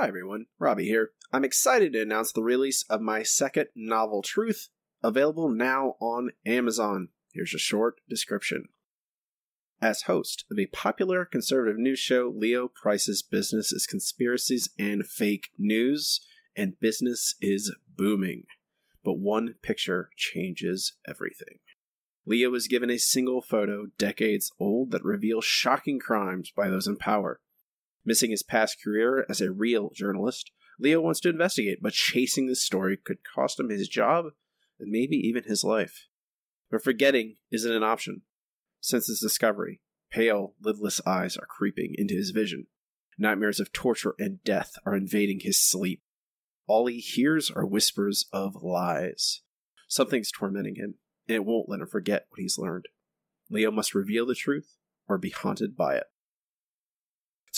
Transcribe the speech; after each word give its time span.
Hi 0.00 0.06
everyone, 0.06 0.46
Robbie 0.60 0.84
here. 0.84 1.10
I'm 1.32 1.44
excited 1.44 1.92
to 1.92 2.02
announce 2.02 2.30
the 2.30 2.44
release 2.44 2.84
of 2.88 3.00
my 3.00 3.24
second 3.24 3.66
novel, 3.74 4.22
Truth, 4.22 4.68
available 5.02 5.48
now 5.48 5.96
on 5.98 6.30
Amazon. 6.46 7.08
Here's 7.32 7.52
a 7.52 7.58
short 7.58 7.96
description. 8.08 8.68
As 9.82 10.02
host 10.02 10.44
of 10.52 10.56
a 10.56 10.66
popular 10.66 11.24
conservative 11.24 11.78
news 11.80 11.98
show, 11.98 12.32
Leo 12.32 12.68
Price's 12.68 13.24
business 13.24 13.72
is 13.72 13.88
conspiracies 13.88 14.70
and 14.78 15.04
fake 15.04 15.48
news, 15.58 16.20
and 16.56 16.78
business 16.78 17.34
is 17.40 17.74
booming. 17.96 18.44
But 19.04 19.18
one 19.18 19.56
picture 19.62 20.10
changes 20.16 20.92
everything. 21.08 21.58
Leo 22.24 22.54
is 22.54 22.68
given 22.68 22.88
a 22.88 22.98
single 22.98 23.42
photo, 23.42 23.86
decades 23.98 24.52
old, 24.60 24.92
that 24.92 25.02
reveals 25.02 25.44
shocking 25.44 25.98
crimes 25.98 26.52
by 26.54 26.68
those 26.68 26.86
in 26.86 26.98
power. 26.98 27.40
Missing 28.08 28.30
his 28.30 28.42
past 28.42 28.82
career 28.82 29.26
as 29.28 29.42
a 29.42 29.52
real 29.52 29.90
journalist, 29.90 30.50
Leo 30.80 30.98
wants 30.98 31.20
to 31.20 31.28
investigate, 31.28 31.80
but 31.82 31.92
chasing 31.92 32.46
this 32.46 32.64
story 32.64 32.96
could 32.96 33.18
cost 33.22 33.60
him 33.60 33.68
his 33.68 33.86
job 33.86 34.28
and 34.80 34.90
maybe 34.90 35.16
even 35.16 35.44
his 35.44 35.62
life. 35.62 36.06
But 36.70 36.82
forgetting 36.82 37.36
isn't 37.52 37.70
an 37.70 37.82
option. 37.82 38.22
Since 38.80 39.08
his 39.08 39.20
discovery, 39.20 39.82
pale, 40.10 40.54
lidless 40.64 41.02
eyes 41.06 41.36
are 41.36 41.44
creeping 41.44 41.96
into 41.98 42.14
his 42.14 42.30
vision. 42.30 42.68
Nightmares 43.18 43.60
of 43.60 43.74
torture 43.74 44.14
and 44.18 44.42
death 44.42 44.76
are 44.86 44.96
invading 44.96 45.40
his 45.40 45.60
sleep. 45.60 46.00
All 46.66 46.86
he 46.86 47.00
hears 47.00 47.50
are 47.50 47.66
whispers 47.66 48.24
of 48.32 48.62
lies. 48.62 49.42
Something's 49.86 50.32
tormenting 50.32 50.76
him, 50.76 50.94
and 51.28 51.36
it 51.36 51.44
won't 51.44 51.68
let 51.68 51.80
him 51.80 51.86
forget 51.86 52.24
what 52.30 52.40
he's 52.40 52.56
learned. 52.56 52.86
Leo 53.50 53.70
must 53.70 53.94
reveal 53.94 54.24
the 54.24 54.34
truth 54.34 54.76
or 55.06 55.18
be 55.18 55.28
haunted 55.28 55.76
by 55.76 55.96
it. 55.96 56.04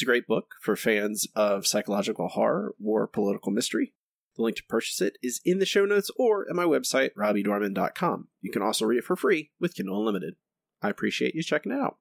It's 0.01 0.05
a 0.05 0.07
great 0.07 0.27
book 0.27 0.55
for 0.63 0.77
fans 0.77 1.27
of 1.37 1.67
psychological 1.67 2.29
horror 2.29 2.75
or 2.83 3.07
political 3.07 3.53
mystery. 3.53 3.93
The 4.35 4.43
link 4.43 4.57
to 4.57 4.65
purchase 4.65 5.03
it 5.03 5.19
is 5.23 5.43
in 5.45 5.59
the 5.59 5.67
show 5.67 5.85
notes 5.85 6.11
or 6.17 6.49
at 6.49 6.57
my 6.57 6.65
website, 6.65 7.11
robbiedorman.com. 7.19 8.29
You 8.41 8.51
can 8.51 8.63
also 8.63 8.87
read 8.87 8.97
it 8.97 9.05
for 9.05 9.15
free 9.15 9.51
with 9.61 9.75
Kindle 9.75 9.99
Unlimited. 9.99 10.37
I 10.81 10.89
appreciate 10.89 11.35
you 11.35 11.43
checking 11.43 11.73
it 11.73 11.79
out. 11.79 11.99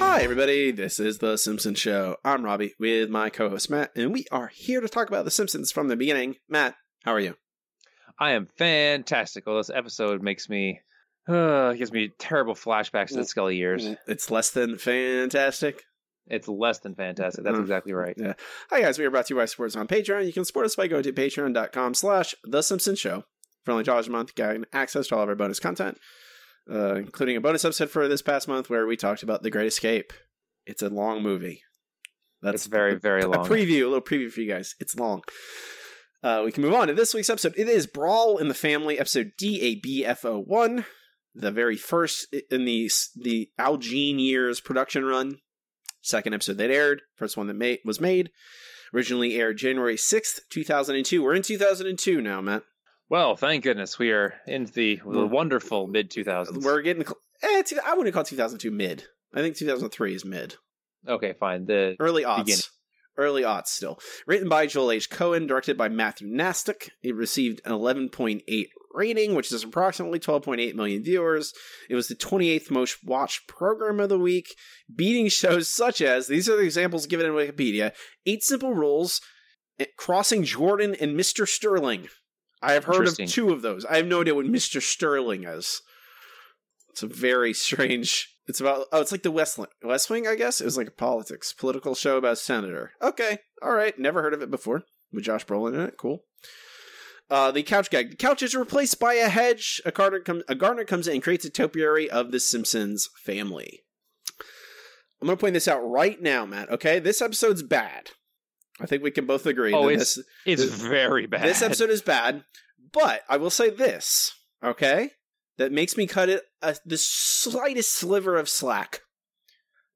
Hi, 0.00 0.22
everybody. 0.22 0.72
This 0.72 0.98
is 0.98 1.18
The 1.18 1.36
Simpsons 1.36 1.78
Show. 1.78 2.16
I'm 2.24 2.44
Robbie 2.44 2.74
with 2.80 3.08
my 3.08 3.30
co 3.30 3.50
host 3.50 3.70
Matt, 3.70 3.92
and 3.94 4.12
we 4.12 4.26
are 4.32 4.48
here 4.48 4.80
to 4.80 4.88
talk 4.88 5.06
about 5.06 5.24
The 5.24 5.30
Simpsons 5.30 5.70
from 5.70 5.86
the 5.86 5.94
beginning. 5.94 6.38
Matt, 6.48 6.74
how 7.04 7.12
are 7.12 7.20
you? 7.20 7.36
I 8.18 8.32
am 8.32 8.48
fantastic. 8.58 9.46
Well, 9.46 9.56
this 9.56 9.70
episode 9.70 10.22
makes 10.22 10.48
me, 10.48 10.80
uh, 11.28 11.72
gives 11.72 11.92
me 11.92 12.10
terrible 12.18 12.54
flashbacks 12.54 13.08
to 13.08 13.16
the 13.16 13.24
Scully 13.24 13.56
years. 13.56 13.86
It's 14.06 14.30
less 14.30 14.50
than 14.50 14.78
fantastic. 14.78 15.82
It's 16.26 16.48
less 16.48 16.78
than 16.78 16.94
fantastic. 16.94 17.44
That's 17.44 17.58
Mm. 17.58 17.62
exactly 17.62 17.92
right. 17.92 18.14
Yeah. 18.16 18.34
Hi 18.70 18.80
guys, 18.80 18.98
we 18.98 19.04
are 19.04 19.10
brought 19.10 19.26
to 19.26 19.34
you 19.34 19.38
by 19.40 19.44
Sports 19.44 19.76
on 19.76 19.86
Patreon. 19.88 20.26
You 20.26 20.32
can 20.32 20.44
support 20.44 20.64
us 20.66 20.74
by 20.76 20.86
going 20.86 21.02
to 21.02 21.12
patreon.com 21.12 21.94
slash 21.94 22.34
The 22.44 22.62
Simpsons 22.62 22.98
Show. 22.98 23.24
For 23.64 23.72
only 23.72 23.84
dollars 23.84 24.08
a 24.08 24.10
month, 24.10 24.30
you 24.36 24.44
get 24.44 24.60
access 24.72 25.06
to 25.08 25.16
all 25.16 25.22
of 25.22 25.28
our 25.28 25.34
bonus 25.34 25.58
content, 25.60 25.98
uh, 26.70 26.94
including 26.96 27.36
a 27.36 27.40
bonus 27.40 27.64
episode 27.64 27.90
for 27.90 28.08
this 28.08 28.22
past 28.22 28.46
month 28.48 28.68
where 28.70 28.86
we 28.86 28.96
talked 28.96 29.22
about 29.22 29.42
The 29.42 29.50
Great 29.50 29.66
Escape. 29.66 30.12
It's 30.66 30.82
a 30.82 30.88
long 30.90 31.22
movie. 31.22 31.62
It's 32.42 32.66
very, 32.66 32.94
very 32.98 33.24
long. 33.24 33.46
a 33.46 33.48
preview, 33.48 33.82
a 33.84 33.88
little 33.88 34.02
preview 34.02 34.30
for 34.30 34.40
you 34.42 34.50
guys. 34.50 34.74
It's 34.78 34.94
long. 34.96 35.22
Uh, 36.24 36.40
we 36.42 36.50
can 36.50 36.62
move 36.62 36.72
on 36.72 36.88
to 36.88 36.94
this 36.94 37.12
week's 37.12 37.28
episode. 37.28 37.52
It 37.54 37.68
is 37.68 37.86
Brawl 37.86 38.38
in 38.38 38.48
the 38.48 38.54
Family, 38.54 38.98
episode 38.98 39.32
DABF01, 39.38 40.86
the 41.34 41.50
very 41.50 41.76
first 41.76 42.34
in 42.50 42.64
the 42.64 42.90
the 43.14 43.50
Al 43.58 43.76
Jean 43.76 44.18
years 44.18 44.58
production 44.58 45.04
run. 45.04 45.36
Second 46.00 46.32
episode 46.32 46.56
that 46.56 46.70
aired, 46.70 47.02
first 47.16 47.36
one 47.36 47.46
that 47.48 47.54
made, 47.54 47.80
was 47.84 48.00
made. 48.00 48.30
Originally 48.94 49.34
aired 49.34 49.58
January 49.58 49.96
6th, 49.96 50.40
2002. 50.48 51.22
We're 51.22 51.34
in 51.34 51.42
2002 51.42 52.22
now, 52.22 52.40
Matt. 52.40 52.62
Well, 53.10 53.36
thank 53.36 53.62
goodness 53.62 53.98
we 53.98 54.10
are 54.10 54.32
into 54.46 54.72
the, 54.72 55.00
the 55.06 55.26
wonderful 55.26 55.88
mid 55.88 56.10
2000s. 56.10 56.64
We're 56.64 56.80
getting, 56.80 57.04
cl- 57.04 57.18
eh, 57.42 57.62
I 57.84 57.94
wouldn't 57.94 58.14
call 58.14 58.24
2002 58.24 58.70
mid. 58.70 59.04
I 59.34 59.40
think 59.40 59.56
2003 59.56 60.14
is 60.14 60.24
mid. 60.24 60.56
Okay, 61.06 61.34
fine. 61.34 61.66
The 61.66 61.96
Early 62.00 62.22
aughts. 62.22 62.38
Beginning. 62.38 62.62
Early 63.16 63.42
aughts 63.42 63.68
still. 63.68 63.98
Written 64.26 64.48
by 64.48 64.66
Joel 64.66 64.92
H. 64.92 65.08
Cohen, 65.08 65.46
directed 65.46 65.76
by 65.76 65.88
Matthew 65.88 66.28
Nastuk. 66.28 66.90
It 67.02 67.14
received 67.14 67.60
an 67.64 67.72
11.8 67.72 68.42
rating, 68.92 69.34
which 69.34 69.52
is 69.52 69.62
approximately 69.62 70.18
12.8 70.18 70.74
million 70.74 71.02
viewers. 71.02 71.52
It 71.88 71.94
was 71.94 72.08
the 72.08 72.14
28th 72.14 72.70
most 72.70 73.04
watched 73.04 73.46
program 73.46 74.00
of 74.00 74.08
the 74.08 74.18
week, 74.18 74.54
beating 74.94 75.28
shows 75.28 75.68
such 75.68 76.00
as 76.00 76.26
these 76.26 76.48
are 76.48 76.56
the 76.56 76.62
examples 76.62 77.06
given 77.06 77.26
in 77.26 77.32
Wikipedia 77.32 77.92
Eight 78.26 78.42
Simple 78.42 78.74
Rules, 78.74 79.20
eh, 79.78 79.86
Crossing 79.96 80.44
Jordan, 80.44 80.96
and 81.00 81.18
Mr. 81.18 81.46
Sterling. 81.46 82.08
I 82.62 82.72
have 82.72 82.84
heard 82.84 83.06
of 83.06 83.16
two 83.16 83.50
of 83.52 83.62
those. 83.62 83.84
I 83.84 83.96
have 83.98 84.06
no 84.06 84.22
idea 84.22 84.34
what 84.34 84.46
Mr. 84.46 84.80
Sterling 84.80 85.44
is. 85.44 85.82
It's 86.90 87.02
a 87.02 87.06
very 87.06 87.52
strange. 87.54 88.33
It's 88.46 88.60
about 88.60 88.86
oh, 88.92 89.00
it's 89.00 89.12
like 89.12 89.22
the 89.22 89.30
West 89.30 89.56
Wing, 89.58 89.68
West 89.82 90.10
Wing, 90.10 90.26
I 90.26 90.34
guess. 90.34 90.60
It 90.60 90.64
was 90.66 90.76
like 90.76 90.88
a 90.88 90.92
politics, 90.92 91.52
political 91.52 91.94
show 91.94 92.18
about 92.18 92.34
a 92.34 92.36
senator. 92.36 92.92
Okay, 93.00 93.38
all 93.62 93.72
right, 93.72 93.98
never 93.98 94.22
heard 94.22 94.34
of 94.34 94.42
it 94.42 94.50
before. 94.50 94.82
With 95.12 95.24
Josh 95.24 95.46
Brolin 95.46 95.74
in 95.74 95.80
it, 95.80 95.96
cool. 95.96 96.24
Uh, 97.30 97.50
the 97.50 97.62
couch 97.62 97.88
gag. 97.88 98.10
The 98.10 98.16
couch 98.16 98.42
is 98.42 98.54
replaced 98.54 99.00
by 99.00 99.14
a 99.14 99.28
hedge. 99.28 99.80
A 99.86 99.90
gardener 99.92 100.20
comes. 100.20 100.42
A 100.48 100.54
gardener 100.54 100.84
comes 100.84 101.08
in 101.08 101.14
and 101.14 101.22
creates 101.22 101.44
a 101.44 101.50
topiary 101.50 102.10
of 102.10 102.32
the 102.32 102.40
Simpsons 102.40 103.08
family. 103.16 103.80
I'm 105.22 105.28
gonna 105.28 105.38
point 105.38 105.54
this 105.54 105.68
out 105.68 105.80
right 105.80 106.20
now, 106.20 106.44
Matt. 106.44 106.70
Okay, 106.70 106.98
this 106.98 107.22
episode's 107.22 107.62
bad. 107.62 108.10
I 108.80 108.86
think 108.86 109.02
we 109.02 109.10
can 109.10 109.24
both 109.24 109.46
agree. 109.46 109.72
Oh, 109.72 109.88
it's 109.88 110.16
this, 110.16 110.24
it's 110.44 110.62
this- 110.62 110.80
very 110.82 111.26
bad. 111.26 111.44
this 111.44 111.62
episode 111.62 111.90
is 111.90 112.02
bad, 112.02 112.44
but 112.92 113.22
I 113.28 113.36
will 113.38 113.50
say 113.50 113.70
this, 113.70 114.34
okay? 114.62 115.12
That 115.56 115.72
makes 115.72 115.96
me 115.96 116.06
cut 116.06 116.28
it 116.28 116.42
a, 116.62 116.76
the 116.84 116.98
slightest 116.98 117.94
sliver 117.94 118.36
of 118.36 118.48
slack. 118.48 119.00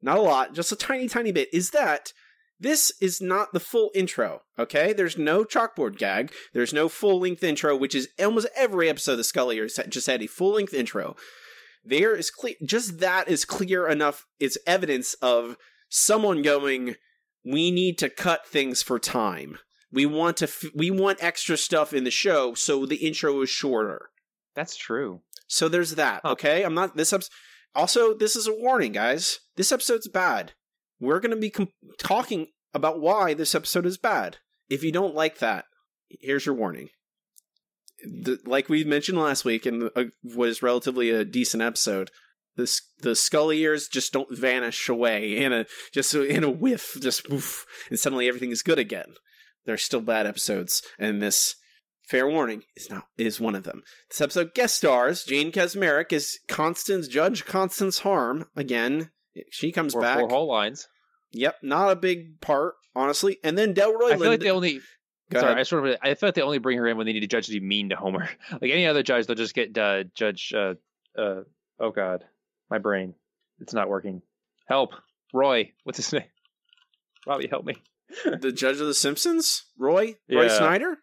Not 0.01 0.19
a 0.19 0.23
lot, 0.23 0.55
just 0.55 0.71
a 0.71 0.77
tiny, 0.77 1.09
tiny 1.09 1.33
bit. 1.33 1.49
Is 1.53 1.71
that 1.71 2.13
this 2.61 2.93
is 3.01 3.21
not 3.21 3.53
the 3.53 3.61
full 3.61 3.91
intro, 3.95 4.43
okay? 4.59 4.93
There's 4.93 5.19
no 5.19 5.45
chalkboard 5.45 5.97
gag. 5.97 6.33
There's 6.53 6.73
no 6.73 6.89
full 6.89 7.21
length 7.21 7.43
intro, 7.43 7.77
which 7.77 7.95
is 7.95 8.09
almost 8.19 8.49
every 8.57 8.89
episode 8.89 9.19
of 9.19 9.27
Scully 9.27 9.61
just 9.89 10.07
had 10.07 10.23
a 10.23 10.27
full 10.27 10.55
length 10.55 10.75
intro. 10.75 11.17
There 11.85 12.15
is 12.15 12.31
clear, 12.31 12.57
just 12.65 12.99
that 12.99 13.29
is 13.29 13.45
clear 13.45 13.89
enough. 13.89 14.27
It's 14.41 14.59
evidence 14.67 15.15
of 15.15 15.57
someone 15.89 16.43
going, 16.43 16.97
we 17.45 17.71
need 17.71 17.97
to 17.99 18.11
cut 18.11 18.47
things 18.47 18.83
for 18.83 18.99
time. 18.99 19.59
We 19.91 20.05
want 20.05 20.37
to 20.39 20.45
f- 20.45 20.65
we 20.75 20.91
want 20.91 21.23
extra 21.23 21.57
stuff 21.57 21.95
in 21.95 22.05
the 22.05 22.11
show, 22.11 22.55
so 22.55 22.85
the 22.85 22.97
intro 22.97 23.41
is 23.41 23.49
shorter. 23.49 24.11
That's 24.59 24.75
true. 24.75 25.21
So 25.47 25.69
there's 25.69 25.95
that. 25.95 26.25
Okay, 26.25 26.65
I'm 26.65 26.75
not 26.75 26.97
this. 26.97 27.15
Also, 27.77 28.13
this 28.13 28.35
is 28.35 28.49
a 28.49 28.53
warning, 28.53 28.91
guys. 28.91 29.39
This 29.57 29.71
episode's 29.71 30.09
bad. 30.09 30.55
We're 30.99 31.21
going 31.21 31.31
to 31.31 31.37
be 31.37 31.49
com- 31.49 31.69
talking 31.97 32.49
about 32.75 33.01
why 33.01 33.35
this 33.35 33.55
episode 33.55 33.87
is 33.87 33.99
bad. 33.99 34.39
If 34.69 34.83
you 34.83 34.91
don't 34.91 35.15
like 35.15 35.39
that, 35.39 35.67
here's 36.09 36.45
your 36.45 36.57
warning. 36.57 36.89
The, 38.03 38.41
like 38.47 38.69
we 38.69 38.83
mentioned 38.83 39.17
last 39.17 39.45
week, 39.45 39.65
and 39.65 39.91
uh, 39.95 40.07
was 40.25 40.61
relatively 40.61 41.11
a 41.11 41.25
decent 41.25 41.63
episode. 41.63 42.11
The 42.57 42.81
the 42.99 43.15
Scully 43.15 43.61
ears 43.61 43.87
just 43.87 44.13
don't 44.13 44.37
vanish 44.37 44.89
away 44.89 45.37
in 45.37 45.53
a 45.53 45.67
just 45.95 46.13
in 46.17 46.43
a 46.43 46.51
whiff, 46.51 46.97
just 47.01 47.31
woof, 47.31 47.65
and 47.91 47.97
suddenly 47.97 48.27
everything 48.27 48.51
is 48.51 48.63
good 48.63 48.81
again. 48.81 49.15
They're 49.67 49.77
still 49.77 50.01
bad 50.01 50.27
episodes, 50.27 50.83
and 50.99 51.23
this 51.23 51.55
fair 52.09 52.27
warning 52.27 52.63
is 52.77 52.91
not 52.91 53.05
is 53.17 53.41
one 53.41 53.55
of 53.55 53.65
them. 53.65 53.83
This 54.11 54.21
episode 54.21 54.55
guest 54.55 54.77
stars 54.77 55.25
Jane 55.25 55.53
Kaczmarek 55.53 56.13
as 56.13 56.39
Constance 56.49 57.09
Judge 57.09 57.45
Constance 57.45 58.01
Harm 58.01 58.47
again. 58.57 59.11
She 59.51 59.71
comes 59.73 59.93
Four, 59.93 60.03
back. 60.03 60.19
four 60.19 60.29
whole 60.29 60.49
lines. 60.49 60.89
Yep, 61.33 61.57
not 61.63 61.91
a 61.93 61.97
big 61.97 62.41
part, 62.41 62.75
honestly. 62.97 63.39
And 63.45 63.57
then 63.57 63.75
Delroy 63.75 64.13
I 64.13 64.17
feel 64.17 64.29
like 64.31 64.41
they 64.41 64.51
only. 64.51 64.81
Go 65.31 65.41
sorry, 65.41 65.61
I 65.61 65.63
sort 65.65 65.87
of. 65.87 65.97
I 66.03 66.15
feel 66.15 66.29
like 66.29 66.35
they 66.35 66.43
only 66.43 66.59
bring 66.59 66.79
her 66.79 66.87
in 66.89 66.97
when 66.97 67.07
they 67.07 67.13
need 67.13 67.23
a 67.23 67.29
judge 67.29 67.47
to 67.47 67.53
be 67.53 67.61
mean 67.61 67.91
to 67.91 67.97
Homer. 67.97 68.29
Like 68.53 68.71
any 68.71 68.87
other 68.87 69.03
judge, 69.03 69.27
they'll 69.27 69.37
just 69.37 69.55
get 69.55 69.77
uh, 69.77 70.05
Judge. 70.15 70.53
Uh, 70.57 70.75
uh, 71.17 71.43
oh 71.79 71.91
God, 71.91 72.25
my 72.71 72.79
brain, 72.79 73.15
it's 73.61 73.75
not 73.75 73.91
working. 73.91 74.23
Help, 74.67 74.95
Roy. 75.35 75.73
What's 75.85 75.99
his 75.99 76.13
name? 76.13 76.23
Robbie, 77.27 77.49
help 77.49 77.67
me. 77.67 77.77
the 78.41 78.53
judge 78.53 78.81
of 78.81 78.87
the 78.87 78.95
Simpsons, 78.95 79.67
Roy 79.79 80.17
Roy 80.31 80.45
Yeah. 80.45 80.57
Snyder. 80.57 80.97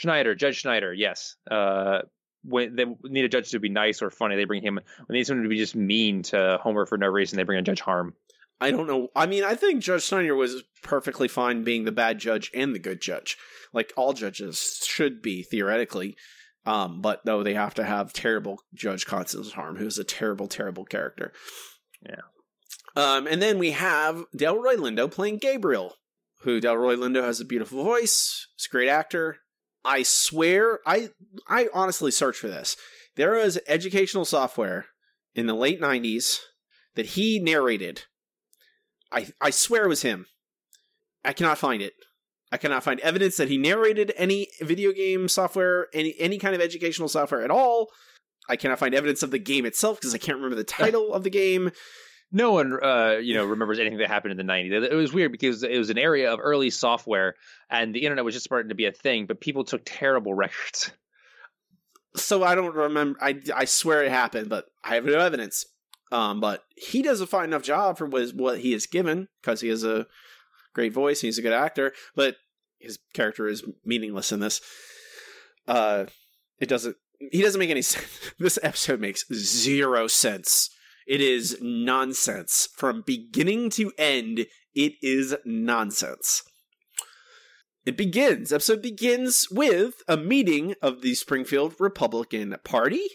Schneider, 0.00 0.34
Judge 0.34 0.56
Schneider, 0.56 0.94
yes. 0.94 1.36
Uh, 1.50 2.00
when 2.42 2.74
they 2.74 2.86
need 3.04 3.26
a 3.26 3.28
judge 3.28 3.50
to 3.50 3.60
be 3.60 3.68
nice 3.68 4.00
or 4.00 4.10
funny, 4.10 4.36
they 4.36 4.44
bring 4.44 4.62
him. 4.62 4.76
When 4.76 5.06
they 5.08 5.16
need 5.16 5.26
someone 5.26 5.42
to 5.42 5.50
be 5.50 5.58
just 5.58 5.76
mean 5.76 6.22
to 6.24 6.58
Homer 6.62 6.86
for 6.86 6.96
no 6.96 7.06
reason, 7.06 7.36
they 7.36 7.42
bring 7.42 7.58
in 7.58 7.66
Judge 7.66 7.82
Harm. 7.82 8.14
I 8.62 8.70
don't 8.70 8.86
know. 8.86 9.08
I 9.14 9.26
mean, 9.26 9.44
I 9.44 9.54
think 9.54 9.82
Judge 9.82 10.04
Schneider 10.04 10.34
was 10.34 10.62
perfectly 10.82 11.28
fine 11.28 11.64
being 11.64 11.84
the 11.84 11.92
bad 11.92 12.18
judge 12.18 12.50
and 12.54 12.74
the 12.74 12.78
good 12.78 13.02
judge, 13.02 13.36
like 13.74 13.92
all 13.94 14.14
judges 14.14 14.82
should 14.86 15.20
be 15.20 15.42
theoretically. 15.42 16.16
Um, 16.64 17.02
but 17.02 17.24
no, 17.26 17.42
they 17.42 17.54
have 17.54 17.74
to 17.74 17.84
have 17.84 18.14
terrible 18.14 18.62
Judge 18.74 19.04
Constance 19.04 19.52
Harm, 19.52 19.76
who's 19.76 19.98
a 19.98 20.04
terrible, 20.04 20.46
terrible 20.46 20.86
character. 20.86 21.32
Yeah. 22.06 22.22
Um, 22.96 23.26
and 23.26 23.40
then 23.40 23.58
we 23.58 23.72
have 23.72 24.24
Delroy 24.36 24.76
Lindo 24.76 25.10
playing 25.10 25.38
Gabriel, 25.38 25.94
who 26.40 26.60
Delroy 26.60 26.96
Lindo 26.96 27.22
has 27.22 27.40
a 27.40 27.44
beautiful 27.44 27.84
voice. 27.84 28.48
He's 28.56 28.66
a 28.66 28.72
great 28.72 28.88
actor. 28.88 29.38
I 29.84 30.02
swear, 30.02 30.80
I 30.86 31.10
I 31.48 31.68
honestly 31.72 32.10
searched 32.10 32.40
for 32.40 32.48
this. 32.48 32.76
There 33.16 33.32
was 33.32 33.58
educational 33.66 34.24
software 34.24 34.86
in 35.34 35.46
the 35.46 35.54
late 35.54 35.80
'90s 35.80 36.40
that 36.94 37.06
he 37.06 37.38
narrated. 37.38 38.04
I 39.12 39.28
I 39.40 39.50
swear 39.50 39.84
it 39.84 39.88
was 39.88 40.02
him. 40.02 40.26
I 41.24 41.32
cannot 41.32 41.58
find 41.58 41.82
it. 41.82 41.94
I 42.52 42.56
cannot 42.56 42.82
find 42.82 42.98
evidence 43.00 43.36
that 43.36 43.48
he 43.48 43.58
narrated 43.58 44.12
any 44.16 44.48
video 44.60 44.92
game 44.92 45.28
software, 45.28 45.88
any 45.94 46.14
any 46.18 46.38
kind 46.38 46.54
of 46.54 46.60
educational 46.60 47.08
software 47.08 47.42
at 47.42 47.50
all. 47.50 47.88
I 48.48 48.56
cannot 48.56 48.80
find 48.80 48.94
evidence 48.94 49.22
of 49.22 49.30
the 49.30 49.38
game 49.38 49.64
itself 49.64 50.00
because 50.00 50.14
I 50.14 50.18
can't 50.18 50.36
remember 50.36 50.56
the 50.56 50.64
title 50.64 51.14
of 51.14 51.22
the 51.22 51.30
game. 51.30 51.70
No 52.32 52.52
one, 52.52 52.78
uh, 52.82 53.18
you 53.20 53.34
know, 53.34 53.44
remembers 53.44 53.80
anything 53.80 53.98
that 53.98 54.08
happened 54.08 54.38
in 54.38 54.46
the 54.46 54.52
'90s. 54.52 54.90
It 54.90 54.94
was 54.94 55.12
weird 55.12 55.32
because 55.32 55.62
it 55.62 55.76
was 55.76 55.90
an 55.90 55.98
area 55.98 56.32
of 56.32 56.38
early 56.40 56.70
software, 56.70 57.34
and 57.68 57.94
the 57.94 58.04
internet 58.04 58.24
was 58.24 58.34
just 58.34 58.44
starting 58.44 58.68
to 58.68 58.74
be 58.74 58.86
a 58.86 58.92
thing. 58.92 59.26
But 59.26 59.40
people 59.40 59.64
took 59.64 59.82
terrible 59.84 60.34
records. 60.44 60.92
So 62.16 62.44
I 62.44 62.54
don't 62.54 62.74
remember. 62.74 63.18
I 63.22 63.40
I 63.54 63.64
swear 63.64 64.04
it 64.04 64.10
happened, 64.10 64.48
but 64.48 64.66
I 64.84 64.94
have 64.94 65.04
no 65.04 65.18
evidence. 65.18 65.66
Um, 66.12 66.40
but 66.40 66.64
he 66.76 67.02
does 67.02 67.20
a 67.20 67.26
fine 67.26 67.44
enough 67.44 67.62
job 67.62 67.98
for 67.98 68.06
what, 68.06 68.30
what 68.34 68.58
he 68.58 68.74
is 68.74 68.86
given 68.86 69.28
because 69.40 69.60
he 69.60 69.68
has 69.68 69.84
a 69.84 70.06
great 70.74 70.92
voice. 70.92 71.22
And 71.22 71.28
he's 71.28 71.38
a 71.38 71.42
good 71.42 71.52
actor, 71.52 71.92
but 72.16 72.36
his 72.80 72.98
character 73.14 73.46
is 73.46 73.64
meaningless 73.84 74.32
in 74.32 74.40
this. 74.40 74.60
Uh, 75.68 76.06
it 76.58 76.68
doesn't. 76.68 76.96
He 77.32 77.42
doesn't 77.42 77.58
make 77.58 77.70
any 77.70 77.82
sense. 77.82 78.06
This 78.38 78.58
episode 78.62 79.00
makes 79.00 79.24
zero 79.32 80.06
sense. 80.06 80.70
It 81.10 81.20
is 81.20 81.58
nonsense 81.60 82.68
from 82.76 83.02
beginning 83.04 83.70
to 83.70 83.90
end. 83.98 84.46
It 84.76 84.92
is 85.02 85.34
nonsense. 85.44 86.44
It 87.84 87.96
begins. 87.96 88.52
Episode 88.52 88.80
begins 88.80 89.48
with 89.50 90.04
a 90.06 90.16
meeting 90.16 90.76
of 90.80 91.02
the 91.02 91.16
Springfield 91.16 91.74
Republican 91.80 92.54
Party, 92.62 93.08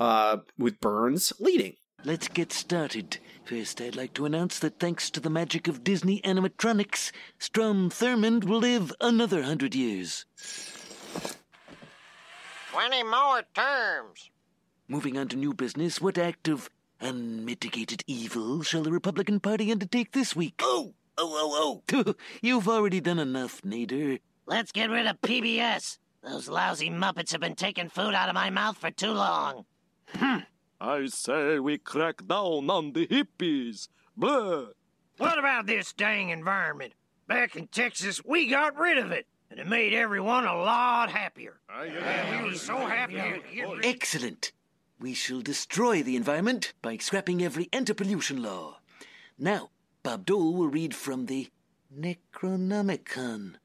uh, 0.00 0.38
with 0.58 0.80
Burns 0.80 1.32
leading. 1.38 1.74
Let's 2.04 2.26
get 2.26 2.52
started. 2.52 3.18
First, 3.44 3.80
I'd 3.80 3.94
like 3.94 4.14
to 4.14 4.26
announce 4.26 4.58
that 4.58 4.80
thanks 4.80 5.08
to 5.10 5.20
the 5.20 5.30
magic 5.30 5.68
of 5.68 5.84
Disney 5.84 6.20
animatronics, 6.22 7.12
Strom 7.38 7.90
Thurmond 7.90 8.42
will 8.42 8.58
live 8.58 8.92
another 9.00 9.44
hundred 9.44 9.76
years. 9.76 10.24
Twenty 12.72 13.04
more 13.04 13.44
terms. 13.54 14.30
Moving 14.88 15.16
on 15.16 15.28
to 15.28 15.36
new 15.36 15.52
business, 15.52 16.00
what 16.00 16.18
act 16.18 16.48
of 16.48 16.70
unmitigated 17.00 18.02
evil 18.06 18.62
shall 18.62 18.82
the 18.82 18.92
Republican 18.92 19.40
Party 19.40 19.70
undertake 19.70 20.12
this 20.12 20.34
week? 20.34 20.60
Oh, 20.62 20.94
oh, 21.18 21.82
oh, 21.88 22.04
oh. 22.06 22.14
You've 22.42 22.68
already 22.68 23.00
done 23.00 23.18
enough, 23.18 23.62
Nader. 23.62 24.20
Let's 24.46 24.72
get 24.72 24.90
rid 24.90 25.06
of 25.06 25.20
PBS. 25.20 25.98
Those 26.22 26.48
lousy 26.48 26.90
Muppets 26.90 27.32
have 27.32 27.40
been 27.40 27.54
taking 27.54 27.88
food 27.88 28.14
out 28.14 28.28
of 28.28 28.34
my 28.34 28.50
mouth 28.50 28.76
for 28.76 28.90
too 28.90 29.12
long. 29.12 29.64
Hmm. 30.08 30.38
I 30.80 31.06
say 31.06 31.58
we 31.58 31.78
crack 31.78 32.26
down 32.26 32.68
on 32.70 32.92
the 32.92 33.06
hippies. 33.06 33.88
Blah. 34.16 34.66
What 35.18 35.38
about 35.38 35.66
this 35.66 35.92
dang 35.92 36.30
environment? 36.30 36.92
Back 37.26 37.56
in 37.56 37.66
Texas, 37.68 38.24
we 38.24 38.48
got 38.48 38.78
rid 38.78 38.98
of 38.98 39.10
it, 39.10 39.26
and 39.50 39.58
it 39.58 39.66
made 39.66 39.92
everyone 39.94 40.44
a 40.46 40.56
lot 40.56 41.10
happier. 41.10 41.60
Yeah, 41.68 42.42
we 42.42 42.50
were 42.50 42.54
so 42.54 42.76
happy 42.76 43.14
to 43.14 43.80
Excellent. 43.82 44.52
We 44.98 45.12
shall 45.12 45.42
destroy 45.42 46.02
the 46.02 46.16
environment 46.16 46.72
by 46.80 46.96
scrapping 46.96 47.42
every 47.42 47.68
enter-pollution 47.70 48.42
law. 48.42 48.78
Now, 49.38 49.70
Bob 50.02 50.24
Dole 50.24 50.54
will 50.54 50.68
read 50.68 50.94
from 50.94 51.26
the 51.26 51.48
Necronomicon. 51.94 53.56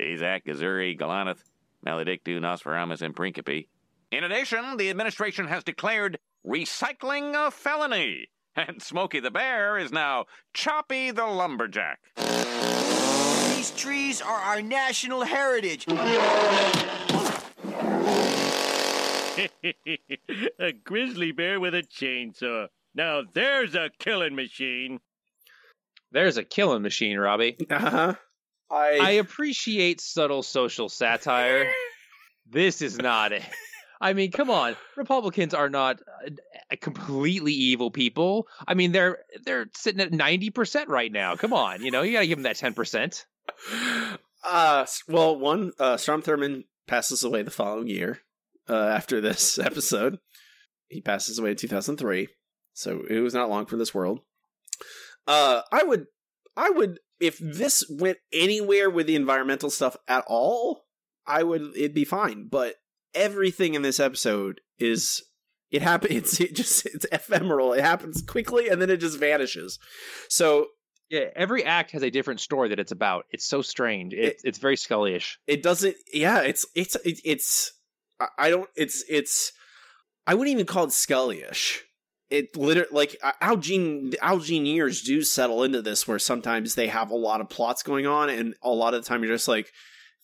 Azak, 0.00 0.44
Gazuri, 0.46 0.98
Galanath, 0.98 1.42
Maledictu, 1.84 2.38
Nosferamus, 2.38 3.02
and 3.02 3.14
Principe. 3.14 3.66
In 4.12 4.22
addition, 4.24 4.76
the 4.76 4.90
administration 4.90 5.48
has 5.48 5.64
declared 5.64 6.18
recycling 6.46 7.34
a 7.34 7.50
felony, 7.50 8.28
and 8.56 8.80
Smokey 8.80 9.20
the 9.20 9.30
Bear 9.30 9.76
is 9.76 9.90
now 9.90 10.26
Choppy 10.54 11.10
the 11.10 11.26
Lumberjack. 11.26 11.98
These 13.56 13.72
trees 13.72 14.22
are 14.22 14.38
our 14.38 14.62
national 14.62 15.22
heritage. 15.22 15.86
a 20.58 20.72
grizzly 20.72 21.32
bear 21.32 21.60
with 21.60 21.74
a 21.74 21.82
chainsaw. 21.82 22.68
Now 22.94 23.22
there's 23.32 23.74
a 23.74 23.90
killing 23.98 24.34
machine. 24.34 25.00
There's 26.12 26.36
a 26.36 26.44
killing 26.44 26.82
machine, 26.82 27.18
Robbie. 27.18 27.56
Uh-huh. 27.70 28.14
I 28.70 28.98
I 29.00 29.10
appreciate 29.12 30.00
subtle 30.00 30.42
social 30.42 30.88
satire. 30.88 31.70
this 32.50 32.82
is 32.82 32.98
not 32.98 33.32
it. 33.32 33.42
I 34.00 34.14
mean, 34.14 34.30
come 34.30 34.50
on. 34.50 34.76
Republicans 34.96 35.52
are 35.52 35.68
not 35.68 36.00
uh, 36.24 36.76
completely 36.80 37.52
evil 37.52 37.90
people. 37.90 38.46
I 38.66 38.74
mean, 38.74 38.92
they're 38.92 39.18
they're 39.44 39.68
sitting 39.74 40.00
at 40.00 40.12
ninety 40.12 40.50
percent 40.50 40.88
right 40.88 41.12
now. 41.12 41.36
Come 41.36 41.52
on, 41.52 41.82
you 41.82 41.90
know, 41.90 42.02
you 42.02 42.12
got 42.12 42.20
to 42.20 42.26
give 42.26 42.38
them 42.38 42.44
that 42.44 42.56
ten 42.56 42.74
percent. 42.74 43.26
Uh, 44.42 44.86
well, 45.08 45.38
one 45.38 45.72
uh, 45.78 45.96
Strom 45.96 46.22
Thurmond 46.22 46.64
passes 46.86 47.22
away 47.22 47.42
the 47.42 47.50
following 47.50 47.88
year. 47.88 48.20
Uh, 48.70 48.86
after 48.94 49.20
this 49.20 49.58
episode, 49.70 50.18
he 50.88 51.00
passes 51.00 51.38
away 51.38 51.50
in 51.50 51.56
two 51.56 51.68
thousand 51.68 51.96
three. 51.96 52.28
So 52.72 53.02
it 53.08 53.20
was 53.20 53.34
not 53.34 53.50
long 53.50 53.66
for 53.66 53.76
this 53.76 53.94
world. 53.94 54.20
Uh, 55.26 55.62
I 55.72 55.82
would, 55.82 56.06
I 56.56 56.70
would, 56.70 56.98
if 57.20 57.38
this 57.38 57.84
went 57.90 58.18
anywhere 58.32 58.88
with 58.88 59.06
the 59.06 59.16
environmental 59.16 59.70
stuff 59.70 59.96
at 60.08 60.24
all, 60.26 60.84
I 61.26 61.42
would, 61.42 61.76
it'd 61.76 61.94
be 61.94 62.04
fine. 62.04 62.48
But 62.50 62.76
everything 63.14 63.74
in 63.74 63.82
this 63.82 64.00
episode 64.00 64.60
is 64.78 65.22
it 65.70 65.82
happens 65.82 66.12
it's 66.16 66.40
it 66.40 66.54
just 66.54 66.86
it's 66.86 67.06
ephemeral 67.12 67.72
it 67.72 67.82
happens 67.82 68.22
quickly 68.22 68.68
and 68.68 68.80
then 68.80 68.90
it 68.90 68.98
just 68.98 69.18
vanishes 69.18 69.78
so 70.28 70.66
yeah 71.08 71.24
every 71.34 71.64
act 71.64 71.90
has 71.90 72.02
a 72.02 72.10
different 72.10 72.40
story 72.40 72.68
that 72.68 72.78
it's 72.78 72.92
about 72.92 73.24
it's 73.30 73.46
so 73.46 73.62
strange 73.62 74.12
it, 74.12 74.18
it, 74.18 74.36
it's 74.44 74.58
very 74.58 74.76
scullyish 74.76 75.36
it 75.46 75.62
doesn't 75.62 75.96
yeah 76.12 76.40
it's 76.40 76.66
it's 76.74 76.96
it, 77.04 77.20
it's 77.24 77.72
i 78.38 78.50
don't 78.50 78.68
it's 78.76 79.04
it's 79.08 79.52
i 80.26 80.34
wouldn't 80.34 80.52
even 80.52 80.66
call 80.66 80.84
it 80.84 80.90
scullyish 80.90 81.80
it 82.28 82.56
literally 82.56 82.88
like 82.92 83.16
Al 83.40 83.56
Jean 83.56 84.12
Algineers 84.22 85.02
do 85.02 85.24
settle 85.24 85.64
into 85.64 85.82
this 85.82 86.06
where 86.06 86.20
sometimes 86.20 86.76
they 86.76 86.86
have 86.86 87.10
a 87.10 87.16
lot 87.16 87.40
of 87.40 87.48
plots 87.48 87.82
going 87.82 88.06
on 88.06 88.30
and 88.30 88.54
a 88.62 88.70
lot 88.70 88.94
of 88.94 89.02
the 89.02 89.08
time 89.08 89.24
you're 89.24 89.34
just 89.34 89.48
like 89.48 89.72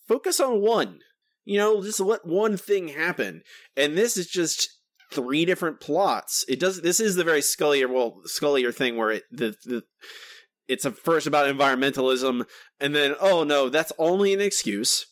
focus 0.07 0.39
on 0.39 0.61
one 0.61 1.01
you 1.47 1.59
know, 1.59 1.81
just 1.83 2.01
let 2.01 2.27
one 2.27 2.59
thing 2.59 2.89
happen. 2.89 3.43
And 3.77 3.97
this 3.97 4.19
is 4.19 4.27
just 4.27 4.69
three 5.13 5.45
different 5.47 5.81
plots. 5.81 6.45
It 6.49 6.61
does. 6.61 6.83
This 6.83 7.01
is 7.01 7.15
the 7.15 7.25
very 7.25 7.41
Scullier, 7.41 7.89
well, 7.89 8.21
Scullier 8.27 8.75
thing 8.75 8.97
where 8.97 9.13
it 9.13 9.23
the 9.31 9.55
the 9.65 9.85
it's 10.69 10.85
a 10.85 10.91
first 10.91 11.29
about 11.29 11.49
environmentalism, 11.49 12.45
and 12.81 12.95
then 12.95 13.15
oh 13.21 13.45
no, 13.45 13.69
that's 13.69 13.93
only 13.97 14.35
an 14.35 14.41
excuse 14.41 15.07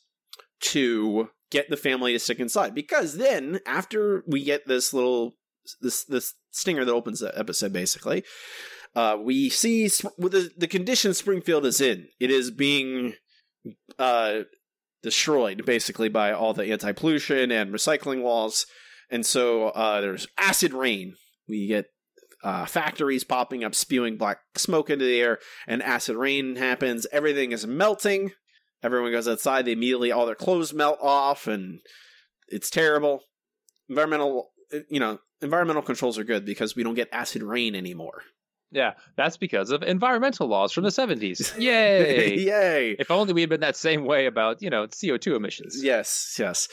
to 0.61 1.31
get 1.55 1.71
the 1.71 1.77
family 1.77 2.13
to 2.13 2.19
stick 2.19 2.41
inside. 2.41 2.75
Because 2.75 3.17
then 3.17 3.61
after 3.65 4.25
we 4.27 4.43
get 4.43 4.67
this 4.67 4.93
little 4.93 5.37
this 5.81 6.05
this 6.05 6.35
stinger 6.51 6.85
that 6.85 6.93
opens 6.93 7.21
the 7.21 7.37
episode, 7.39 7.73
basically, 7.73 8.25
uh, 8.95 9.17
we 9.23 9.49
see 9.49 9.89
with 10.19 10.33
the 10.33 10.51
the 10.59 10.69
condition 10.69 11.15
Springfield 11.15 11.65
is 11.65 11.81
in. 11.81 12.09
It 12.21 12.31
is 12.31 12.51
being 12.51 13.15
uh 13.99 14.41
destroyed 15.03 15.65
basically 15.65 16.09
by 16.09 16.33
all 16.33 16.55
the 16.55 16.73
anti-pollution 16.73 17.51
and 17.53 17.73
recycling 17.73 18.23
laws. 18.23 18.67
And 19.11 19.25
so 19.25 19.69
uh, 19.69 20.01
there's 20.01 20.27
acid 20.39 20.73
rain. 20.73 21.15
We 21.47 21.67
get 21.67 21.87
uh, 22.43 22.65
factories 22.65 23.23
popping 23.23 23.63
up, 23.63 23.75
spewing 23.75 24.17
black 24.17 24.39
smoke 24.57 24.91
into 24.91 25.05
the 25.05 25.21
air, 25.21 25.39
and 25.67 25.83
acid 25.83 26.17
rain 26.17 26.57
happens. 26.57 27.07
Everything 27.13 27.53
is 27.53 27.67
melting. 27.67 28.33
Everyone 28.85 29.11
goes 29.11 29.27
outside. 29.27 29.65
They 29.65 29.73
immediately 29.73 30.13
all 30.13 30.27
their 30.27 30.35
clothes 30.35 30.75
melt 30.75 30.99
off, 31.01 31.47
and 31.47 31.81
it's 32.49 32.69
terrible. 32.69 33.23
Environmental, 33.89 34.53
you 34.91 35.01
know, 35.01 35.19
environmental 35.41 35.83
controls 35.83 36.19
are 36.19 36.25
good 36.25 36.45
because 36.45 36.77
we 36.77 36.83
don't 36.83 36.95
get 36.95 37.09
acid 37.11 37.43
rain 37.43 37.75
anymore. 37.75 38.23
Yeah, 38.71 38.95
that's 39.17 39.37
because 39.37 39.71
of 39.71 39.83
environmental 39.83 40.49
laws 40.49 40.73
from 40.73 40.85
the 40.85 40.91
70s. 40.91 41.59
Yay! 41.59 42.39
Yay! 42.39 42.97
If 42.99 43.11
only 43.11 43.33
we 43.33 43.41
had 43.41 43.51
been 43.51 43.61
that 43.61 43.77
same 43.77 44.05
way 44.05 44.27
about, 44.27 44.61
you 44.61 44.69
know, 44.69 44.87
CO2 44.87 45.37
emissions. 45.37 45.83
Yes, 45.83 46.37
yes. 46.39 46.69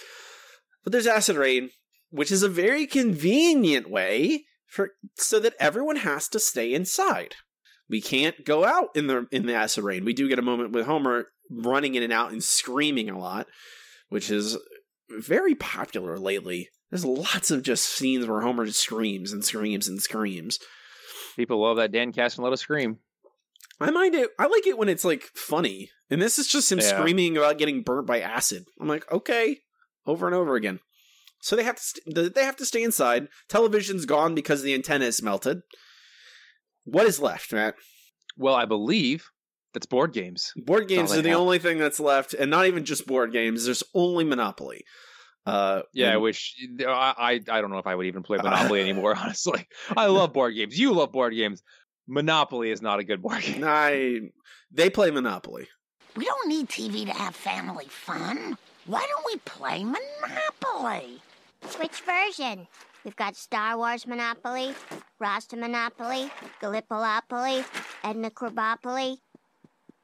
But 0.84 0.92
there's 0.92 1.08
acid 1.08 1.38
rain, 1.38 1.70
which 2.10 2.32
is 2.32 2.44
a 2.44 2.50
very 2.50 2.88
convenient 2.88 3.90
way 3.90 4.46
for 4.66 4.92
so 5.16 5.40
that 5.40 5.54
everyone 5.60 5.98
has 5.98 6.28
to 6.30 6.40
stay 6.40 6.74
inside. 6.74 7.36
We 7.88 8.02
can't 8.02 8.46
go 8.46 8.66
out 8.66 8.90
in 8.96 9.08
the 9.08 9.28
in 9.32 9.46
the 9.46 9.54
acid 9.54 9.84
rain. 9.84 10.04
We 10.04 10.14
do 10.14 10.28
get 10.28 10.40
a 10.40 10.44
moment 10.44 10.72
with 10.72 10.86
Homer 10.86 11.28
running 11.52 11.96
in 11.96 12.04
and 12.04 12.14
out 12.14 12.32
and 12.32 12.44
screaming 12.44 13.10
a 13.10 13.20
lot, 13.20 13.48
which 14.10 14.30
is 14.32 14.58
very 15.10 15.56
popular 15.56 16.18
lately. 16.18 16.70
There's 16.90 17.06
lots 17.06 17.52
of 17.52 17.64
just 17.64 17.86
scenes 17.86 18.26
where 18.26 18.42
Homer 18.42 18.66
just 18.66 18.80
screams 18.82 19.32
and 19.32 19.44
screams 19.44 19.88
and 19.88 20.02
screams. 20.02 20.60
People 21.36 21.62
love 21.62 21.78
that 21.78 21.92
Dan 21.92 22.14
us 22.54 22.62
scream. 22.62 23.00
I 23.80 23.90
mind 23.92 24.14
it. 24.16 24.30
I 24.38 24.48
like 24.48 24.68
it 24.68 24.78
when 24.78 24.90
it's 24.90 25.06
like 25.06 25.24
funny, 25.36 25.90
and 26.10 26.22
this 26.22 26.38
is 26.38 26.48
just 26.48 26.72
him 26.72 26.80
Yeah. 26.80 26.88
screaming 27.00 27.38
about 27.38 27.58
getting 27.58 27.82
burnt 27.82 28.06
by 28.08 28.20
acid. 28.22 28.66
I'm 28.80 28.88
like, 28.88 29.10
okay, 29.12 29.60
over 30.06 30.28
and 30.28 30.36
over 30.36 30.56
again. 30.56 30.80
So 31.42 31.56
they 31.56 31.64
have 31.64 31.78
to 31.78 31.82
st- 31.82 32.36
they 32.36 32.44
have 32.44 32.58
to 32.58 32.66
stay 32.66 32.84
inside. 32.84 33.28
Television's 33.50 34.06
gone 34.06 34.36
because 34.36 34.62
the 34.62 34.74
antenna 34.76 35.06
is 35.06 35.24
melted. 35.24 35.62
What 36.84 37.08
is 37.08 37.20
left, 37.20 37.52
Matt? 37.54 37.76
Well, 38.38 38.54
I 38.56 38.66
believe 38.66 39.30
that's 39.74 39.86
board 39.86 40.14
games. 40.14 40.52
Board 40.56 40.88
games 40.88 41.12
all 41.12 41.20
are 41.20 41.22
the 41.22 41.30
have. 41.30 41.40
only 41.40 41.60
thing 41.60 41.78
that's 41.78 42.00
left, 42.00 42.34
and 42.34 42.50
not 42.52 42.68
even 42.68 42.84
just 42.86 43.06
board 43.08 43.32
games. 43.32 43.66
There's 43.66 43.84
only 43.94 44.24
Monopoly. 44.24 44.84
Uh, 45.46 45.82
Yeah, 45.94 46.14
and- 46.14 46.22
which 46.22 46.56
I, 46.86 47.14
I 47.18 47.32
I 47.58 47.62
don't 47.62 47.72
know 47.72 47.80
if 47.80 47.88
I 47.88 47.96
would 47.96 48.06
even 48.06 48.24
play 48.24 48.38
Monopoly 48.44 48.82
anymore. 48.82 49.16
Honestly, 49.18 49.68
I 49.96 50.06
love 50.08 50.34
board 50.34 50.56
games. 50.56 50.78
You 50.78 50.94
love 50.94 51.12
board 51.12 51.34
games. 51.34 51.64
Monopoly 52.08 52.72
is 52.72 52.82
not 52.82 53.00
a 53.00 53.04
good 53.04 53.22
board 53.22 53.42
game. 53.42 53.64
I 53.66 54.20
they 54.72 54.90
play 54.90 55.12
Monopoly. 55.12 55.68
We 56.16 56.26
don't 56.26 56.50
need 56.50 56.68
TV 56.68 57.06
to 57.06 57.14
have 57.14 57.36
family 57.36 57.86
fun. 57.88 58.58
Why 58.86 59.06
don't 59.10 59.26
we 59.26 59.38
play 59.46 59.84
Monopoly? 59.86 61.22
Which 61.80 62.02
version? 62.02 62.68
We've 63.06 63.16
got 63.16 63.36
Star 63.36 63.78
Wars 63.78 64.06
Monopoly, 64.06 64.76
Rasta 65.20 65.56
Monopoly, 65.56 66.30
Gallipolopoly, 66.62 67.64
Edna 68.04 68.30
Krabopoly. 68.30 69.18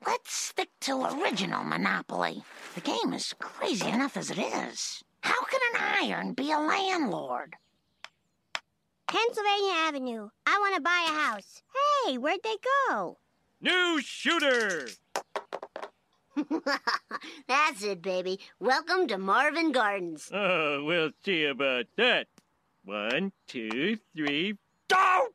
Let's 0.05 0.31
stick 0.31 0.69
to 0.81 1.05
original 1.05 1.63
Monopoly. 1.63 2.43
The 2.75 2.81
game 2.81 3.13
is 3.13 3.33
crazy 3.39 3.87
enough 3.87 4.15
as 4.15 4.29
it 4.29 4.37
is. 4.37 5.03
How 5.21 5.43
can 5.45 5.59
an 5.73 5.81
iron 6.03 6.33
be 6.33 6.51
a 6.51 6.59
landlord? 6.59 7.55
Pennsylvania 9.07 9.73
Avenue. 9.73 10.29
I 10.45 10.57
want 10.59 10.75
to 10.75 10.81
buy 10.81 11.05
a 11.07 11.13
house. 11.13 11.63
Hey, 12.05 12.17
where'd 12.17 12.43
they 12.43 12.57
go? 12.89 13.17
New 13.59 14.01
shooter! 14.01 14.87
That's 17.47 17.83
it, 17.83 18.01
baby. 18.01 18.39
Welcome 18.59 19.07
to 19.07 19.17
Marvin 19.17 19.71
Gardens. 19.71 20.29
Oh, 20.31 20.83
we'll 20.83 21.11
see 21.25 21.45
about 21.45 21.85
that. 21.95 22.27
One, 22.85 23.31
two, 23.47 23.97
three, 24.15 24.57
go! 24.87 25.27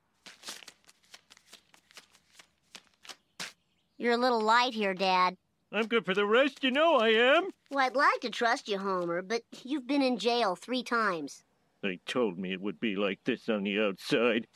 You're 4.03 4.15
a 4.15 4.17
little 4.17 4.41
light 4.41 4.75
here, 4.75 4.95
Dad. 4.95 5.37
I'm 5.71 5.87
good 5.87 6.05
for 6.05 6.13
the 6.13 6.27
rest, 6.27 6.65
you 6.65 6.73
know 6.73 6.97
I 6.97 7.11
am. 7.11 7.51
Well, 7.71 7.87
I'd 7.87 7.95
like 7.95 8.19
to 8.23 8.31
trust 8.31 8.67
you, 8.67 8.79
Homer, 8.79 9.23
but 9.23 9.43
you've 9.63 9.87
been 9.87 10.03
in 10.03 10.19
jail 10.19 10.57
three 10.57 10.83
times. 10.83 11.45
They 11.83 12.01
told 12.05 12.37
me 12.37 12.53
it 12.53 12.61
would 12.61 12.81
be 12.81 12.97
like 12.97 13.21
this 13.23 13.49
on 13.49 13.63
the 13.63 13.79
outside. 13.79 14.49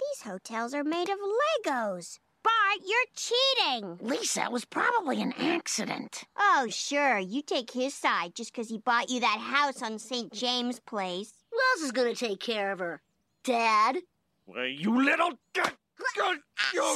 These 0.00 0.22
hotels 0.24 0.74
are 0.74 0.82
made 0.82 1.08
of 1.08 1.18
Legos. 1.20 2.18
Bart, 2.42 2.80
you're 2.84 2.98
cheating. 3.14 3.98
Lisa, 4.00 4.46
it 4.46 4.52
was 4.52 4.64
probably 4.64 5.22
an 5.22 5.32
accident. 5.34 6.24
Oh, 6.36 6.66
sure. 6.68 7.20
You 7.20 7.40
take 7.40 7.70
his 7.70 7.94
side 7.94 8.34
just 8.34 8.52
'cause 8.52 8.68
he 8.68 8.78
bought 8.78 9.10
you 9.10 9.20
that 9.20 9.38
house 9.38 9.80
on 9.80 10.00
St. 10.00 10.32
James 10.32 10.80
Place. 10.80 11.34
Who 11.52 11.58
else 11.70 11.82
is 11.82 11.92
going 11.92 12.12
to 12.12 12.26
take 12.26 12.40
care 12.40 12.72
of 12.72 12.80
her? 12.80 13.00
Dad? 13.44 13.98
Why, 14.44 14.64
you 14.64 15.04
little. 15.04 15.38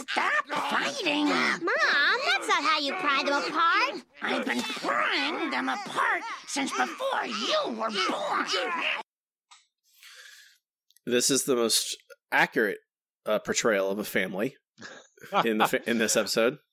Stop 0.08 0.46
fighting! 0.48 1.26
Mom, 1.26 1.60
that's 1.62 2.48
not 2.48 2.62
how 2.62 2.78
you 2.78 2.92
pry 2.94 3.22
them 3.24 3.42
apart. 3.42 4.02
I've 4.22 4.44
been 4.46 4.60
prying 4.62 5.50
them 5.50 5.68
apart 5.68 6.22
since 6.46 6.70
before 6.70 7.24
you 7.26 7.58
were 7.70 7.90
born. 7.90 8.46
This 11.06 11.30
is 11.30 11.44
the 11.44 11.56
most 11.56 11.96
accurate 12.30 12.78
uh, 13.26 13.38
portrayal 13.40 13.90
of 13.90 13.98
a 13.98 14.04
family 14.04 14.56
in 15.44 15.58
the 15.58 15.66
fa- 15.66 15.88
in 15.90 15.98
this 15.98 16.16
episode. 16.16 16.58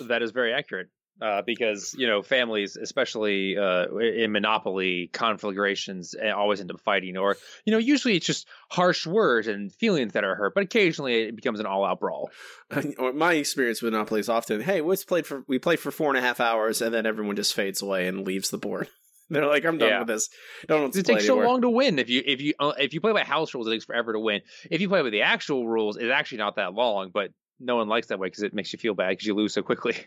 That 0.00 0.20
is 0.22 0.30
very 0.30 0.52
accurate. 0.52 0.88
Uh, 1.18 1.40
because 1.46 1.94
you 1.96 2.06
know 2.06 2.20
families, 2.22 2.76
especially 2.76 3.56
uh, 3.56 3.86
in 3.96 4.32
Monopoly 4.32 5.08
conflagrations, 5.14 6.14
eh, 6.20 6.30
always 6.30 6.60
end 6.60 6.70
up 6.70 6.78
fighting, 6.82 7.16
or 7.16 7.36
you 7.64 7.72
know 7.72 7.78
usually 7.78 8.16
it's 8.16 8.26
just 8.26 8.46
harsh 8.70 9.06
words 9.06 9.46
and 9.48 9.72
feelings 9.72 10.12
that 10.12 10.24
are 10.24 10.34
hurt, 10.34 10.52
but 10.54 10.64
occasionally 10.64 11.22
it 11.22 11.34
becomes 11.36 11.58
an 11.58 11.64
all-out 11.64 12.00
brawl. 12.00 12.30
My 13.14 13.32
experience 13.32 13.80
with 13.80 13.94
Monopoly 13.94 14.20
is 14.20 14.28
often, 14.28 14.60
hey, 14.60 14.82
let's 14.82 15.04
play 15.04 15.22
for 15.22 15.42
we 15.48 15.58
play 15.58 15.76
for 15.76 15.90
four 15.90 16.08
and 16.10 16.18
a 16.18 16.20
half 16.20 16.38
hours, 16.38 16.82
and 16.82 16.92
then 16.92 17.06
everyone 17.06 17.34
just 17.36 17.54
fades 17.54 17.80
away 17.80 18.08
and 18.08 18.26
leaves 18.26 18.50
the 18.50 18.58
board. 18.58 18.88
They're 19.30 19.46
like, 19.46 19.64
I'm 19.64 19.78
done 19.78 19.88
Yeah. 19.88 19.98
with 20.00 20.08
this. 20.08 20.28
Don't 20.68 20.82
want 20.82 20.92
to 20.92 21.00
It 21.00 21.06
takes 21.06 21.26
so 21.26 21.36
long 21.36 21.62
to 21.62 21.70
win. 21.70 21.98
If 21.98 22.10
you 22.10 22.22
if 22.26 22.42
you 22.42 22.52
uh, 22.60 22.74
if 22.78 22.92
you 22.92 23.00
play 23.00 23.12
by 23.14 23.24
house 23.24 23.54
rules, 23.54 23.66
it 23.68 23.70
takes 23.70 23.86
forever 23.86 24.12
to 24.12 24.20
win. 24.20 24.42
If 24.70 24.82
you 24.82 24.88
play 24.90 25.00
with 25.00 25.12
the 25.12 25.22
actual 25.22 25.66
rules, 25.66 25.96
it's 25.96 26.12
actually 26.12 26.38
not 26.38 26.56
that 26.56 26.74
long, 26.74 27.10
but 27.10 27.30
no 27.58 27.76
one 27.76 27.88
likes 27.88 28.08
that 28.08 28.18
way 28.18 28.26
because 28.28 28.42
it 28.42 28.52
makes 28.52 28.72
you 28.74 28.78
feel 28.78 28.92
bad 28.94 29.08
because 29.10 29.26
you 29.26 29.34
lose 29.34 29.54
so 29.54 29.62
quickly. 29.62 29.96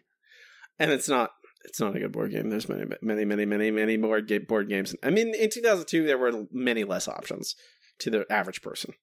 and 0.79 0.91
it's 0.91 1.09
not 1.09 1.31
it's 1.65 1.79
not 1.79 1.95
a 1.95 1.99
good 1.99 2.11
board 2.11 2.31
game. 2.31 2.49
There's 2.49 2.69
many 2.69 2.85
many 3.01 3.25
many 3.25 3.45
many 3.45 3.71
many 3.71 3.97
more 3.97 4.21
board 4.47 4.69
games. 4.69 4.95
I 5.03 5.09
mean, 5.09 5.35
in 5.35 5.49
2002 5.49 6.05
there 6.05 6.17
were 6.17 6.45
many 6.51 6.83
less 6.83 7.07
options 7.07 7.55
to 7.99 8.09
the 8.09 8.25
average 8.31 8.61
person. 8.61 8.93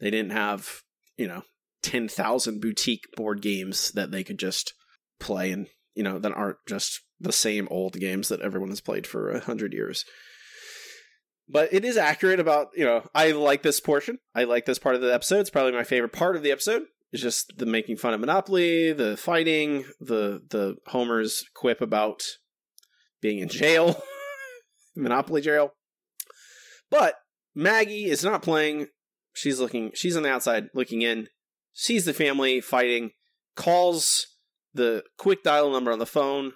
They 0.00 0.10
didn't 0.10 0.32
have 0.32 0.82
you 1.16 1.28
know 1.28 1.42
10,000 1.82 2.60
boutique 2.60 3.04
board 3.16 3.42
games 3.42 3.92
that 3.92 4.10
they 4.10 4.24
could 4.24 4.38
just 4.38 4.72
play 5.20 5.52
and 5.52 5.66
you 5.94 6.02
know 6.02 6.18
that 6.18 6.32
aren't 6.32 6.56
just 6.66 7.02
the 7.20 7.32
same 7.32 7.68
old 7.70 7.94
games 7.94 8.28
that 8.28 8.40
everyone 8.40 8.70
has 8.70 8.80
played 8.80 9.06
for 9.06 9.30
a 9.30 9.40
hundred 9.40 9.72
years. 9.72 10.04
But 11.46 11.74
it 11.74 11.84
is 11.84 11.98
accurate 11.98 12.40
about 12.40 12.68
you 12.74 12.84
know 12.84 13.06
I 13.14 13.32
like 13.32 13.62
this 13.62 13.80
portion. 13.80 14.18
I 14.34 14.44
like 14.44 14.64
this 14.64 14.78
part 14.78 14.94
of 14.94 15.02
the 15.02 15.12
episode. 15.12 15.40
It's 15.40 15.50
probably 15.50 15.72
my 15.72 15.84
favorite 15.84 16.12
part 16.12 16.36
of 16.36 16.42
the 16.42 16.50
episode. 16.50 16.84
Just 17.14 17.52
the 17.56 17.66
making 17.66 17.96
fun 17.96 18.12
of 18.12 18.20
Monopoly, 18.20 18.92
the 18.92 19.16
fighting, 19.16 19.84
the 20.00 20.42
the 20.50 20.76
Homer's 20.88 21.44
quip 21.54 21.80
about 21.80 22.22
being 23.20 23.38
in 23.38 23.48
jail, 23.48 24.02
Monopoly 24.96 25.40
jail. 25.40 25.74
But 26.90 27.14
Maggie 27.54 28.06
is 28.06 28.24
not 28.24 28.42
playing. 28.42 28.88
She's 29.32 29.60
looking. 29.60 29.92
She's 29.94 30.16
on 30.16 30.24
the 30.24 30.30
outside 30.30 30.66
looking 30.74 31.02
in. 31.02 31.28
Sees 31.72 32.04
the 32.04 32.12
family 32.12 32.60
fighting. 32.60 33.10
Calls 33.56 34.26
the 34.72 35.04
quick 35.16 35.44
dial 35.44 35.70
number 35.70 35.92
on 35.92 36.00
the 36.00 36.06
phone 36.06 36.52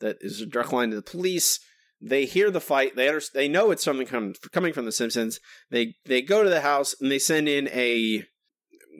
that 0.00 0.18
is 0.20 0.40
a 0.40 0.46
direct 0.46 0.72
line 0.72 0.90
to 0.90 0.96
the 0.96 1.02
police. 1.02 1.58
They 2.00 2.26
hear 2.26 2.50
the 2.50 2.60
fight. 2.60 2.96
They 2.96 3.08
under, 3.08 3.22
They 3.32 3.48
know 3.48 3.70
it's 3.70 3.84
something 3.84 4.06
com- 4.06 4.34
coming 4.52 4.72
from 4.72 4.84
the 4.84 4.92
Simpsons. 4.92 5.40
They 5.70 5.94
they 6.04 6.20
go 6.20 6.42
to 6.42 6.50
the 6.50 6.60
house 6.60 6.94
and 7.00 7.10
they 7.10 7.18
send 7.18 7.48
in 7.48 7.68
a 7.68 8.24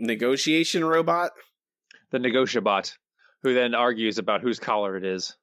negotiation 0.03 0.85
robot. 0.85 1.33
The 2.11 2.19
Negotiabot, 2.19 2.93
who 3.43 3.55
then 3.55 3.75
argues 3.75 4.19
about 4.19 4.43
whose 4.43 4.59
collar 4.59 4.97
it 4.97 5.05
is. 5.05 5.35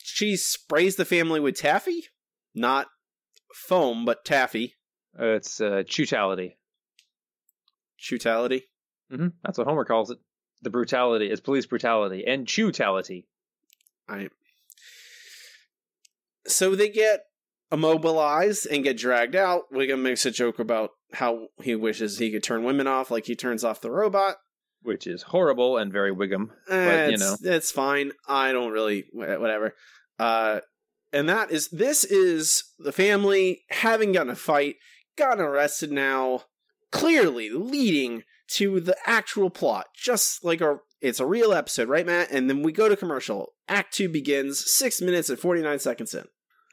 She 0.00 0.36
sprays 0.36 0.96
the 0.96 1.04
family 1.04 1.40
with 1.40 1.56
taffy, 1.56 2.04
not 2.54 2.86
foam, 3.52 4.04
but 4.04 4.24
taffy. 4.24 4.74
Uh, 5.18 5.26
it's 5.30 5.60
uh, 5.60 5.82
chutality. 5.84 6.56
Chutality. 8.00 8.62
hmm 9.10 9.28
That's 9.42 9.58
what 9.58 9.66
Homer 9.66 9.84
calls 9.84 10.10
it. 10.10 10.18
The 10.62 10.70
brutality 10.70 11.30
is 11.30 11.40
police 11.40 11.66
brutality 11.66 12.24
and 12.26 12.46
chutality. 12.46 13.24
I. 14.08 14.28
So 16.46 16.74
they 16.74 16.88
get 16.88 17.24
immobilized 17.70 18.66
and 18.66 18.84
get 18.84 18.96
dragged 18.98 19.36
out. 19.36 19.62
Wiggum 19.72 20.00
makes 20.02 20.24
a 20.26 20.30
joke 20.30 20.58
about 20.58 20.90
how 21.14 21.48
he 21.62 21.74
wishes 21.74 22.18
he 22.18 22.30
could 22.30 22.42
turn 22.42 22.64
women 22.64 22.86
off, 22.86 23.10
like 23.10 23.26
he 23.26 23.34
turns 23.34 23.64
off 23.64 23.80
the 23.80 23.90
robot. 23.90 24.36
which 24.82 25.06
is 25.06 25.22
horrible 25.24 25.76
and 25.76 25.92
very 25.92 26.14
Wiggum. 26.14 26.50
Eh, 26.68 26.84
But 26.86 27.08
you 27.08 27.14
it's, 27.14 27.20
know, 27.20 27.36
it's 27.54 27.70
fine. 27.72 28.12
I 28.26 28.52
don't 28.52 28.72
really 28.72 29.06
whatever. 29.12 29.74
Uh, 30.18 30.60
and 31.12 31.28
that 31.28 31.50
is 31.50 31.68
this 31.68 32.04
is 32.04 32.62
the 32.78 32.92
family 32.92 33.62
having 33.70 34.12
gotten 34.12 34.30
a 34.32 34.36
fight, 34.36 34.76
gotten 35.16 35.40
arrested 35.44 35.90
now, 35.90 36.42
clearly 36.90 37.50
leading 37.50 38.22
to 38.52 38.80
the 38.80 38.96
actual 39.06 39.50
plot, 39.50 39.86
just 39.96 40.44
like 40.44 40.60
a 40.60 40.78
it's 41.00 41.20
a 41.20 41.26
real 41.26 41.52
episode, 41.52 41.88
right, 41.88 42.04
Matt? 42.06 42.30
And 42.30 42.48
then 42.50 42.62
we 42.62 42.72
go 42.72 42.88
to 42.88 42.96
commercial. 42.96 43.52
Act 43.68 43.94
two 43.94 44.08
begins 44.08 44.68
six 44.70 45.00
minutes 45.00 45.30
and 45.30 45.38
forty 45.38 45.62
nine 45.62 45.78
seconds 45.78 46.12
in. 46.14 46.24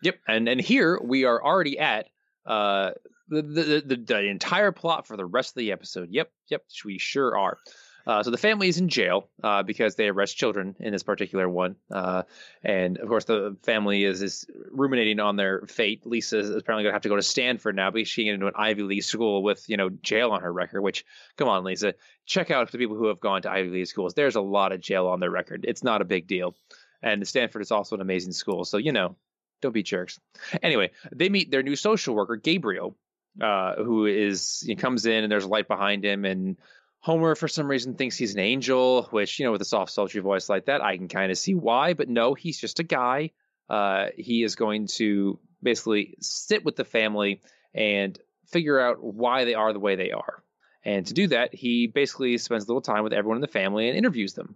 Yep, 0.05 0.19
and 0.27 0.47
and 0.47 0.61
here 0.61 0.99
we 1.03 1.25
are 1.25 1.43
already 1.43 1.79
at 1.79 2.09
uh 2.45 2.91
the 3.27 3.41
the, 3.41 3.83
the 3.83 3.95
the 3.95 4.19
entire 4.27 4.71
plot 4.71 5.07
for 5.07 5.17
the 5.17 5.25
rest 5.25 5.51
of 5.51 5.55
the 5.55 5.71
episode. 5.71 6.09
Yep, 6.11 6.31
yep, 6.49 6.63
we 6.85 6.99
sure 6.99 7.35
are. 7.35 7.57
Uh, 8.05 8.21
so 8.21 8.29
the 8.29 8.37
family 8.37 8.67
is 8.67 8.77
in 8.77 8.87
jail 8.87 9.29
uh, 9.43 9.63
because 9.63 9.95
they 9.95 10.07
arrest 10.07 10.37
children 10.37 10.75
in 10.79 10.91
this 10.91 11.01
particular 11.01 11.49
one, 11.49 11.75
uh, 11.89 12.21
and 12.63 12.99
of 12.99 13.07
course 13.07 13.25
the 13.25 13.57
family 13.63 14.03
is 14.03 14.21
is 14.21 14.45
ruminating 14.69 15.19
on 15.19 15.37
their 15.37 15.61
fate. 15.61 16.05
Lisa 16.05 16.37
is 16.37 16.51
apparently 16.51 16.83
going 16.83 16.91
to 16.91 16.95
have 16.95 17.01
to 17.01 17.09
go 17.09 17.15
to 17.15 17.23
Stanford 17.23 17.75
now 17.75 17.89
because 17.89 18.07
she 18.07 18.27
into 18.27 18.45
an 18.45 18.53
Ivy 18.55 18.83
League 18.83 19.01
school 19.01 19.41
with 19.41 19.67
you 19.67 19.75
know 19.75 19.89
jail 19.89 20.29
on 20.29 20.41
her 20.41 20.53
record. 20.53 20.81
Which, 20.81 21.03
come 21.35 21.47
on, 21.49 21.63
Lisa, 21.63 21.95
check 22.27 22.51
out 22.51 22.71
the 22.71 22.77
people 22.77 22.95
who 22.95 23.07
have 23.07 23.19
gone 23.19 23.41
to 23.41 23.51
Ivy 23.51 23.69
League 23.69 23.87
schools. 23.87 24.13
There's 24.13 24.35
a 24.35 24.41
lot 24.41 24.71
of 24.71 24.81
jail 24.81 25.07
on 25.07 25.19
their 25.19 25.31
record. 25.31 25.65
It's 25.67 25.83
not 25.83 26.03
a 26.03 26.05
big 26.05 26.27
deal, 26.27 26.55
and 27.01 27.27
Stanford 27.27 27.63
is 27.63 27.71
also 27.71 27.95
an 27.95 28.01
amazing 28.01 28.33
school. 28.33 28.65
So 28.65 28.77
you 28.77 28.91
know 28.91 29.15
Don't 29.61 29.71
be 29.71 29.83
jerks. 29.83 30.19
Anyway, 30.61 30.91
they 31.11 31.29
meet 31.29 31.51
their 31.51 31.63
new 31.63 31.75
social 31.75 32.15
worker, 32.15 32.35
Gabriel, 32.35 32.97
uh, 33.41 33.75
who 33.75 34.05
is 34.05 34.63
he 34.65 34.75
comes 34.75 35.05
in 35.05 35.23
and 35.23 35.31
there's 35.31 35.45
a 35.45 35.49
light 35.49 35.67
behind 35.67 36.03
him, 36.03 36.25
and 36.25 36.57
Homer 36.99 37.35
for 37.35 37.47
some 37.47 37.67
reason 37.67 37.95
thinks 37.95 38.17
he's 38.17 38.33
an 38.33 38.39
angel, 38.39 39.03
which 39.11 39.39
you 39.39 39.45
know 39.45 39.51
with 39.51 39.61
a 39.61 39.65
soft, 39.65 39.91
sultry 39.91 40.21
voice 40.21 40.49
like 40.49 40.65
that, 40.65 40.81
I 40.81 40.97
can 40.97 41.07
kind 41.07 41.31
of 41.31 41.37
see 41.37 41.53
why. 41.53 41.93
But 41.93 42.09
no, 42.09 42.33
he's 42.33 42.59
just 42.59 42.79
a 42.79 42.83
guy. 42.83 43.31
Uh, 43.69 44.07
he 44.17 44.43
is 44.43 44.55
going 44.55 44.87
to 44.87 45.39
basically 45.61 46.15
sit 46.19 46.63
with 46.63 46.75
the 46.75 46.85
family 46.85 47.41
and 47.73 48.17
figure 48.47 48.79
out 48.79 49.03
why 49.03 49.45
they 49.45 49.53
are 49.53 49.73
the 49.73 49.79
way 49.79 49.95
they 49.95 50.11
are. 50.11 50.43
And 50.83 51.05
to 51.07 51.13
do 51.13 51.27
that, 51.27 51.53
he 51.53 51.87
basically 51.87 52.37
spends 52.37 52.63
a 52.63 52.67
little 52.67 52.81
time 52.81 53.03
with 53.03 53.13
everyone 53.13 53.37
in 53.37 53.41
the 53.41 53.47
family 53.47 53.89
and 53.89 53.97
interviews 53.97 54.33
them. 54.33 54.55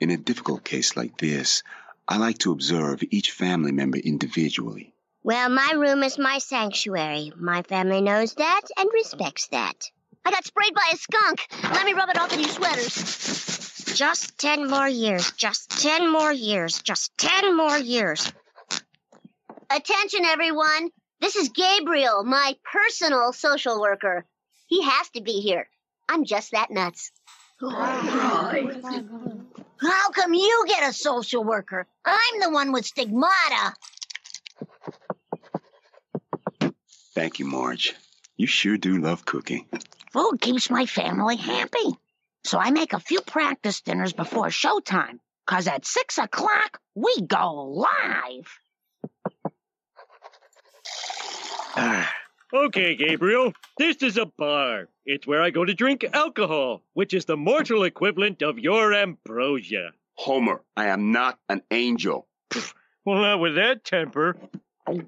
In 0.00 0.10
a 0.10 0.16
difficult 0.16 0.62
case 0.64 0.96
like 0.96 1.18
this, 1.18 1.62
I 2.08 2.18
like 2.18 2.38
to 2.38 2.52
observe 2.52 3.02
each 3.10 3.32
family 3.32 3.72
member 3.72 3.98
individually. 3.98 4.94
Well, 5.24 5.48
my 5.48 5.72
room 5.76 6.04
is 6.04 6.18
my 6.18 6.38
sanctuary. 6.38 7.32
My 7.36 7.62
family 7.62 8.00
knows 8.00 8.34
that 8.34 8.62
and 8.76 8.88
respects 8.94 9.48
that. 9.48 9.90
I 10.24 10.30
got 10.30 10.44
sprayed 10.44 10.74
by 10.74 10.88
a 10.92 10.96
skunk. 10.96 11.46
Let 11.64 11.84
me 11.84 11.94
rub 11.94 12.08
it 12.08 12.18
off 12.18 12.32
of 12.32 12.38
your 12.38 12.48
sweaters. 12.48 13.94
Just 13.96 14.38
ten 14.38 14.70
more 14.70 14.88
years. 14.88 15.32
Just 15.32 15.82
ten 15.82 16.12
more 16.12 16.32
years. 16.32 16.80
Just 16.82 17.16
ten 17.18 17.56
more 17.56 17.76
years. 17.76 18.32
Attention, 19.68 20.24
everyone. 20.24 20.90
This 21.20 21.34
is 21.34 21.48
Gabriel, 21.48 22.22
my 22.22 22.54
personal 22.72 23.32
social 23.32 23.80
worker. 23.80 24.24
He 24.68 24.82
has 24.82 25.08
to 25.10 25.22
be 25.22 25.40
here. 25.40 25.68
I'm 26.08 26.24
just 26.24 26.52
that 26.52 26.70
nuts. 26.70 27.10
Oh, 27.62 29.35
How 29.80 30.10
come 30.10 30.34
you 30.34 30.64
get 30.66 30.88
a 30.88 30.92
social 30.92 31.44
worker? 31.44 31.86
I'm 32.04 32.40
the 32.40 32.50
one 32.50 32.72
with 32.72 32.86
stigmata. 32.86 33.74
Thank 37.14 37.38
you, 37.38 37.46
Marge. 37.46 37.94
You 38.36 38.46
sure 38.46 38.76
do 38.76 38.98
love 38.98 39.24
cooking. 39.24 39.66
Food 40.12 40.40
keeps 40.40 40.70
my 40.70 40.86
family 40.86 41.36
happy. 41.36 41.98
So 42.44 42.58
I 42.58 42.70
make 42.70 42.92
a 42.92 43.00
few 43.00 43.20
practice 43.20 43.80
dinners 43.80 44.12
before 44.12 44.46
showtime. 44.48 45.18
Cause 45.46 45.68
at 45.68 45.86
six 45.86 46.18
o'clock, 46.18 46.80
we 46.94 47.20
go 47.20 47.64
live. 47.64 48.58
Ah, 51.76 52.12
Okay, 52.54 52.94
Gabriel, 52.94 53.52
this 53.76 53.96
is 54.04 54.16
a 54.16 54.26
bar. 54.26 54.88
It's 55.04 55.26
where 55.26 55.42
I 55.42 55.50
go 55.50 55.64
to 55.64 55.74
drink 55.74 56.04
alcohol, 56.12 56.82
which 56.94 57.12
is 57.12 57.24
the 57.24 57.36
mortal 57.36 57.82
equivalent 57.82 58.40
of 58.40 58.56
your 58.56 58.94
ambrosia. 58.94 59.90
Homer, 60.14 60.62
I 60.76 60.86
am 60.86 61.10
not 61.10 61.40
an 61.48 61.62
angel. 61.72 62.28
Well, 63.04 63.20
not 63.20 63.40
with 63.40 63.56
that 63.56 63.84
temper. 63.84 64.36
Look, 64.86 65.06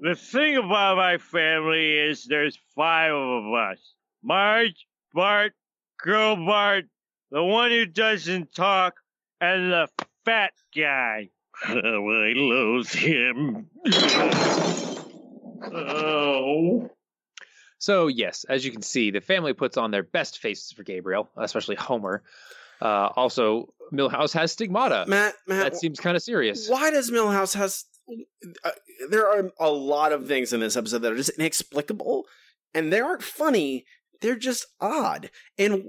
the 0.00 0.14
thing 0.16 0.56
about 0.56 0.96
my 0.96 1.18
family 1.18 1.98
is 1.98 2.24
there's 2.24 2.56
five 2.76 3.12
of 3.12 3.52
us. 3.52 3.94
Marge, 4.22 4.86
Bart, 5.12 5.52
Girl 5.98 6.36
Bart, 6.36 6.84
the 7.32 7.42
one 7.42 7.72
who 7.72 7.86
doesn't 7.86 8.54
talk, 8.54 8.94
and 9.40 9.72
the 9.72 9.88
fat 10.24 10.52
guy. 10.74 11.30
Oh, 11.68 12.10
I 12.10 12.32
loathe 12.34 12.90
him. 12.90 13.68
oh. 15.64 16.90
So, 17.78 18.06
yes, 18.06 18.44
as 18.48 18.64
you 18.64 18.70
can 18.70 18.82
see, 18.82 19.10
the 19.10 19.20
family 19.20 19.52
puts 19.54 19.76
on 19.76 19.90
their 19.90 20.02
best 20.02 20.38
faces 20.38 20.72
for 20.72 20.82
Gabriel, 20.84 21.28
especially 21.36 21.74
Homer. 21.76 22.22
Uh, 22.80 23.10
also, 23.16 23.72
Milhouse 23.92 24.32
has 24.34 24.52
stigmata. 24.52 25.04
Matt, 25.08 25.34
Matt, 25.46 25.64
that 25.72 25.76
seems 25.76 26.00
kind 26.00 26.16
of 26.16 26.22
serious. 26.22 26.68
Why 26.68 26.90
does 26.90 27.10
Milhouse 27.10 27.54
has? 27.54 27.84
Uh, 28.64 28.70
there 29.10 29.28
are 29.28 29.50
a 29.60 29.70
lot 29.70 30.12
of 30.12 30.26
things 30.26 30.52
in 30.52 30.60
this 30.60 30.76
episode 30.76 30.98
that 30.98 31.12
are 31.12 31.16
just 31.16 31.30
inexplicable, 31.30 32.26
and 32.74 32.92
they 32.92 33.00
aren't 33.00 33.22
funny. 33.22 33.84
They're 34.20 34.36
just 34.36 34.66
odd, 34.80 35.30
and, 35.58 35.84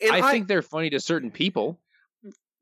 and 0.00 0.10
I, 0.10 0.28
I 0.28 0.30
think 0.32 0.48
they're 0.48 0.62
funny 0.62 0.90
to 0.90 1.00
certain 1.00 1.30
people. 1.30 1.80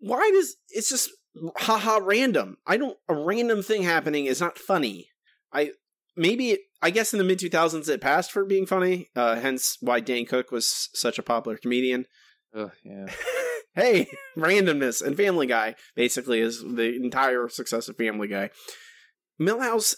Why 0.01 0.31
does 0.33 0.57
it's 0.71 0.91
just 0.91 1.11
haha 1.57 2.01
random? 2.03 2.59
I 2.67 2.77
don't. 2.77 2.97
A 3.09 3.15
random 3.15 3.63
thing 3.63 3.83
happening 3.83 4.27
is 4.27 4.41
not 4.41 4.59
funny. 4.59 5.09
I 5.53 5.73
maybe 6.17 6.59
I 6.81 6.91
guess 6.91 7.13
in 7.13 7.19
the 7.19 7.25
mid 7.25 7.39
2000s 7.39 7.89
it 7.89 8.01
passed 8.01 8.33
for 8.33 8.45
being 8.45 8.67
funny. 8.67 9.09
Uh, 9.15 9.37
hence 9.37 9.79
why 9.81 10.01
Dane 10.01 10.27
Cook 10.27 10.51
was 10.51 10.89
such 10.95 11.19
a 11.19 11.23
popular 11.23 11.57
comedian. 11.57 12.07
Oh 12.55 12.71
yeah. 12.85 13.07
hey, 13.75 14.09
randomness 14.37 15.03
and 15.03 15.17
Family 15.17 15.47
Guy 15.47 15.75
basically 15.95 16.41
is 16.41 16.63
the 16.63 16.97
entire 16.97 17.49
success 17.49 17.89
of 17.89 17.97
Family 17.97 18.29
Guy. 18.29 18.51
Milhouse 19.41 19.95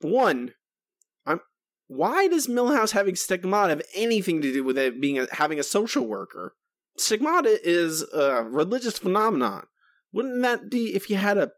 one. 0.00 0.52
I'm. 1.24 1.40
Why 1.88 2.28
does 2.28 2.48
Milhouse 2.48 2.90
having 2.90 3.14
stigmata 3.14 3.70
have 3.70 3.82
anything 3.94 4.42
to 4.42 4.52
do 4.52 4.64
with 4.64 4.76
it 4.76 5.00
being 5.00 5.18
a, 5.18 5.26
having 5.32 5.58
a 5.58 5.64
social 5.64 6.06
worker? 6.06 6.54
Stigmata 6.98 7.58
is 7.62 8.02
a 8.12 8.42
religious 8.42 8.98
phenomenon. 8.98 9.66
Wouldn't 10.16 10.40
that 10.42 10.70
be 10.70 10.94
if 10.94 11.10
you 11.10 11.16
had 11.16 11.36
a, 11.36 11.50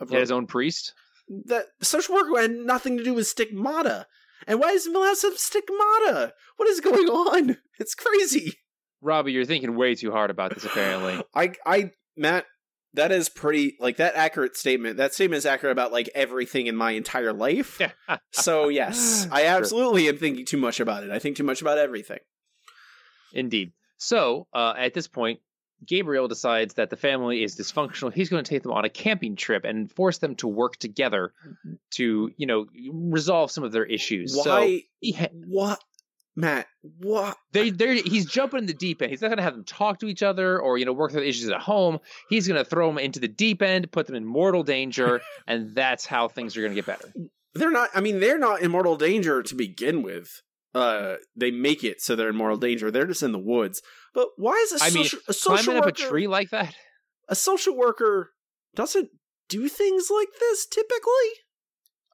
a 0.00 0.06
his 0.08 0.30
own 0.30 0.46
priest? 0.46 0.94
That 1.28 1.66
social 1.82 2.14
worker 2.14 2.40
had 2.40 2.50
nothing 2.50 2.96
to 2.96 3.04
do 3.04 3.12
with 3.12 3.26
stigmata. 3.26 4.06
And 4.46 4.58
why 4.58 4.72
does 4.72 4.88
Milhouse 4.88 5.20
have 5.20 5.36
stigmata? 5.36 6.32
What 6.56 6.68
is 6.68 6.80
going 6.80 7.08
on? 7.08 7.58
It's 7.78 7.94
crazy. 7.94 8.54
Robbie, 9.02 9.32
you're 9.32 9.44
thinking 9.44 9.76
way 9.76 9.94
too 9.94 10.10
hard 10.10 10.30
about 10.30 10.54
this. 10.54 10.64
Apparently, 10.64 11.22
I, 11.34 11.52
I, 11.66 11.90
Matt, 12.16 12.46
that 12.94 13.12
is 13.12 13.28
pretty 13.28 13.76
like 13.80 13.98
that 13.98 14.16
accurate 14.16 14.56
statement. 14.56 14.96
That 14.96 15.12
statement 15.12 15.36
is 15.36 15.44
accurate 15.44 15.72
about 15.72 15.92
like 15.92 16.08
everything 16.14 16.68
in 16.68 16.74
my 16.74 16.92
entire 16.92 17.34
life. 17.34 17.82
so 18.30 18.70
yes, 18.70 19.28
I 19.30 19.44
absolutely 19.44 20.04
sure. 20.04 20.14
am 20.14 20.18
thinking 20.18 20.46
too 20.46 20.56
much 20.56 20.80
about 20.80 21.04
it. 21.04 21.10
I 21.10 21.18
think 21.18 21.36
too 21.36 21.44
much 21.44 21.60
about 21.60 21.76
everything. 21.76 22.20
Indeed. 23.34 23.72
So 23.98 24.46
uh, 24.54 24.72
at 24.78 24.94
this 24.94 25.06
point, 25.06 25.40
Gabriel 25.84 26.28
decides 26.28 26.74
that 26.74 26.90
the 26.90 26.96
family 26.96 27.42
is 27.42 27.56
dysfunctional. 27.56 28.12
He's 28.12 28.28
going 28.28 28.42
to 28.42 28.48
take 28.48 28.62
them 28.62 28.72
on 28.72 28.84
a 28.84 28.88
camping 28.88 29.36
trip 29.36 29.64
and 29.64 29.90
force 29.90 30.18
them 30.18 30.34
to 30.36 30.48
work 30.48 30.76
together 30.76 31.32
to, 31.92 32.30
you 32.36 32.46
know, 32.46 32.66
resolve 32.92 33.50
some 33.50 33.64
of 33.64 33.72
their 33.72 33.84
issues. 33.84 34.34
Why? 34.34 34.82
So 35.02 35.16
ha- 35.16 35.28
what? 35.32 35.80
Matt, 36.38 36.66
what? 36.82 37.36
They, 37.52 37.70
they're, 37.70 37.94
he's 37.94 38.26
jumping 38.26 38.60
in 38.60 38.66
the 38.66 38.74
deep 38.74 39.00
end. 39.00 39.10
He's 39.10 39.22
not 39.22 39.28
going 39.28 39.38
to 39.38 39.42
have 39.42 39.54
them 39.54 39.64
talk 39.64 40.00
to 40.00 40.06
each 40.06 40.22
other 40.22 40.60
or 40.60 40.76
you 40.76 40.84
know 40.84 40.92
work 40.92 41.12
through 41.12 41.22
the 41.22 41.28
issues 41.28 41.48
at 41.48 41.60
home. 41.60 41.98
He's 42.28 42.46
going 42.46 42.62
to 42.62 42.68
throw 42.68 42.88
them 42.88 42.98
into 42.98 43.20
the 43.20 43.28
deep 43.28 43.62
end, 43.62 43.90
put 43.90 44.06
them 44.06 44.14
in 44.14 44.26
mortal 44.26 44.62
danger, 44.62 45.22
and 45.46 45.74
that's 45.74 46.04
how 46.04 46.28
things 46.28 46.56
are 46.56 46.60
going 46.60 46.72
to 46.72 46.76
get 46.76 46.86
better. 46.86 47.12
They're 47.54 47.70
not. 47.70 47.88
I 47.94 48.02
mean, 48.02 48.20
they're 48.20 48.38
not 48.38 48.60
in 48.60 48.70
mortal 48.70 48.96
danger 48.96 49.42
to 49.42 49.54
begin 49.54 50.02
with. 50.02 50.42
Uh, 50.74 51.16
they 51.34 51.50
make 51.50 51.82
it 51.82 52.02
so 52.02 52.14
they're 52.14 52.28
in 52.28 52.36
mortal 52.36 52.58
danger. 52.58 52.90
They're 52.90 53.06
just 53.06 53.22
in 53.22 53.32
the 53.32 53.38
woods. 53.38 53.80
But 54.16 54.28
why 54.36 54.54
is 54.64 54.80
a 54.80 54.84
I 54.84 54.88
social, 54.88 55.18
mean, 55.18 55.24
a 55.28 55.32
social 55.34 55.64
climbing 55.64 55.80
worker, 55.82 55.88
up 55.90 55.94
a 56.06 56.08
tree 56.10 56.26
like 56.26 56.48
that? 56.50 56.74
A 57.28 57.34
social 57.34 57.76
worker 57.76 58.32
doesn't 58.74 59.10
do 59.50 59.68
things 59.68 60.08
like 60.10 60.28
this 60.40 60.66
typically. 60.66 61.28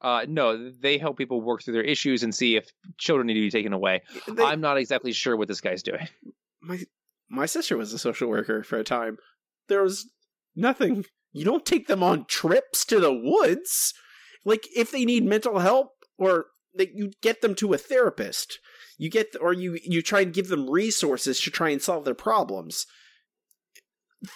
Uh, 0.02 0.26
no, 0.28 0.68
they 0.68 0.98
help 0.98 1.16
people 1.16 1.40
work 1.40 1.62
through 1.62 1.74
their 1.74 1.84
issues 1.84 2.24
and 2.24 2.34
see 2.34 2.56
if 2.56 2.66
children 2.98 3.28
need 3.28 3.34
to 3.34 3.40
be 3.40 3.50
taken 3.50 3.72
away. 3.72 4.02
They- 4.26 4.42
I'm 4.42 4.60
not 4.60 4.78
exactly 4.78 5.12
sure 5.12 5.36
what 5.36 5.46
this 5.46 5.60
guy's 5.60 5.84
doing. 5.84 6.08
My 6.60 6.80
my 7.30 7.46
sister 7.46 7.76
was 7.76 7.92
a 7.92 7.98
social 7.98 8.28
worker 8.28 8.64
for 8.64 8.78
a 8.78 8.84
time. 8.84 9.18
There 9.68 9.82
was 9.82 10.10
nothing. 10.56 11.04
You 11.32 11.44
don't 11.44 11.64
take 11.64 11.86
them 11.86 12.02
on 12.02 12.26
trips 12.28 12.84
to 12.86 12.98
the 13.00 13.12
woods. 13.12 13.94
Like 14.44 14.66
if 14.76 14.90
they 14.90 15.04
need 15.04 15.24
mental 15.24 15.60
help 15.60 15.92
or 16.18 16.46
that 16.74 16.94
you 16.94 17.12
get 17.22 17.42
them 17.42 17.54
to 17.56 17.72
a 17.72 17.78
therapist. 17.78 18.58
You 19.02 19.10
get 19.10 19.34
or 19.40 19.52
you 19.52 19.80
you 19.82 20.00
try 20.00 20.20
and 20.20 20.32
give 20.32 20.46
them 20.46 20.70
resources 20.70 21.40
to 21.40 21.50
try 21.50 21.70
and 21.70 21.82
solve 21.82 22.04
their 22.04 22.14
problems. 22.14 22.86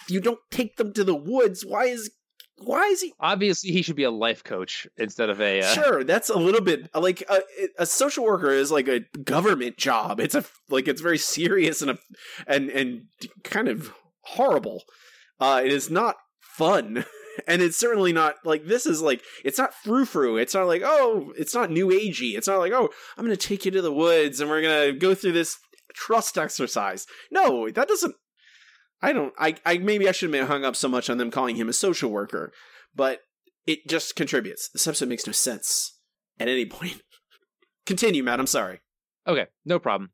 You 0.09 0.19
don't 0.19 0.41
take 0.51 0.75
them 0.75 0.91
to 0.91 1.05
the 1.05 1.15
woods. 1.15 1.63
Why 1.65 1.85
is 1.85 2.11
why 2.57 2.87
is 2.87 2.99
he 2.99 3.13
Obviously, 3.17 3.71
he 3.71 3.81
should 3.81 3.95
be 3.95 4.03
a 4.03 4.11
life 4.11 4.43
coach 4.43 4.85
instead 4.97 5.29
of 5.29 5.39
a. 5.39 5.61
Uh, 5.61 5.73
Sure, 5.73 6.03
that's 6.03 6.29
a 6.29 6.37
little 6.37 6.59
bit 6.59 6.89
like 6.93 7.23
a, 7.29 7.43
a 7.79 7.85
social 7.85 8.25
worker 8.25 8.49
is 8.49 8.69
like 8.69 8.89
a 8.89 9.05
government 9.23 9.77
job. 9.77 10.19
It's 10.19 10.35
a 10.35 10.43
like 10.67 10.89
it's 10.89 10.99
very 10.99 11.17
serious 11.17 11.81
and 11.81 11.91
a, 11.91 11.97
and 12.45 12.69
and 12.69 13.03
kind 13.45 13.69
of 13.69 13.93
horrible. 14.23 14.83
Uh, 15.39 15.61
it 15.63 15.71
is 15.71 15.89
not 15.89 16.17
fun, 16.41 17.05
and 17.47 17.61
it's 17.61 17.77
certainly 17.77 18.13
not 18.13 18.35
like 18.43 18.65
this 18.65 18.85
is 18.85 19.01
like 19.01 19.21
it's 19.43 19.57
not 19.57 19.73
frou 19.73 20.05
frou. 20.05 20.37
It's 20.37 20.53
not 20.53 20.67
like 20.67 20.81
oh, 20.83 21.33
it's 21.37 21.53
not 21.53 21.71
new 21.71 21.87
agey. 21.87 22.37
It's 22.37 22.47
not 22.47 22.59
like 22.59 22.73
oh, 22.73 22.89
I'm 23.17 23.27
to 23.27 23.37
take 23.37 23.65
you 23.65 23.71
to 23.71 23.81
the 23.81 23.91
woods 23.91 24.39
and 24.39 24.49
we're 24.49 24.61
to 24.61 24.97
go 24.97 25.13
through 25.13 25.33
this 25.33 25.57
trust 25.93 26.37
exercise. 26.37 27.05
No, 27.31 27.69
that 27.69 27.87
doesn't. 27.87 28.15
I 29.01 29.13
don't. 29.13 29.33
I, 29.37 29.55
I 29.65 29.77
maybe 29.77 30.07
I 30.07 30.11
shouldn't 30.11 30.37
have 30.39 30.47
hung 30.47 30.65
up 30.65 30.75
so 30.75 30.87
much 30.87 31.09
on 31.09 31.17
them 31.17 31.31
calling 31.31 31.55
him 31.55 31.69
a 31.69 31.73
social 31.73 32.09
worker, 32.09 32.51
but 32.95 33.21
it 33.65 33.87
just 33.87 34.15
contributes. 34.15 34.69
This 34.69 34.87
episode 34.87 35.09
makes 35.09 35.27
no 35.27 35.33
sense 35.33 35.99
at 36.39 36.47
any 36.47 36.65
point. 36.65 37.01
Continue, 37.85 38.23
Matt. 38.23 38.39
I'm 38.39 38.47
sorry. 38.47 38.81
Okay, 39.27 39.47
no 39.65 39.77
problem. 39.77 40.11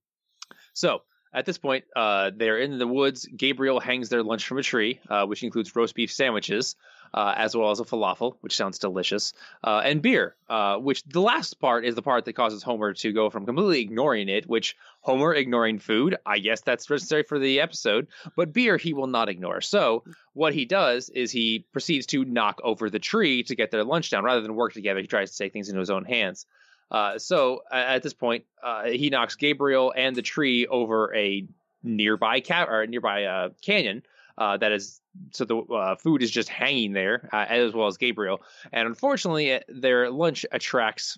So, 0.74 1.00
at 1.34 1.46
this 1.46 1.58
point, 1.58 1.86
uh, 1.96 2.32
they're 2.36 2.60
in 2.60 2.78
the 2.78 2.88
woods. 2.88 3.28
Gabriel 3.38 3.80
hangs 3.80 4.10
their 4.10 4.24
lunch 4.24 4.46
from 4.46 4.58
a 4.58 4.64
tree, 4.64 5.00
uh, 5.10 5.26
which 5.26 5.44
includes 5.44 5.76
roast 5.76 5.96
beef 5.96 6.12
sandwiches, 6.12 6.76
uh, 7.13 7.34
as 7.38 7.56
well 7.56 7.71
as 7.71 7.80
a 7.80 7.84
falafel, 7.84 8.36
which 8.41 8.56
sounds 8.56 8.80
delicious, 8.80 9.34
uh, 9.63 9.82
and 9.84 10.02
beer. 10.02 10.36
Uh, 10.49 10.78
which 10.78 11.04
the 11.04 11.21
last 11.21 11.60
part 11.60 11.86
is 11.86 11.95
the 11.95 12.02
part 12.02 12.26
that 12.26 12.34
causes 12.34 12.63
Homer 12.63 12.93
to 12.93 13.12
go 13.12 13.30
from 13.30 13.45
completely 13.45 13.82
ignoring 13.82 14.30
it, 14.30 14.47
which 14.47 14.76
Homer 15.02 15.34
ignoring 15.34 15.80
food, 15.80 16.15
I 16.26 16.39
guess 16.39 16.62
that's 16.62 16.89
necessary 16.89 17.23
for 17.23 17.39
the 17.39 17.60
episode, 17.60 18.08
but 18.36 18.54
beer 18.54 18.78
he 18.78 18.93
will 18.93 19.08
not 19.08 19.30
ignore. 19.30 19.62
So 19.62 20.04
what 20.34 20.54
he 20.54 20.65
does 20.65 21.10
is 21.10 21.32
he 21.32 21.65
proceeds 21.71 22.06
to 22.08 22.26
knock 22.26 22.62
over 22.63 22.89
the 22.89 22.99
tree 22.99 23.43
to 23.43 23.56
get 23.56 23.71
their 23.71 23.84
lunch 23.84 24.10
down, 24.10 24.23
rather 24.23 24.41
than 24.41 24.56
work 24.56 24.73
together. 24.73 24.99
He 24.99 25.08
tries 25.08 25.32
to 25.32 25.38
take 25.38 25.54
things 25.54 25.69
into 25.69 25.80
his 25.80 25.89
own 25.89 26.06
hands. 26.06 26.45
Uh, 26.91 27.17
so 27.17 27.63
at 27.71 28.04
this 28.04 28.13
point, 28.13 28.45
uh, 28.62 28.86
he 28.86 29.10
knocks 29.10 29.36
Gabriel 29.36 29.93
and 29.95 30.15
the 30.15 30.21
tree 30.21 30.67
over 30.67 31.13
a 31.15 31.47
nearby 31.82 32.39
ca- 32.39 32.65
or 32.69 32.86
nearby 32.86 33.23
uh, 33.23 33.49
canyon. 33.62 34.04
Uh, 34.38 34.58
that 34.58 34.72
is 34.72 35.00
so 35.32 35.46
the 35.46 35.58
uh, 35.58 35.96
food 35.96 36.24
is 36.24 36.32
just 36.32 36.50
hanging 36.50 36.93
there, 36.93 37.30
as 37.32 37.74
well 37.74 37.88
as 37.88 37.98
Gabriel. 37.98 38.41
And 38.72 38.88
unfortunately, 38.88 39.60
their 39.67 40.10
lunch 40.10 40.46
attracts 40.52 41.17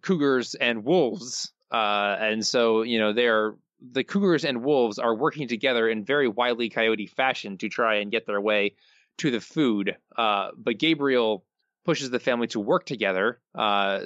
cougars 0.00 0.54
and 0.54 0.84
wolves, 0.84 1.52
and 1.70 2.46
so 2.46 2.82
you 2.82 2.98
know 2.98 3.12
they're 3.12 3.54
the 3.80 4.04
cougars 4.04 4.44
and 4.44 4.62
wolves 4.62 5.00
are 5.00 5.14
working 5.14 5.48
together 5.48 5.88
in 5.88 6.04
very 6.04 6.28
wily 6.28 6.68
coyote 6.68 7.06
fashion 7.06 7.58
to 7.58 7.68
try 7.68 7.96
and 7.96 8.12
get 8.12 8.26
their 8.26 8.40
way 8.40 8.74
to 9.18 9.30
the 9.30 9.40
food. 9.40 9.96
but 10.16 10.78
Gabriel 10.78 11.44
pushes 11.84 12.10
the 12.10 12.20
family 12.20 12.46
to 12.48 12.60
work 12.60 12.86
together. 12.86 13.40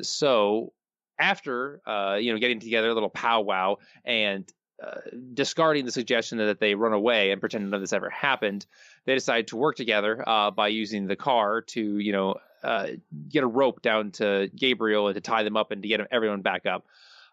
so 0.01 0.73
after 1.19 1.81
uh, 1.87 2.17
you 2.21 2.33
know 2.33 2.39
getting 2.39 2.61
together 2.61 2.89
a 2.89 2.95
little 2.95 3.11
powwow 3.11 3.77
and 4.05 4.51
uh, 4.83 5.01
discarding 5.33 5.85
the 5.85 5.93
suggestion 5.93 6.39
that 6.39 6.61
they 6.61 6.75
run 6.75 6.93
away 6.93 7.31
and 7.31 7.41
pretend 7.41 7.65
none 7.65 7.75
of 7.75 7.81
this 7.81 7.93
ever 7.93 8.11
happened, 8.11 8.67
they 9.05 9.15
decide 9.15 9.49
to 9.49 9.57
work 9.57 9.77
together 9.77 10.23
uh, 10.29 10.51
by 10.51 10.69
using 10.69 11.07
the 11.07 11.17
car 11.17 11.63
to 11.63 11.99
you 11.99 12.13
know 12.13 12.35
uh, 12.63 12.89
get 13.29 13.43
a 13.43 13.47
rope 13.47 13.81
down 13.83 14.11
to 14.11 14.51
Gabriel 14.55 15.09
and 15.09 15.15
to 15.15 15.21
tie 15.21 15.45
them 15.45 15.57
up 15.57 15.71
and 15.71 15.83
to 15.83 15.89
get 15.89 16.01
everyone 16.11 16.43
back 16.43 16.67
up. 16.67 16.85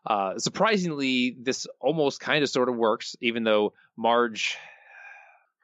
Uh, 0.05 0.37
surprisingly, 0.37 1.35
this 1.39 1.65
almost 1.79 2.19
kind 2.19 2.43
of 2.43 2.49
sort 2.49 2.69
of 2.69 2.75
works, 2.75 3.15
even 3.21 3.43
though 3.43 3.73
Marge 3.95 4.57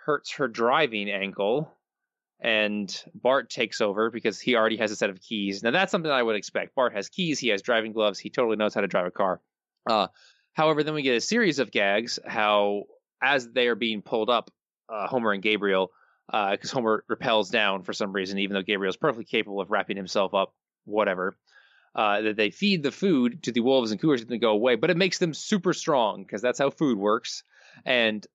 hurts 0.06 0.32
her 0.32 0.48
driving 0.48 1.10
ankle 1.10 1.72
and 2.42 3.04
Bart 3.13 3.50
takes 3.50 3.82
over 3.82 4.10
because 4.10 4.39
he 4.39 4.56
already 4.56 4.78
has 4.78 4.92
a 4.92 4.96
set 4.96 5.10
of 5.10 5.22
keys. 5.22 5.62
Now 5.62 5.72
that's 5.72 5.92
something 5.92 6.12
I 6.12 6.24
would 6.24 6.36
expect. 6.36 6.74
Bart 6.74 6.94
has 6.94 7.10
keys, 7.10 7.39
he 7.39 7.50
has 7.50 7.62
driving 7.62 7.92
gloves, 7.92 8.20
he 8.20 8.30
totally 8.30 8.56
knows 8.56 8.74
how 8.74 8.82
to 8.82 8.88
drive 8.88 9.06
a 9.06 9.12
car. 9.12 9.42
However, 10.54 10.84
then 10.84 10.94
we 10.94 11.02
get 11.02 11.16
a 11.16 11.22
series 11.22 11.60
of 11.60 11.72
gags 11.72 12.20
how 12.26 12.84
as 13.22 13.50
they 13.50 13.68
are 13.68 13.76
being 13.76 14.02
pulled 14.02 14.30
up, 14.30 14.52
uh, 14.90 15.08
Homer 15.08 15.32
and 15.32 15.44
Gabriel, 15.44 15.92
because 16.28 16.72
uh, 16.72 16.76
Homer 16.76 17.04
repels 17.08 17.50
down 17.50 17.84
for 17.84 17.94
some 17.94 18.14
reason, 18.14 18.40
even 18.40 18.54
though 18.54 18.62
Gabriel 18.62 18.90
is 18.90 18.98
perfectly 18.98 19.26
capable 19.26 19.62
of 19.62 19.72
wrapping 19.72 19.98
himself 19.98 20.34
up, 20.34 20.54
whatever. 20.86 21.38
Uh, 21.96 22.22
that 22.22 22.38
they 22.38 22.52
feed 22.52 22.84
the 22.84 22.92
food 22.92 23.42
to 23.44 23.52
the 23.52 23.62
wolves 23.62 23.92
and 23.92 24.00
cougars 24.00 24.22
and 24.22 24.30
they 24.30 24.38
go 24.38 24.52
away, 24.52 24.76
but 24.76 24.92
it 24.92 24.98
makes 24.98 25.18
them 25.18 25.34
super 25.34 25.74
strong 25.74 26.22
because 26.24 26.42
that's 26.42 26.60
how 26.60 26.70
food 26.70 27.00
works. 27.00 27.44
And 27.84 28.26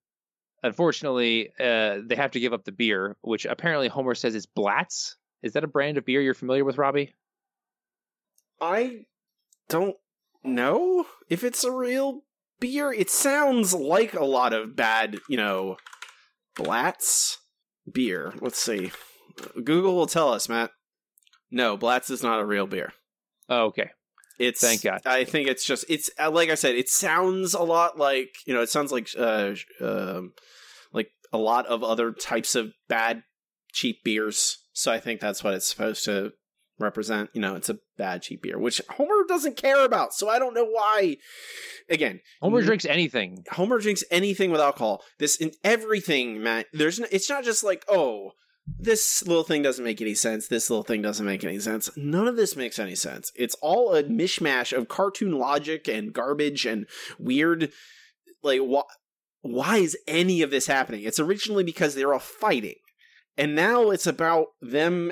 unfortunately, 0.61 1.51
uh, 1.57 1.99
they 2.05 2.15
have 2.15 2.31
to 2.31 2.39
give 2.39 2.51
up 2.51 2.65
the 2.65 2.73
beer, 2.73 3.15
which 3.21 3.45
apparently 3.45 3.87
Homer 3.87 4.13
says 4.13 4.35
is 4.35 4.45
Blatz. 4.45 5.15
Is 5.41 5.53
that 5.53 5.63
a 5.63 5.67
brand 5.67 5.97
of 5.97 6.05
beer 6.05 6.21
you're 6.21 6.33
familiar 6.33 6.65
with, 6.65 6.77
Robbie? 6.77 7.15
I 8.59 9.05
don't 9.69 9.95
know 10.45 11.05
if 11.29 11.43
it's 11.43 11.63
a 11.63 11.71
real 11.71 12.21
beer. 12.59 12.91
It 12.91 13.09
sounds 13.09 13.73
like 13.73 14.13
a 14.13 14.25
lot 14.25 14.53
of 14.53 14.75
bad, 14.75 15.17
you 15.29 15.37
know, 15.37 15.77
Blatz 16.55 17.39
beer. 17.91 18.33
Let's 18.39 18.61
see. 18.61 18.91
Google 19.63 19.95
will 19.95 20.07
tell 20.07 20.31
us, 20.31 20.47
Matt. 20.47 20.71
No, 21.51 21.77
Blatz 21.77 22.09
is 22.09 22.23
not 22.23 22.39
a 22.39 22.45
real 22.45 22.67
beer. 22.67 22.93
Oh, 23.49 23.65
okay. 23.65 23.91
It's 24.39 24.59
thank 24.59 24.83
God. 24.83 25.01
I 25.05 25.23
think 25.23 25.47
it's 25.47 25.65
just 25.65 25.85
it's 25.87 26.09
uh, 26.19 26.29
like 26.29 26.49
I 26.49 26.55
said. 26.55 26.75
It 26.75 26.89
sounds 26.89 27.53
a 27.53 27.63
lot 27.63 27.97
like 27.97 28.35
you 28.45 28.53
know. 28.53 28.61
It 28.61 28.69
sounds 28.69 28.91
like 28.91 29.07
uh, 29.17 29.53
um, 29.79 30.33
like 30.91 31.09
a 31.31 31.37
lot 31.37 31.65
of 31.67 31.83
other 31.83 32.11
types 32.11 32.55
of 32.55 32.73
bad 32.89 33.23
cheap 33.71 34.03
beers. 34.03 34.57
So 34.73 34.91
I 34.91 34.99
think 34.99 35.21
that's 35.21 35.41
what 35.41 35.53
it's 35.53 35.69
supposed 35.69 36.03
to 36.05 36.33
represent. 36.79 37.29
You 37.33 37.41
know, 37.41 37.55
it's 37.55 37.69
a 37.69 37.79
bad 37.97 38.21
cheap 38.21 38.41
beer, 38.41 38.59
which 38.59 38.81
Homer 38.91 39.23
doesn't 39.27 39.57
care 39.57 39.83
about. 39.85 40.13
So 40.13 40.29
I 40.29 40.39
don't 40.39 40.53
know 40.53 40.65
why. 40.65 41.17
Again, 41.89 42.21
Homer 42.41 42.61
drinks 42.61 42.85
anything. 42.85 43.43
Homer 43.51 43.79
drinks 43.79 44.03
anything 44.11 44.51
with 44.51 44.61
alcohol. 44.61 45.03
This 45.19 45.35
in 45.35 45.51
everything, 45.63 46.41
Matt. 46.41 46.67
There's 46.73 46.99
no, 46.99 47.07
it's 47.11 47.29
not 47.29 47.43
just 47.43 47.63
like 47.63 47.85
oh 47.89 48.31
this 48.79 49.25
little 49.27 49.43
thing 49.43 49.61
doesn't 49.61 49.83
make 49.83 50.01
any 50.01 50.15
sense. 50.15 50.47
This 50.47 50.69
little 50.69 50.83
thing 50.83 51.01
doesn't 51.01 51.25
make 51.25 51.43
any 51.43 51.59
sense. 51.59 51.89
None 51.95 52.27
of 52.27 52.35
this 52.35 52.55
makes 52.55 52.79
any 52.79 52.95
sense. 52.95 53.31
It's 53.35 53.55
all 53.61 53.93
a 53.93 54.03
mishmash 54.03 54.75
of 54.75 54.87
cartoon 54.87 55.37
logic 55.37 55.87
and 55.87 56.13
garbage 56.13 56.65
and 56.65 56.87
weird. 57.19 57.71
Like, 58.41 58.61
wh- 58.61 58.89
why 59.41 59.77
is 59.77 59.97
any 60.07 60.41
of 60.41 60.49
this 60.49 60.67
happening? 60.67 61.03
It's 61.03 61.19
originally 61.19 61.63
because 61.63 61.93
they're 61.93 62.13
all 62.13 62.19
fighting. 62.19 62.75
And 63.37 63.55
now 63.55 63.91
it's 63.91 64.07
about 64.07 64.47
them 64.61 65.11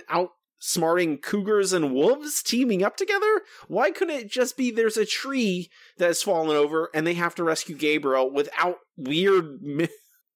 outsmarting 0.63 1.21
cougars 1.21 1.73
and 1.73 1.93
wolves 1.93 2.41
teaming 2.41 2.83
up 2.83 2.97
together? 2.97 3.41
Why 3.67 3.91
couldn't 3.91 4.15
it 4.15 4.31
just 4.31 4.57
be 4.57 4.71
there's 4.71 4.97
a 4.97 5.05
tree 5.05 5.69
that 5.97 6.07
has 6.07 6.23
fallen 6.23 6.55
over 6.55 6.89
and 6.93 7.05
they 7.05 7.13
have 7.15 7.35
to 7.35 7.43
rescue 7.43 7.75
Gabriel 7.75 8.31
without 8.31 8.77
weird, 8.97 9.59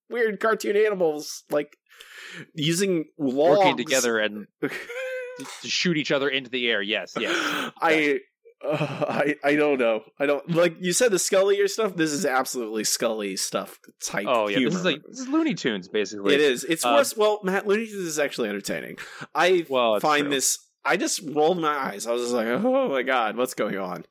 weird 0.10 0.40
cartoon 0.40 0.76
animals 0.78 1.44
like 1.50 1.78
using 2.54 3.06
logs. 3.18 3.60
working 3.60 3.78
together 3.78 4.20
and 4.20 4.48
to 4.62 4.70
shoot 5.68 5.98
each 5.98 6.12
other 6.12 6.30
into 6.30 6.50
the 6.50 6.70
air. 6.70 6.82
Yes, 6.82 7.14
yes. 7.18 7.72
I. 7.82 8.20
Uh, 8.64 9.06
I 9.08 9.36
I 9.44 9.56
don't 9.56 9.80
know. 9.80 10.04
I 10.20 10.26
don't 10.26 10.50
like 10.50 10.76
you 10.80 10.94
said 10.94 11.12
the 11.12 11.20
Scully 11.20 11.60
or 11.62 11.68
stuff. 11.68 11.96
This 11.96 12.12
is 12.12 12.26
absolutely 12.26 12.84
Scully 12.84 13.36
stuff 13.38 13.80
type. 14.04 14.26
Oh 14.28 14.48
yeah, 14.48 14.58
humor. 14.58 14.70
this 14.72 14.80
is 14.80 14.86
like 14.86 15.02
this 15.08 15.20
is 15.20 15.28
Looney 15.28 15.54
Tunes 15.54 15.88
basically. 15.88 16.34
It 16.34 16.42
is. 16.42 16.64
It's 16.64 16.84
Uh, 16.86 16.94
worse. 16.98 17.16
Well, 17.16 17.40
Matt 17.44 17.68
Looney 17.68 17.86
Tunes 17.86 18.00
is 18.08 18.20
actually 18.20 18.50
entertaining. 18.50 18.98
I 19.36 19.66
Well, 19.70 20.00
find 20.00 20.24
true. 20.26 20.32
this. 20.32 20.60
I 20.84 20.98
just 20.98 21.22
rolled 21.34 21.60
my 21.60 21.68
eyes. 21.70 22.08
I 22.08 22.12
was 22.14 22.22
just 22.24 22.34
like, 22.34 22.48
oh 22.48 22.90
my 22.90 23.04
god, 23.04 23.36
what's 23.38 23.54
going 23.54 23.78
on? 23.78 24.06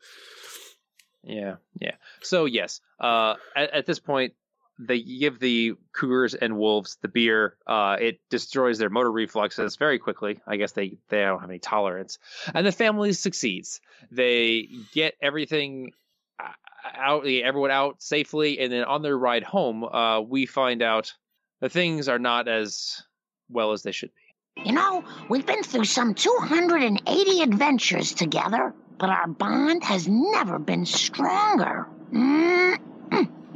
Yeah, 1.23 1.57
yeah. 1.81 1.97
So 2.23 2.45
yes, 2.45 2.81
uh, 3.01 3.35
at, 3.57 3.71
at 3.73 3.87
this 3.87 3.99
point, 3.99 4.35
they 4.79 5.01
give 5.01 5.39
the 5.39 5.75
cougars 5.93 6.35
and 6.35 6.59
wolves 6.59 6.99
the 7.01 7.09
beer. 7.09 7.57
Uh, 7.67 7.97
it 7.99 8.21
destroys 8.31 8.79
their 8.79 8.91
motor 8.91 9.11
reflexes 9.11 9.77
very 9.77 9.99
quickly. 9.99 10.41
I 10.47 10.57
guess 10.57 10.73
they 10.73 10.99
they 11.09 11.23
don't 11.23 11.41
have 11.41 11.51
any 11.51 11.59
tolerance, 11.59 12.19
and 12.55 12.67
the 12.67 12.73
family 12.73 13.13
succeeds. 13.13 13.81
They 14.11 14.69
get 14.93 15.15
everything 15.21 15.93
uh, 16.39 16.49
out, 16.95 17.27
everyone 17.27 17.71
out 17.71 18.03
safely, 18.03 18.59
and 18.59 18.73
then 18.73 18.85
on 18.85 19.03
their 19.03 19.17
ride 19.17 19.45
home, 19.45 19.85
uh, 19.85 20.21
we 20.21 20.47
find 20.47 20.83
out 20.83 21.15
that 21.61 21.73
things 21.73 22.09
are 22.09 22.19
not 22.19 22.49
as 22.49 23.03
well 23.49 23.73
as 23.73 23.83
they 23.83 23.93
should 23.93 24.11
be. 24.15 24.65
You 24.65 24.73
know, 24.73 25.05
we've 25.29 25.47
been 25.47 25.63
through 25.63 25.85
some 25.85 26.15
280 26.15 27.43
adventures 27.43 28.15
together, 28.15 28.75
but 28.99 29.11
our 29.11 29.29
bond 29.29 29.85
has 29.85 30.09
never 30.09 30.59
been 30.59 30.87
stronger. 30.87 31.87
Mm. 32.13 32.79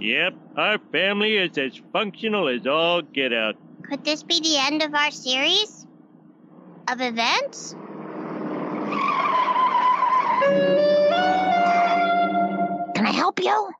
Yep, 0.01 0.35
our 0.57 0.79
family 0.93 1.37
is 1.37 1.59
as 1.59 1.79
functional 1.93 2.49
as 2.49 2.67
all 2.67 3.03
get 3.03 3.35
out. 3.35 3.57
Could 3.83 4.03
this 4.03 4.23
be 4.23 4.41
the 4.41 4.57
end 4.57 4.83
of 4.83 4.95
our 4.95 5.11
series 5.11 5.87
of 6.89 7.01
events? 7.03 7.75
Can 12.95 13.07
I 13.07 13.13
help 13.13 13.41
you? 13.41 13.71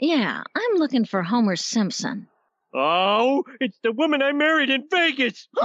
Yeah, 0.00 0.42
I'm 0.54 0.76
looking 0.76 1.04
for 1.04 1.22
Homer 1.22 1.54
Simpson. 1.54 2.26
Oh, 2.74 3.44
it's 3.60 3.78
the 3.84 3.92
woman 3.92 4.22
I 4.22 4.32
married 4.32 4.70
in 4.70 4.88
Vegas. 4.90 5.48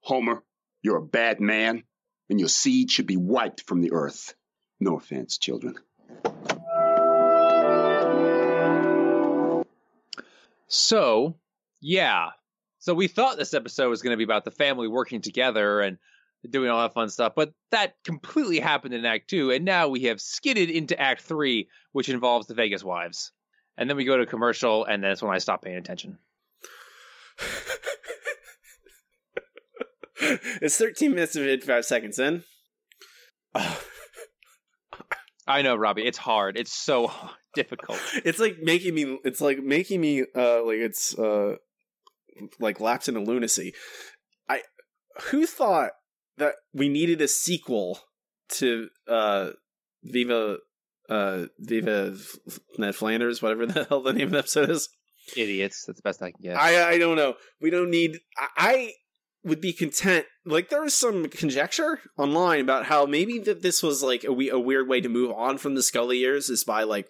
Homer, 0.00 0.42
you're 0.82 0.96
a 0.96 1.02
bad 1.02 1.38
man, 1.40 1.82
and 2.30 2.40
your 2.40 2.48
seed 2.48 2.90
should 2.90 3.06
be 3.06 3.18
wiped 3.18 3.64
from 3.66 3.82
the 3.82 3.92
earth. 3.92 4.34
No 4.80 4.96
offense, 4.96 5.36
children. 5.36 5.74
So, 10.68 11.36
yeah. 11.80 12.28
So 12.78 12.94
we 12.94 13.08
thought 13.08 13.38
this 13.38 13.54
episode 13.54 13.88
was 13.88 14.02
going 14.02 14.12
to 14.12 14.16
be 14.16 14.24
about 14.24 14.44
the 14.44 14.50
family 14.50 14.86
working 14.86 15.20
together 15.20 15.80
and 15.80 15.98
doing 16.48 16.70
all 16.70 16.80
that 16.80 16.94
fun 16.94 17.08
stuff, 17.08 17.32
but 17.34 17.52
that 17.72 17.94
completely 18.04 18.60
happened 18.60 18.94
in 18.94 19.04
Act 19.04 19.28
2, 19.28 19.50
and 19.50 19.64
now 19.64 19.88
we 19.88 20.04
have 20.04 20.20
skidded 20.20 20.70
into 20.70 20.98
Act 20.98 21.22
3, 21.22 21.68
which 21.92 22.08
involves 22.08 22.46
the 22.46 22.54
Vegas 22.54 22.84
wives. 22.84 23.32
And 23.76 23.90
then 23.90 23.96
we 23.96 24.04
go 24.04 24.16
to 24.16 24.26
commercial, 24.26 24.84
and 24.84 25.02
that's 25.02 25.22
when 25.22 25.34
I 25.34 25.38
stop 25.38 25.62
paying 25.62 25.76
attention. 25.76 26.18
it's 30.20 30.78
13 30.78 31.10
minutes 31.10 31.34
and 31.34 31.44
55 31.44 31.84
seconds 31.84 32.18
in. 32.18 32.44
I 35.48 35.62
know, 35.62 35.74
Robbie. 35.76 36.06
It's 36.06 36.18
hard. 36.18 36.58
It's 36.58 36.72
so 36.72 37.10
difficult. 37.54 37.98
It's 38.24 38.38
like 38.38 38.58
making 38.62 38.94
me. 38.94 39.18
It's 39.24 39.40
like 39.40 39.58
making 39.58 40.00
me. 40.00 40.22
Uh, 40.36 40.64
like 40.64 40.78
it's 40.78 41.18
uh, 41.18 41.56
like 42.60 42.80
lapse 42.80 43.08
into 43.08 43.20
lunacy. 43.20 43.72
I 44.48 44.60
who 45.30 45.46
thought 45.46 45.92
that 46.36 46.54
we 46.72 46.88
needed 46.88 47.20
a 47.22 47.28
sequel 47.28 47.98
to 48.50 48.88
uh, 49.08 49.50
Viva, 50.04 50.58
uh, 51.08 51.46
Viva 51.58 52.16
Ned 52.76 52.94
Flanders, 52.94 53.42
whatever 53.42 53.66
the 53.66 53.84
hell 53.88 54.02
the 54.02 54.12
name 54.12 54.28
of 54.28 54.32
the 54.32 54.38
episode 54.38 54.70
is. 54.70 54.90
Idiots. 55.36 55.84
That's 55.86 55.98
the 55.98 56.02
best 56.02 56.22
I 56.22 56.30
can 56.30 56.40
get. 56.42 56.56
I 56.56 56.90
I 56.90 56.98
don't 56.98 57.16
know. 57.16 57.34
We 57.60 57.70
don't 57.70 57.90
need. 57.90 58.18
I, 58.38 58.48
I 58.56 58.92
would 59.48 59.60
be 59.60 59.72
content. 59.72 60.26
Like 60.44 60.68
there 60.68 60.82
was 60.82 60.94
some 60.94 61.28
conjecture 61.28 62.00
online 62.16 62.60
about 62.60 62.86
how 62.86 63.06
maybe 63.06 63.38
that 63.40 63.62
this 63.62 63.82
was 63.82 64.02
like 64.02 64.24
a, 64.24 64.30
a 64.30 64.58
weird 64.58 64.88
way 64.88 65.00
to 65.00 65.08
move 65.08 65.32
on 65.32 65.58
from 65.58 65.74
the 65.74 65.82
Scully 65.82 66.18
years 66.18 66.48
is 66.48 66.64
by 66.64 66.84
like 66.84 67.08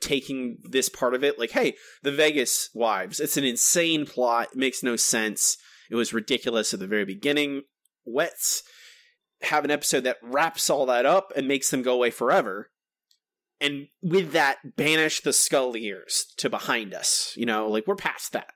taking 0.00 0.58
this 0.62 0.88
part 0.88 1.14
of 1.14 1.24
it. 1.24 1.38
Like, 1.38 1.50
hey, 1.50 1.74
the 2.02 2.12
Vegas 2.12 2.70
wives. 2.74 3.20
It's 3.20 3.36
an 3.36 3.44
insane 3.44 4.06
plot. 4.06 4.48
It 4.52 4.58
makes 4.58 4.82
no 4.82 4.96
sense. 4.96 5.56
It 5.90 5.96
was 5.96 6.12
ridiculous 6.12 6.72
at 6.72 6.80
the 6.80 6.86
very 6.86 7.04
beginning. 7.04 7.62
Let's 8.06 8.62
have 9.42 9.64
an 9.64 9.70
episode 9.70 10.04
that 10.04 10.18
wraps 10.22 10.68
all 10.70 10.86
that 10.86 11.06
up 11.06 11.32
and 11.36 11.48
makes 11.48 11.70
them 11.70 11.82
go 11.82 11.94
away 11.94 12.10
forever. 12.10 12.70
And 13.60 13.88
with 14.02 14.32
that, 14.32 14.76
banish 14.76 15.20
the 15.20 15.32
Scully 15.32 15.80
years 15.80 16.26
to 16.36 16.48
behind 16.48 16.94
us. 16.94 17.32
You 17.36 17.46
know, 17.46 17.68
like 17.68 17.86
we're 17.86 17.96
past 17.96 18.32
that 18.32 18.52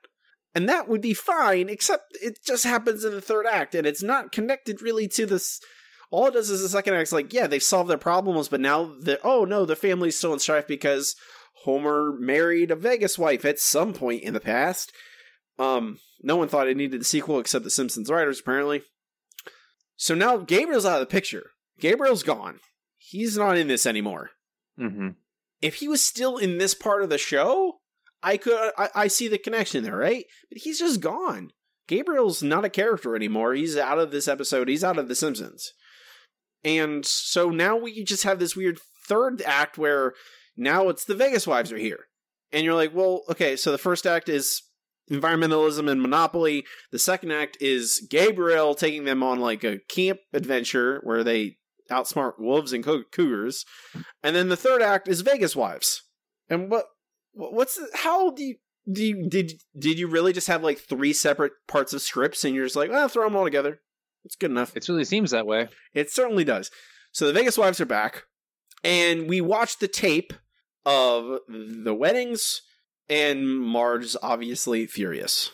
and 0.55 0.69
that 0.69 0.87
would 0.87 1.01
be 1.01 1.13
fine 1.13 1.69
except 1.69 2.15
it 2.21 2.39
just 2.45 2.63
happens 2.63 3.03
in 3.03 3.11
the 3.11 3.21
third 3.21 3.45
act 3.45 3.75
and 3.75 3.87
it's 3.87 4.03
not 4.03 4.31
connected 4.31 4.81
really 4.81 5.07
to 5.07 5.25
this 5.25 5.59
all 6.11 6.27
it 6.27 6.33
does 6.33 6.49
is 6.49 6.61
the 6.61 6.69
second 6.69 6.93
act's 6.93 7.11
like 7.11 7.33
yeah 7.33 7.47
they've 7.47 7.63
solved 7.63 7.89
their 7.89 7.97
problems 7.97 8.47
but 8.47 8.61
now 8.61 8.93
the 9.01 9.19
oh 9.23 9.45
no 9.45 9.65
the 9.65 9.75
family's 9.75 10.17
still 10.17 10.33
in 10.33 10.39
strife 10.39 10.67
because 10.67 11.15
homer 11.63 12.13
married 12.19 12.71
a 12.71 12.75
vegas 12.75 13.17
wife 13.17 13.45
at 13.45 13.59
some 13.59 13.93
point 13.93 14.23
in 14.23 14.33
the 14.33 14.39
past. 14.39 14.91
Um 15.57 15.99
no 16.21 16.35
one 16.35 16.47
thought 16.47 16.67
it 16.67 16.77
needed 16.77 17.01
a 17.01 17.05
sequel 17.05 17.39
except 17.39 17.63
the 17.63 17.69
simpsons 17.69 18.09
writers 18.09 18.39
apparently. 18.39 18.83
So 19.95 20.13
now 20.13 20.37
gabriel's 20.37 20.85
out 20.85 21.01
of 21.01 21.07
the 21.07 21.11
picture. 21.11 21.51
Gabriel's 21.79 22.23
gone. 22.23 22.59
He's 22.97 23.37
not 23.37 23.57
in 23.57 23.67
this 23.67 23.85
anymore. 23.85 24.31
Mm-hmm. 24.79 25.09
if 25.61 25.75
he 25.75 25.87
was 25.87 26.03
still 26.03 26.37
in 26.37 26.57
this 26.57 26.73
part 26.73 27.03
of 27.03 27.09
the 27.09 27.19
show 27.19 27.72
I 28.23 28.37
could 28.37 28.53
uh, 28.53 28.71
I, 28.77 28.89
I 28.95 29.07
see 29.07 29.27
the 29.27 29.37
connection 29.37 29.83
there, 29.83 29.97
right? 29.97 30.25
But 30.49 30.59
he's 30.59 30.79
just 30.79 31.01
gone. 31.01 31.51
Gabriel's 31.87 32.41
not 32.41 32.65
a 32.65 32.69
character 32.69 33.15
anymore. 33.15 33.53
He's 33.53 33.77
out 33.77 33.99
of 33.99 34.11
this 34.11 34.27
episode. 34.27 34.69
He's 34.69 34.83
out 34.83 34.97
of 34.97 35.09
The 35.09 35.15
Simpsons. 35.15 35.73
And 36.63 37.05
so 37.05 37.49
now 37.49 37.75
we 37.75 38.03
just 38.03 38.23
have 38.23 38.39
this 38.39 38.55
weird 38.55 38.79
third 39.05 39.41
act 39.41 39.77
where 39.77 40.13
now 40.55 40.87
it's 40.87 41.03
the 41.03 41.15
Vegas 41.15 41.45
wives 41.45 41.71
are 41.71 41.77
here. 41.77 42.05
And 42.53 42.63
you're 42.63 42.75
like, 42.75 42.93
well, 42.93 43.23
okay, 43.29 43.55
so 43.55 43.71
the 43.71 43.77
first 43.77 44.05
act 44.05 44.29
is 44.29 44.61
environmentalism 45.11 45.89
and 45.89 46.01
monopoly. 46.01 46.65
The 46.91 46.99
second 46.99 47.31
act 47.31 47.57
is 47.59 48.05
Gabriel 48.09 48.75
taking 48.75 49.03
them 49.03 49.21
on 49.21 49.39
like 49.39 49.63
a 49.63 49.79
camp 49.89 50.19
adventure 50.31 51.01
where 51.03 51.23
they 51.23 51.57
outsmart 51.91 52.39
wolves 52.39 52.71
and 52.71 52.83
cougars. 52.83 53.65
And 54.23 54.35
then 54.35 54.49
the 54.49 54.55
third 54.55 54.81
act 54.81 55.07
is 55.07 55.21
Vegas 55.21 55.55
wives. 55.55 56.03
And 56.49 56.69
what 56.69 56.85
what's 57.33 57.79
how 57.93 58.31
do 58.31 58.43
you 58.43 58.55
do 58.91 59.03
you, 59.03 59.29
did 59.29 59.53
did 59.77 59.97
you 59.97 60.07
really 60.07 60.33
just 60.33 60.47
have 60.47 60.63
like 60.63 60.77
three 60.77 61.13
separate 61.13 61.53
parts 61.67 61.93
of 61.93 62.01
scripts 62.01 62.43
and 62.43 62.53
you're 62.53 62.65
just 62.65 62.75
like, 62.75 62.91
well, 62.91 63.07
throw 63.07 63.23
them 63.25 63.35
all 63.35 63.45
together? 63.45 63.79
It's 64.25 64.35
good 64.35 64.51
enough. 64.51 64.75
It 64.75 64.87
really 64.87 65.05
seems 65.05 65.31
that 65.31 65.47
way. 65.47 65.69
It 65.93 66.11
certainly 66.11 66.43
does. 66.43 66.71
So 67.11 67.27
the 67.27 67.33
Vegas 67.33 67.57
wives 67.57 67.79
are 67.79 67.85
back, 67.85 68.23
and 68.83 69.29
we 69.29 69.41
watched 69.41 69.79
the 69.79 69.87
tape 69.87 70.33
of 70.85 71.39
the 71.47 71.93
weddings, 71.93 72.61
and 73.09 73.47
Marge's 73.47 74.17
obviously 74.21 74.87
furious. 74.87 75.51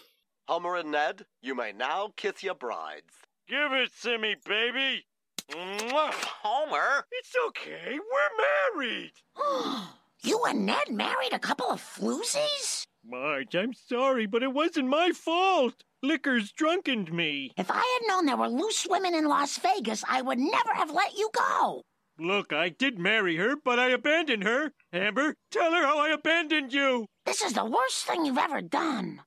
Homer 0.47 0.77
and 0.77 0.91
Ned, 0.91 1.25
you 1.41 1.53
may 1.53 1.71
now 1.71 2.13
kiss 2.15 2.41
your 2.43 2.55
brides. 2.55 3.13
Give 3.47 3.71
it 3.71 3.91
to 4.03 4.17
me, 4.17 4.35
baby. 4.45 5.05
Mwah. 5.51 6.13
Homer! 6.43 7.05
It's 7.11 7.33
okay. 7.47 7.97
We're 7.97 8.77
married. 8.77 9.11
you 10.21 10.43
and 10.45 10.65
Ned 10.65 10.89
married 10.91 11.33
a 11.33 11.39
couple 11.39 11.67
of 11.67 11.81
floozies? 11.81 12.85
Marge, 13.05 13.55
I'm 13.55 13.73
sorry, 13.73 14.25
but 14.25 14.43
it 14.43 14.53
wasn't 14.53 14.89
my 14.89 15.11
fault. 15.11 15.83
Liquor's 16.03 16.51
drunkened 16.51 17.11
me. 17.11 17.51
If 17.57 17.71
I 17.71 17.75
had 17.77 18.07
known 18.07 18.25
there 18.25 18.37
were 18.37 18.49
loose 18.49 18.87
women 18.89 19.15
in 19.15 19.25
Las 19.25 19.57
Vegas, 19.57 20.03
I 20.07 20.21
would 20.21 20.39
never 20.39 20.73
have 20.73 20.91
let 20.91 21.17
you 21.17 21.29
go. 21.33 21.83
Look, 22.19 22.51
I 22.51 22.69
did 22.69 22.99
marry 22.99 23.37
her, 23.37 23.55
but 23.55 23.79
I 23.79 23.89
abandoned 23.89 24.43
her. 24.43 24.73
Amber, 24.91 25.35
tell 25.51 25.71
her 25.71 25.85
how 25.85 25.99
I 25.99 26.09
abandoned 26.09 26.73
you. 26.73 27.05
This 27.25 27.41
is 27.41 27.53
the 27.53 27.65
worst 27.65 28.05
thing 28.05 28.25
you've 28.25 28.37
ever 28.37 28.61
done. 28.61 29.21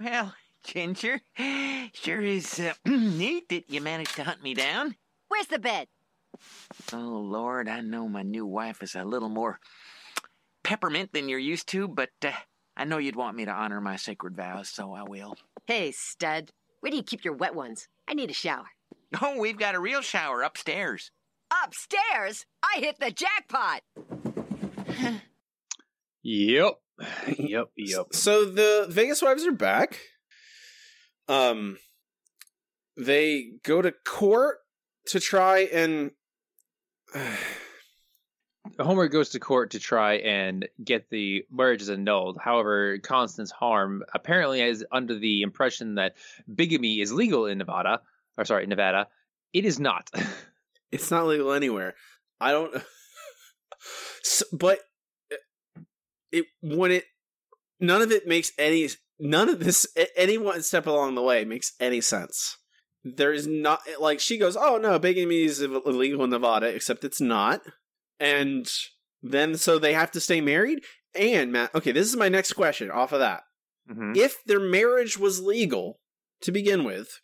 Well, 0.00 0.34
Ginger, 0.64 1.20
sure 1.92 2.20
is 2.20 2.58
uh, 2.58 2.72
neat 2.86 3.48
that 3.50 3.70
you 3.70 3.80
managed 3.80 4.16
to 4.16 4.24
hunt 4.24 4.42
me 4.42 4.54
down. 4.54 4.96
Where's 5.28 5.46
the 5.46 5.58
bed? 5.58 5.86
Oh, 6.92 6.96
Lord, 6.96 7.68
I 7.68 7.80
know 7.80 8.08
my 8.08 8.22
new 8.22 8.46
wife 8.46 8.82
is 8.82 8.94
a 8.94 9.04
little 9.04 9.28
more 9.28 9.58
peppermint 10.64 11.12
than 11.12 11.28
you're 11.28 11.38
used 11.38 11.68
to, 11.68 11.88
but 11.88 12.10
uh, 12.24 12.32
I 12.76 12.84
know 12.84 12.98
you'd 12.98 13.16
want 13.16 13.36
me 13.36 13.44
to 13.44 13.50
honor 13.50 13.80
my 13.80 13.96
sacred 13.96 14.36
vows, 14.36 14.68
so 14.68 14.92
I 14.92 15.02
will. 15.02 15.34
Hey, 15.66 15.92
stud. 15.92 16.50
Where 16.80 16.90
do 16.90 16.96
you 16.96 17.02
keep 17.02 17.24
your 17.24 17.34
wet 17.34 17.54
ones? 17.54 17.88
I 18.08 18.14
need 18.14 18.30
a 18.30 18.34
shower. 18.34 18.66
Oh, 19.20 19.38
we've 19.38 19.58
got 19.58 19.74
a 19.74 19.80
real 19.80 20.00
shower 20.00 20.40
upstairs. 20.40 21.10
Upstairs? 21.62 22.46
I 22.62 22.78
hit 22.78 22.98
the 22.98 23.10
jackpot. 23.10 23.82
Yep. 26.22 26.74
Yep. 27.36 27.66
Yep. 27.76 28.06
So 28.12 28.44
the 28.46 28.86
Vegas 28.88 29.20
wives 29.20 29.44
are 29.44 29.52
back. 29.52 29.98
Um, 31.28 31.78
they 32.96 33.52
go 33.64 33.82
to 33.82 33.92
court 33.92 34.58
to 35.08 35.20
try 35.20 35.68
and. 35.72 36.12
Homer 38.80 39.08
goes 39.08 39.30
to 39.30 39.40
court 39.40 39.72
to 39.72 39.78
try 39.78 40.14
and 40.14 40.68
get 40.82 41.10
the 41.10 41.44
marriages 41.50 41.90
annulled. 41.90 42.38
However, 42.42 42.98
Constance 42.98 43.50
Harm 43.50 44.04
apparently 44.14 44.62
is 44.62 44.84
under 44.92 45.18
the 45.18 45.42
impression 45.42 45.96
that 45.96 46.14
bigamy 46.52 47.00
is 47.00 47.12
legal 47.12 47.46
in 47.46 47.58
Nevada, 47.58 48.00
or 48.36 48.44
sorry, 48.44 48.66
Nevada. 48.66 49.08
It 49.52 49.64
is 49.64 49.78
not. 49.78 50.10
It's 50.92 51.10
not 51.10 51.26
legal 51.26 51.52
anywhere. 51.52 51.94
I 52.38 52.52
don't. 52.52 52.70
so, 54.22 54.44
but 54.52 54.78
uh, 55.32 55.36
it 56.30 56.44
when 56.60 56.90
it 56.90 57.04
none 57.80 58.02
of 58.02 58.12
it 58.12 58.26
makes 58.26 58.52
any 58.58 58.90
none 59.18 59.48
of 59.48 59.58
this 59.64 59.86
any 60.16 60.36
one 60.36 60.62
step 60.62 60.86
along 60.86 61.14
the 61.14 61.22
way 61.22 61.46
makes 61.46 61.72
any 61.80 62.02
sense. 62.02 62.58
There 63.04 63.32
is 63.32 63.46
not 63.46 63.80
like 64.00 64.20
she 64.20 64.38
goes, 64.38 64.56
oh 64.56 64.78
no, 64.78 64.98
bigamy 64.98 65.42
is 65.44 65.60
illegal 65.60 66.24
in 66.24 66.30
Nevada, 66.30 66.66
except 66.68 67.02
it's 67.04 67.20
not, 67.20 67.62
and 68.20 68.70
then 69.22 69.56
so 69.56 69.78
they 69.78 69.92
have 69.94 70.10
to 70.12 70.20
stay 70.20 70.40
married. 70.40 70.84
And 71.14 71.50
Matt, 71.52 71.74
okay, 71.74 71.92
this 71.92 72.06
is 72.06 72.16
my 72.16 72.28
next 72.28 72.52
question. 72.52 72.90
Off 72.90 73.12
of 73.12 73.18
that, 73.20 73.42
Mhm. 73.90 74.16
if 74.16 74.36
their 74.44 74.60
marriage 74.60 75.18
was 75.18 75.40
legal 75.40 76.00
to 76.42 76.52
begin 76.52 76.84
with, 76.84 77.20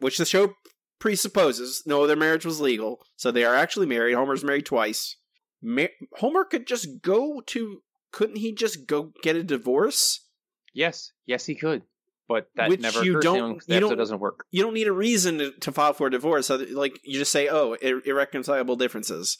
which 0.00 0.16
the 0.18 0.24
show 0.24 0.54
presupposes, 1.00 1.82
no, 1.86 2.06
their 2.06 2.16
marriage 2.16 2.44
was 2.46 2.60
legal, 2.60 3.04
so 3.16 3.30
they 3.30 3.44
are 3.44 3.54
actually 3.54 3.86
married. 3.86 4.14
Homer's 4.14 4.44
married 4.44 4.66
twice. 4.66 5.16
Ma- 5.62 5.86
Homer 6.18 6.44
could 6.44 6.66
just 6.66 7.02
go 7.02 7.40
to. 7.46 7.82
Couldn't 8.12 8.36
he 8.36 8.52
just 8.54 8.86
go 8.86 9.12
get 9.22 9.36
a 9.36 9.42
divorce? 9.42 10.24
Yes, 10.72 11.12
yes, 11.26 11.46
he 11.46 11.54
could, 11.54 11.82
but 12.28 12.48
that 12.56 12.68
Which 12.70 12.80
never 12.80 13.04
you 13.04 13.20
don't- 13.20 13.38
him 13.38 13.54
'cause 13.54 13.68
you 13.68 13.74
episode 13.76 13.88
don't- 13.90 13.98
doesn't 13.98 14.18
work. 14.20 14.44
You 14.50 14.62
don't 14.62 14.74
need 14.74 14.88
a 14.88 14.92
reason 14.92 15.38
to, 15.38 15.52
to 15.52 15.72
file 15.72 15.92
for 15.92 16.06
a 16.06 16.10
divorce. 16.10 16.46
So, 16.48 16.56
like 16.56 16.98
you 17.04 17.18
just 17.18 17.32
say, 17.32 17.48
"Oh, 17.48 17.76
ir- 17.80 18.02
irreconcilable 18.04 18.76
differences," 18.76 19.36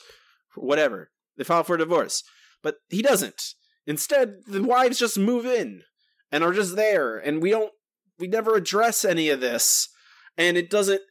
whatever. 0.55 1.11
They 1.37 1.45
file 1.45 1.65
for 1.65 1.75
a 1.75 1.79
divorce, 1.79 2.23
but 2.63 2.77
he 2.89 3.03
doesn't. 3.03 3.43
Instead, 3.87 4.45
the 4.47 4.63
wives 4.63 4.99
just 4.99 5.19
move 5.19 5.45
in 5.47 5.83
and 6.33 6.43
are 6.43 6.53
just 6.53 6.77
there, 6.77 7.17
and 7.17 7.43
we 7.43 7.51
don't. 7.51 7.73
We 8.19 8.27
never 8.29 8.55
address 8.57 9.05
any 9.05 9.29
of 9.29 9.41
this, 9.41 9.89
and 10.39 10.57
it 10.57 10.71
doesn't 10.71 11.03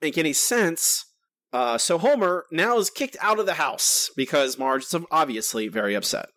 make 0.00 0.16
any 0.16 0.32
sense. 0.32 1.04
Uh, 1.52 1.78
so 1.78 1.98
Homer 1.98 2.46
now 2.50 2.78
is 2.78 2.90
kicked 2.90 3.16
out 3.20 3.38
of 3.38 3.46
the 3.46 3.54
house 3.54 4.10
because 4.16 4.58
Marge 4.58 4.82
is 4.84 4.94
obviously 5.10 5.68
very 5.68 5.94
upset. 5.94 6.30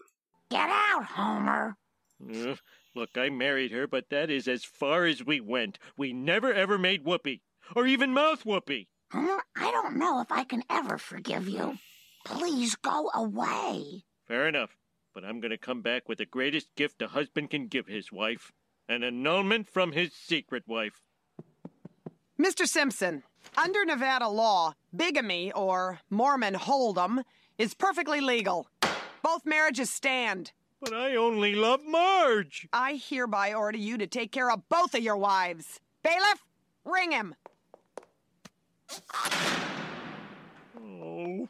Get 0.52 0.70
out, 0.70 1.06
Homer. 1.06 1.76
Uh, 2.22 2.56
look, 2.98 3.16
I 3.16 3.30
married 3.30 3.72
her, 3.72 3.88
but 3.88 4.10
that 4.10 4.30
is 4.32 4.48
as 4.48 4.66
far 4.66 5.06
as 5.06 5.24
we 5.24 5.40
went. 5.40 5.78
We 5.96 6.14
never 6.14 6.52
ever 6.52 6.78
made 6.80 7.06
whoopee, 7.06 7.44
or 7.76 7.86
even 7.86 8.12
mouth 8.12 8.44
whoopee. 8.44 8.88
Homer, 9.12 9.44
I 9.56 9.72
don't 9.72 9.98
know 9.98 10.20
if 10.20 10.32
I 10.32 10.44
can 10.44 10.64
ever 10.70 10.98
forgive 10.98 11.48
you. 11.48 11.78
Please 12.26 12.76
go 12.76 13.10
away. 13.14 14.04
Fair 14.28 14.48
enough, 14.48 14.76
but 15.14 15.24
I'm 15.24 15.40
gonna 15.40 15.58
come 15.60 15.82
back 15.82 16.10
with 16.10 16.18
the 16.18 16.26
greatest 16.26 16.74
gift 16.76 17.02
a 17.02 17.08
husband 17.08 17.52
can 17.52 17.68
give 17.68 17.88
his 17.88 18.12
wife 18.12 18.52
an 18.90 19.04
annulment 19.04 19.70
from 19.70 19.92
his 19.92 20.12
secret 20.14 20.64
wife. 20.68 21.04
Mr. 22.42 22.66
Simpson, 22.68 23.24
Under 23.56 23.86
Nevada 23.86 24.28
law, 24.28 24.74
bigamy, 24.96 25.52
or 25.52 26.00
Mormon 26.10 26.56
hold'em, 26.56 27.24
is 27.58 27.74
perfectly 27.74 28.22
legal. 28.22 28.70
Both 29.24 29.46
marriages 29.46 29.90
stand. 29.90 30.52
But 30.82 30.94
I 30.94 31.16
only 31.16 31.56
love 31.56 31.82
Marge. 31.86 32.68
I 32.72 33.02
hereby 33.04 33.54
order 33.54 33.78
you 33.78 33.98
to 33.98 34.08
take 34.08 34.32
care 34.32 34.52
of 34.52 34.68
both 34.70 34.94
of 34.94 35.02
your 35.02 35.18
wives. 35.18 35.80
Bailiff, 36.04 36.46
ring 36.86 37.12
him. 37.12 37.36
Oh. 40.80 41.50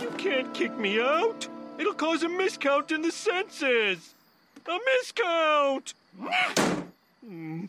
You 0.00 0.10
can't 0.16 0.52
kick 0.52 0.76
me 0.76 1.00
out. 1.00 1.48
It'll 1.78 1.94
cause 1.94 2.24
a 2.24 2.28
miscount 2.28 2.90
in 2.90 3.02
the 3.02 3.12
census. 3.12 4.14
A 4.66 4.78
miscount. 4.78 5.94
Hmm. 7.24 7.64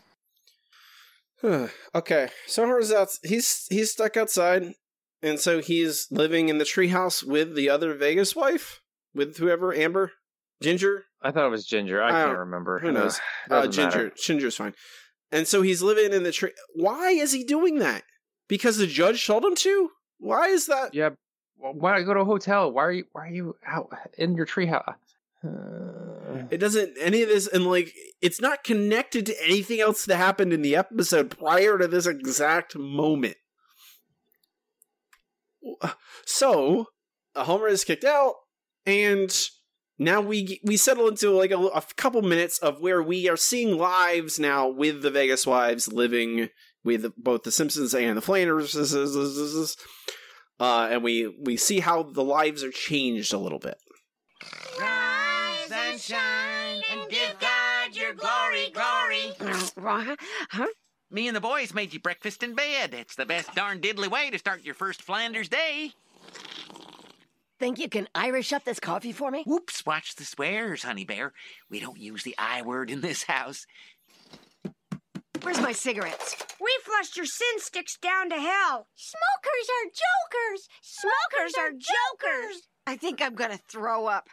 okay, 1.95 2.29
so 2.47 2.63
Homer's 2.63 2.91
out. 2.91 3.09
He's 3.23 3.67
he's 3.69 3.91
stuck 3.91 4.17
outside, 4.17 4.73
and 5.21 5.39
so 5.39 5.61
he's 5.61 6.07
living 6.11 6.49
in 6.49 6.57
the 6.57 6.65
treehouse 6.65 7.23
with 7.23 7.55
the 7.55 7.69
other 7.69 7.93
Vegas 7.93 8.35
wife, 8.35 8.81
with 9.13 9.37
whoever 9.37 9.73
Amber, 9.73 10.11
Ginger. 10.61 11.05
I 11.21 11.31
thought 11.31 11.45
it 11.47 11.51
was 11.51 11.65
Ginger. 11.65 12.01
I, 12.01 12.07
I 12.07 12.11
can't 12.25 12.37
remember. 12.39 12.79
Who 12.79 12.91
knows? 12.91 13.19
Uh, 13.49 13.55
Uh, 13.55 13.67
Ginger. 13.67 13.83
matter. 13.83 14.11
Ginger's 14.15 14.55
fine. 14.55 14.73
And 15.31 15.47
so 15.47 15.61
he's 15.61 15.81
living 15.81 16.13
in 16.13 16.23
the 16.23 16.31
tree. 16.31 16.51
Why 16.73 17.09
is 17.11 17.33
he 17.33 17.43
doing 17.43 17.79
that? 17.79 18.03
Because 18.47 18.77
the 18.77 18.87
judge 18.87 19.25
told 19.27 19.43
him 19.45 19.55
to. 19.57 19.89
Why 20.17 20.47
is 20.47 20.65
that? 20.67 20.93
Yeah. 20.93 21.11
Why 21.57 22.01
go 22.03 22.13
to 22.13 22.21
a 22.21 22.25
hotel? 22.25 22.71
Why 22.71 22.83
are 22.85 22.91
you? 22.91 23.03
Why 23.11 23.27
are 23.27 23.31
you 23.31 23.55
out 23.67 23.89
in 24.17 24.35
your 24.35 24.45
treehouse? 24.45 24.95
It 26.51 26.57
doesn't 26.57 26.95
any 26.99 27.21
of 27.21 27.29
this, 27.29 27.47
and 27.47 27.65
like 27.65 27.93
it's 28.21 28.41
not 28.41 28.63
connected 28.63 29.25
to 29.27 29.43
anything 29.43 29.79
else 29.81 30.05
that 30.05 30.15
happened 30.17 30.51
in 30.53 30.61
the 30.61 30.75
episode 30.75 31.37
prior 31.37 31.77
to 31.77 31.87
this 31.87 32.05
exact 32.07 32.75
moment. 32.77 33.35
So 36.25 36.87
Homer 37.35 37.67
is 37.67 37.83
kicked 37.83 38.03
out, 38.03 38.35
and 38.85 39.31
now 39.97 40.21
we 40.21 40.59
we 40.63 40.77
settle 40.77 41.07
into 41.07 41.31
like 41.31 41.51
a, 41.51 41.57
a 41.57 41.83
couple 41.97 42.21
minutes 42.21 42.57
of 42.59 42.81
where 42.81 43.01
we 43.03 43.29
are 43.29 43.37
seeing 43.37 43.77
lives 43.77 44.39
now 44.39 44.67
with 44.67 45.01
the 45.01 45.11
Vegas 45.11 45.45
wives 45.45 45.91
living 45.91 46.49
with 46.83 47.13
both 47.17 47.43
the 47.43 47.51
Simpsons 47.51 47.93
and 47.93 48.17
the 48.17 48.21
Flanders, 48.21 48.75
uh, 50.59 50.87
and 50.91 51.03
we 51.03 51.27
we 51.27 51.57
see 51.57 51.79
how 51.81 52.03
the 52.03 52.23
lives 52.23 52.63
are 52.63 52.71
changed 52.71 53.33
a 53.33 53.37
little 53.37 53.59
bit. 53.59 53.77
Rise 54.79 55.71
and 55.71 55.99
shine 55.99 56.81
and 56.91 57.09
give 57.09 57.35
God 57.39 57.95
your 57.95 58.13
glory, 58.13 58.71
glory. 58.71 60.15
Huh? 60.51 60.67
Me 61.11 61.27
and 61.27 61.35
the 61.35 61.41
boys 61.41 61.73
made 61.73 61.91
you 61.91 61.99
breakfast 61.99 62.43
in 62.43 62.53
bed. 62.53 62.93
It's 62.93 63.15
the 63.15 63.25
best 63.25 63.55
darn 63.55 63.81
diddly 63.81 64.07
way 64.07 64.29
to 64.29 64.37
start 64.37 64.63
your 64.63 64.75
first 64.75 65.01
Flanders 65.01 65.49
day. 65.49 65.93
Think 67.59 67.79
you 67.79 67.89
can 67.89 68.07
Irish 68.13 68.53
up 68.53 68.63
this 68.63 68.79
coffee 68.79 69.11
for 69.11 69.31
me? 69.31 69.43
Whoops, 69.45 69.85
watch 69.85 70.15
the 70.15 70.23
swears, 70.23 70.83
honey 70.83 71.05
bear. 71.05 71.33
We 71.69 71.79
don't 71.79 71.97
use 71.97 72.23
the 72.23 72.35
I 72.37 72.61
word 72.61 72.91
in 72.91 73.01
this 73.01 73.23
house. 73.23 73.65
Where's 75.41 75.59
my 75.59 75.71
cigarettes? 75.71 76.35
We 76.61 76.77
flushed 76.83 77.17
your 77.17 77.25
sin 77.25 77.59
sticks 77.59 77.97
down 77.97 78.29
to 78.29 78.35
hell. 78.35 78.87
Smokers 78.95 79.69
are 79.69 79.89
jokers. 79.89 80.69
Smokers 80.81 81.53
are 81.57 81.71
jokers. 81.71 82.67
I 82.85 82.97
think 82.97 83.21
I'm 83.21 83.35
gonna 83.35 83.57
throw 83.57 84.05
up. 84.05 84.29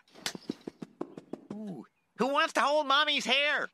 Who 2.19 2.29
wants 2.29 2.53
to 2.55 2.61
hold 2.61 2.87
mommy's 2.87 3.27
hair? 3.27 3.71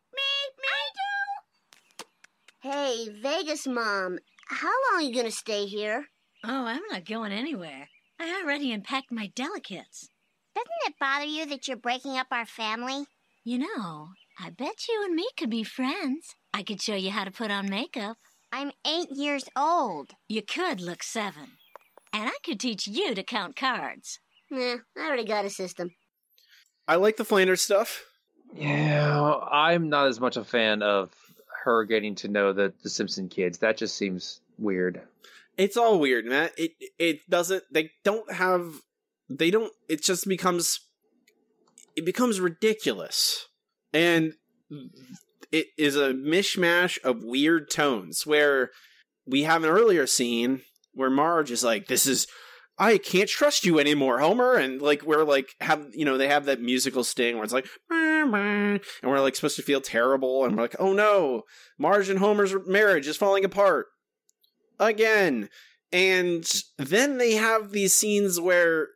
Hey, 2.63 3.09
Vegas 3.21 3.67
mom, 3.67 4.21
how 4.47 4.69
long 4.69 5.01
are 5.01 5.03
you 5.03 5.13
gonna 5.13 5.33
stay 5.33 5.67
here? 5.67 6.07
Oh, 6.45 6.65
I'm 6.67 6.83
not 6.93 7.05
going 7.05 7.33
anywhere. 7.33 7.89
I 8.21 8.41
already 8.41 8.71
unpacked 8.71 9.11
my 9.11 9.33
delicates. 9.35 10.09
Doesn't 10.55 10.71
it 10.87 10.95
bother 11.01 11.25
you 11.25 11.45
that 11.47 11.67
you're 11.67 11.77
breaking 11.77 12.17
up 12.17 12.29
our 12.31 12.47
family? 12.47 13.07
You 13.43 13.59
know, 13.59 14.11
I 14.39 14.51
bet 14.51 14.87
you 14.89 15.05
and 15.05 15.17
me 15.17 15.27
could 15.37 15.51
be 15.51 15.65
friends. 15.65 16.37
I 16.55 16.63
could 16.63 16.81
show 16.81 16.95
you 16.95 17.11
how 17.11 17.25
to 17.25 17.33
put 17.33 17.51
on 17.51 17.69
makeup. 17.69 18.19
I'm 18.53 18.71
eight 18.87 19.11
years 19.11 19.47
old. 19.57 20.13
You 20.29 20.43
could 20.43 20.81
look 20.81 21.03
seven. 21.03 21.59
And 22.13 22.29
I 22.29 22.37
could 22.45 22.61
teach 22.61 22.87
you 22.87 23.13
to 23.13 23.25
count 23.25 23.57
cards. 23.57 24.21
Nah, 24.53 24.77
I 24.97 25.07
already 25.09 25.25
got 25.25 25.45
a 25.45 25.51
system. 25.51 25.91
I 26.87 26.95
like 26.95 27.17
the 27.17 27.25
Flanders 27.25 27.61
stuff. 27.61 28.05
Yeah, 28.55 29.35
I'm 29.51 29.89
not 29.89 30.07
as 30.07 30.21
much 30.21 30.37
a 30.37 30.45
fan 30.45 30.83
of 30.83 31.11
her 31.65 31.85
getting 31.85 32.15
to 32.17 32.29
know 32.29 32.53
the 32.53 32.73
the 32.83 32.91
Simpson 32.91 33.29
kids. 33.29 33.59
That 33.59 33.77
just 33.77 33.97
seems 33.97 34.41
weird. 34.59 35.03
It's 35.57 35.77
all 35.77 35.99
weird, 35.99 36.25
man. 36.25 36.51
It 36.57 36.73
it 36.99 37.19
doesn't. 37.29 37.65
They 37.71 37.91
don't 38.05 38.33
have. 38.33 38.81
They 39.29 39.51
don't. 39.51 39.73
It 39.89 40.03
just 40.03 40.27
becomes. 40.29 40.81
It 41.95 42.07
becomes 42.07 42.41
ridiculous, 42.41 43.49
and 43.93 44.35
it 45.51 45.67
is 45.77 45.97
a 45.97 46.13
mishmash 46.13 47.03
of 47.05 47.23
weird 47.23 47.71
tones. 47.71 48.27
Where 48.27 48.71
we 49.27 49.43
have 49.43 49.63
an 49.65 49.71
earlier 49.71 50.07
scene 50.07 50.63
where 50.95 51.11
Marge 51.11 51.51
is 51.51 51.65
like, 51.65 51.87
"This 51.87 52.07
is." 52.07 52.27
I 52.79 52.99
can't 52.99 53.29
trust 53.29 53.65
you 53.65 53.79
anymore, 53.79 54.19
Homer. 54.19 54.55
And 54.55 54.81
like 54.81 55.03
we're 55.03 55.25
like 55.25 55.55
have 55.61 55.87
you 55.93 56.05
know 56.05 56.17
they 56.19 56.29
have 56.29 56.47
that 56.47 56.61
musical 56.61 57.05
sting 57.05 57.37
where 57.37 57.45
it's 57.45 57.53
like 57.53 57.67
and 57.91 58.81
we're 59.03 59.21
like 59.21 59.37
supposed 59.37 59.57
to 59.57 59.63
feel 59.63 59.81
terrible 59.81 60.45
and 60.45 60.57
we're 60.57 60.63
like 60.63 60.77
oh 60.79 60.93
no, 60.93 61.43
Marge 61.79 62.09
and 62.09 62.19
Homer's 62.19 62.55
marriage 62.67 63.07
is 63.07 63.17
falling 63.17 63.45
apart 63.45 63.87
again. 64.79 65.49
And 65.93 66.51
then 66.79 67.19
they 67.19 67.33
have 67.33 67.71
these 67.71 67.95
scenes 67.95 68.41
where 68.41 68.89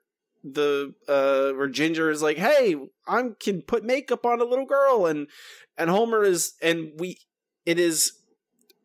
the 0.42 0.94
uh 1.08 1.52
where 1.52 1.68
Ginger 1.68 2.10
is 2.10 2.22
like, 2.22 2.38
"Hey, 2.38 2.76
I 3.06 3.30
can 3.38 3.62
put 3.62 3.84
makeup 3.84 4.24
on 4.24 4.40
a 4.40 4.44
little 4.44 4.64
girl," 4.64 5.06
and 5.06 5.28
and 5.76 5.90
Homer 5.90 6.24
is 6.24 6.54
and 6.62 6.92
we 6.98 7.18
it 7.66 7.78
is 7.78 8.12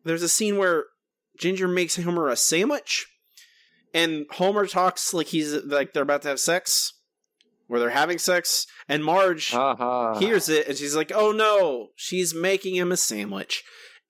there's 0.04 0.22
a 0.22 0.28
scene 0.28 0.58
where 0.58 0.84
Ginger 1.38 1.68
makes 1.68 1.96
Homer 1.96 2.28
a 2.28 2.36
sandwich, 2.36 3.06
and 3.94 4.26
Homer 4.30 4.66
talks 4.66 5.12
like 5.12 5.28
he's 5.28 5.52
like 5.64 5.92
they're 5.92 6.02
about 6.02 6.22
to 6.22 6.28
have 6.28 6.40
sex, 6.40 6.94
where 7.66 7.80
they're 7.80 7.90
having 7.90 8.18
sex, 8.18 8.66
and 8.88 9.04
Marge 9.04 9.54
hears 10.18 10.48
it 10.48 10.68
and 10.68 10.76
she's 10.76 10.96
like, 10.96 11.12
"Oh 11.14 11.32
no, 11.32 11.88
she's 11.96 12.34
making 12.34 12.76
him 12.76 12.92
a 12.92 12.96
sandwich." 12.96 13.62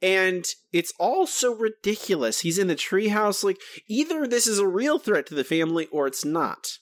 And 0.03 0.45
it's 0.73 0.93
all 0.99 1.29
so 1.29 1.55
ridiculous. 1.55 2.41
He's 2.41 2.59
in 2.59 2.67
the 2.67 2.75
treehouse. 2.75 3.45
Like, 3.45 3.61
either 3.87 4.27
this 4.27 4.49
is 4.49 4.59
a 4.59 4.67
real 4.67 4.99
threat 4.99 5.27
to 5.27 5.35
the 5.37 5.45
family 5.45 5.87
or 5.93 6.09
it's 6.09 6.25
not. 6.25 6.79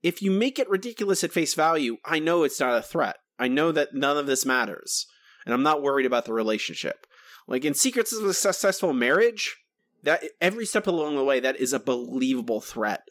If 0.00 0.22
you 0.22 0.30
make 0.30 0.60
it 0.60 0.70
ridiculous 0.70 1.24
at 1.24 1.32
face 1.32 1.54
value, 1.54 1.96
I 2.04 2.20
know 2.20 2.44
it's 2.44 2.60
not 2.60 2.78
a 2.78 2.82
threat. 2.82 3.16
I 3.36 3.48
know 3.48 3.72
that 3.72 3.94
none 3.94 4.16
of 4.16 4.26
this 4.26 4.46
matters. 4.46 5.06
And 5.44 5.52
I'm 5.52 5.64
not 5.64 5.82
worried 5.82 6.06
about 6.06 6.24
the 6.24 6.32
relationship. 6.32 7.04
Like 7.48 7.64
in 7.64 7.74
Secrets 7.74 8.12
of 8.12 8.24
a 8.24 8.32
Successful 8.32 8.92
Marriage, 8.92 9.56
that 10.02 10.24
every 10.40 10.66
step 10.66 10.86
along 10.86 11.16
the 11.16 11.24
way, 11.24 11.40
that 11.40 11.56
is 11.56 11.72
a 11.72 11.80
believable 11.80 12.60
threat. 12.60 13.02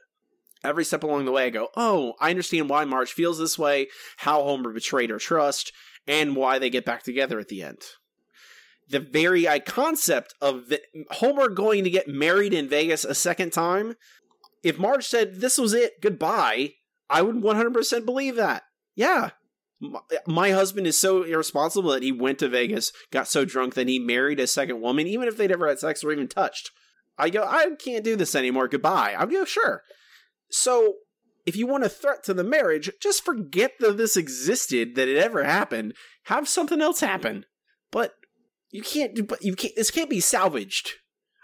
Every 0.64 0.84
step 0.84 1.04
along 1.04 1.26
the 1.26 1.32
way, 1.32 1.46
I 1.46 1.50
go, 1.50 1.70
oh, 1.78 2.14
I 2.20 2.32
understand 2.32 2.70
why 2.70 2.84
Marge 2.84 3.12
feels 3.12 3.38
this 3.38 3.58
way, 3.58 3.88
how 4.18 4.44
Homer 4.44 4.74
betrayed 4.74 5.10
her 5.10 5.20
trust, 5.20 5.72
and 6.06 6.36
why 6.36 6.60
they 6.60 6.70
get 6.70 6.86
back 6.86 7.04
together 7.04 7.40
at 7.40 7.48
the 7.48 7.64
end 7.64 7.80
the 8.90 9.00
very 9.00 9.46
concept 9.62 10.34
of 10.42 10.70
the, 10.70 10.82
Homer 11.12 11.48
going 11.48 11.84
to 11.84 11.90
get 11.90 12.08
married 12.08 12.54
in 12.54 12.68
Vegas 12.68 13.06
a 13.06 13.16
second 13.16 13.54
time. 13.54 13.96
If 14.64 14.80
Marge 14.80 15.06
said 15.06 15.36
this 15.36 15.58
was 15.58 15.74
it, 15.74 16.02
goodbye, 16.02 16.74
I 17.10 17.22
would 17.22 17.38
100% 17.38 18.06
believe 18.06 18.36
that. 18.36 18.64
Yeah. 18.96 19.32
My, 20.28 20.52
husband 20.52 20.88
is 20.88 21.00
so 21.00 21.24
irresponsible 21.24 21.92
that 21.92 22.04
he 22.04 22.12
went 22.12 22.40
to 22.40 22.50
Vegas, 22.50 22.92
got 23.12 23.30
so 23.30 23.46
drunk 23.46 23.76
that 23.76 23.88
he 23.88 23.98
married 23.98 24.40
a 24.40 24.48
second 24.48 24.82
woman, 24.82 25.08
even 25.08 25.28
if 25.28 25.38
they'd 25.38 25.50
never 25.50 25.68
had 25.68 25.80
sex 25.80 26.04
or 26.04 26.12
even 26.12 26.28
touched. 26.28 26.72
I 27.18 27.30
go, 27.30 27.44
I 27.44 27.70
can't 27.82 28.04
do 28.04 28.16
this 28.16 28.36
anymore. 28.36 28.68
Goodbye. 28.68 29.16
I 29.18 29.26
go, 29.26 29.46
sure. 29.46 29.84
So, 30.50 30.96
if 31.46 31.56
you 31.56 31.66
want 31.66 31.86
a 31.86 31.90
threat 31.90 32.24
to 32.26 32.34
the 32.34 32.44
marriage, 32.44 32.92
just 33.02 33.24
forget 33.24 33.74
that 33.80 33.98
this 33.98 34.18
existed, 34.18 34.96
that 34.96 35.08
it 35.08 35.18
ever 35.18 35.44
happened. 35.44 35.94
Have 36.26 36.48
something 36.48 36.82
else 36.82 37.00
happen. 37.00 37.46
But 37.92 38.14
you 38.72 38.82
can't 38.82 39.16
do, 39.16 39.24
but 39.24 39.44
you 39.44 39.56
can't, 39.56 39.76
this 39.76 39.92
can't 39.92 40.10
be 40.10 40.20
salvaged. 40.20 40.92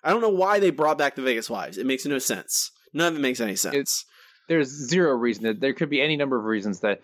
I 0.03 0.11
don't 0.11 0.21
know 0.21 0.29
why 0.29 0.59
they 0.59 0.69
brought 0.69 0.97
back 0.97 1.15
the 1.15 1.21
Vegas 1.21 1.49
Wives. 1.49 1.77
It 1.77 1.85
makes 1.85 2.05
no 2.05 2.19
sense. 2.19 2.71
None 2.93 3.13
of 3.13 3.19
it 3.19 3.21
makes 3.21 3.39
any 3.39 3.55
sense. 3.55 3.75
It's 3.75 4.05
there's 4.47 4.69
zero 4.69 5.13
reason 5.15 5.43
that 5.43 5.59
there 5.59 5.73
could 5.73 5.89
be 5.89 6.01
any 6.01 6.15
number 6.15 6.37
of 6.37 6.45
reasons 6.45 6.81
that 6.81 7.01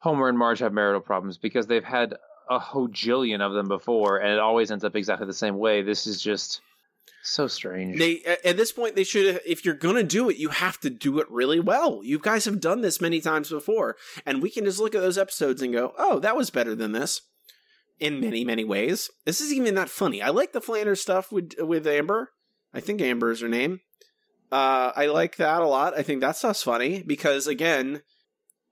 Homer 0.00 0.28
and 0.28 0.38
Marge 0.38 0.58
have 0.58 0.72
marital 0.72 1.00
problems 1.00 1.38
because 1.38 1.66
they've 1.66 1.84
had 1.84 2.14
a 2.48 2.58
hojillion 2.58 3.40
of 3.40 3.52
them 3.52 3.68
before, 3.68 4.18
and 4.18 4.32
it 4.32 4.38
always 4.38 4.70
ends 4.70 4.84
up 4.84 4.96
exactly 4.96 5.26
the 5.26 5.32
same 5.32 5.58
way. 5.58 5.82
This 5.82 6.06
is 6.06 6.20
just 6.20 6.60
so 7.22 7.46
strange. 7.46 7.98
They 7.98 8.22
at- 8.44 8.56
this 8.56 8.72
point 8.72 8.96
they 8.96 9.04
should 9.04 9.40
if 9.46 9.64
you're 9.64 9.74
gonna 9.74 10.02
do 10.02 10.28
it, 10.30 10.36
you 10.36 10.48
have 10.48 10.80
to 10.80 10.90
do 10.90 11.20
it 11.20 11.30
really 11.30 11.60
well. 11.60 12.00
You 12.02 12.18
guys 12.18 12.46
have 12.46 12.60
done 12.60 12.80
this 12.80 13.00
many 13.00 13.20
times 13.20 13.50
before, 13.50 13.96
and 14.26 14.42
we 14.42 14.50
can 14.50 14.64
just 14.64 14.80
look 14.80 14.94
at 14.94 15.00
those 15.00 15.18
episodes 15.18 15.62
and 15.62 15.72
go, 15.72 15.94
"Oh, 15.96 16.18
that 16.18 16.36
was 16.36 16.50
better 16.50 16.74
than 16.74 16.92
this." 16.92 17.22
in 18.00 18.18
many 18.18 18.44
many 18.44 18.64
ways. 18.64 19.10
This 19.26 19.42
is 19.42 19.52
even 19.52 19.74
not 19.74 19.90
funny. 19.90 20.22
I 20.22 20.30
like 20.30 20.52
the 20.52 20.60
Flanders 20.62 21.02
stuff 21.02 21.30
with 21.30 21.52
with 21.58 21.86
Amber. 21.86 22.32
I 22.72 22.80
think 22.80 23.02
Amber 23.02 23.30
is 23.30 23.42
her 23.42 23.48
name. 23.48 23.80
Uh, 24.50 24.90
I 24.96 25.06
like 25.06 25.36
that 25.36 25.60
a 25.60 25.66
lot. 25.66 25.92
I 25.96 26.02
think 26.02 26.22
that 26.22 26.36
stuff's 26.36 26.62
funny 26.62 27.02
because 27.02 27.46
again, 27.46 28.00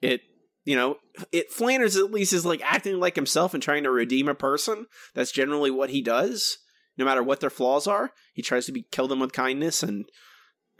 it 0.00 0.22
you 0.68 0.76
know 0.76 0.98
it 1.32 1.50
Flanders 1.50 1.96
at 1.96 2.12
least 2.12 2.34
is 2.34 2.44
like 2.44 2.60
acting 2.62 3.00
like 3.00 3.16
himself 3.16 3.54
and 3.54 3.62
trying 3.62 3.84
to 3.84 3.90
redeem 3.90 4.28
a 4.28 4.34
person. 4.34 4.84
That's 5.14 5.32
generally 5.32 5.70
what 5.70 5.88
he 5.88 6.02
does, 6.02 6.58
no 6.98 7.06
matter 7.06 7.22
what 7.22 7.40
their 7.40 7.48
flaws 7.48 7.86
are. 7.86 8.12
He 8.34 8.42
tries 8.42 8.66
to 8.66 8.72
be 8.72 8.84
kill 8.92 9.08
them 9.08 9.20
with 9.20 9.32
kindness 9.32 9.82
and 9.82 10.04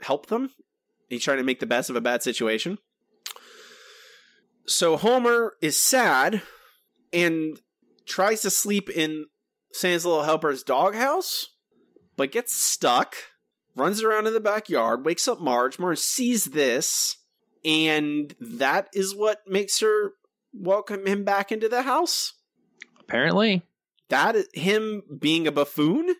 help 0.01 0.27
them. 0.27 0.51
He's 1.07 1.23
trying 1.23 1.39
to 1.39 1.43
make 1.43 1.59
the 1.59 1.65
best 1.65 1.89
of 1.89 1.95
a 1.95 2.01
bad 2.01 2.21
situation. 2.21 2.77
So 4.67 4.95
Homer 4.95 5.53
is 5.59 5.81
sad 5.81 6.43
and 7.11 7.59
tries 8.05 8.41
to 8.43 8.51
sleep 8.51 8.91
in 8.91 9.25
Santa's 9.73 10.05
little 10.05 10.21
helper's 10.21 10.61
doghouse, 10.61 11.47
but 12.15 12.31
gets 12.31 12.53
stuck, 12.53 13.15
runs 13.75 14.03
around 14.03 14.27
in 14.27 14.33
the 14.33 14.39
backyard, 14.39 15.03
wakes 15.03 15.27
up 15.27 15.41
Marge. 15.41 15.79
Marge 15.79 15.97
sees 15.97 16.45
this, 16.45 17.17
and 17.63 18.35
that 18.39 18.89
is 18.93 19.15
what 19.15 19.41
makes 19.47 19.79
her 19.79 20.13
welcome 20.53 21.05
him 21.05 21.23
back 21.23 21.51
into 21.51 21.69
the 21.69 21.83
house. 21.83 22.33
Apparently. 22.99 23.63
That 24.09 24.35
is 24.35 24.47
him 24.53 25.03
being 25.19 25.47
a 25.47 25.51
buffoon? 25.51 26.15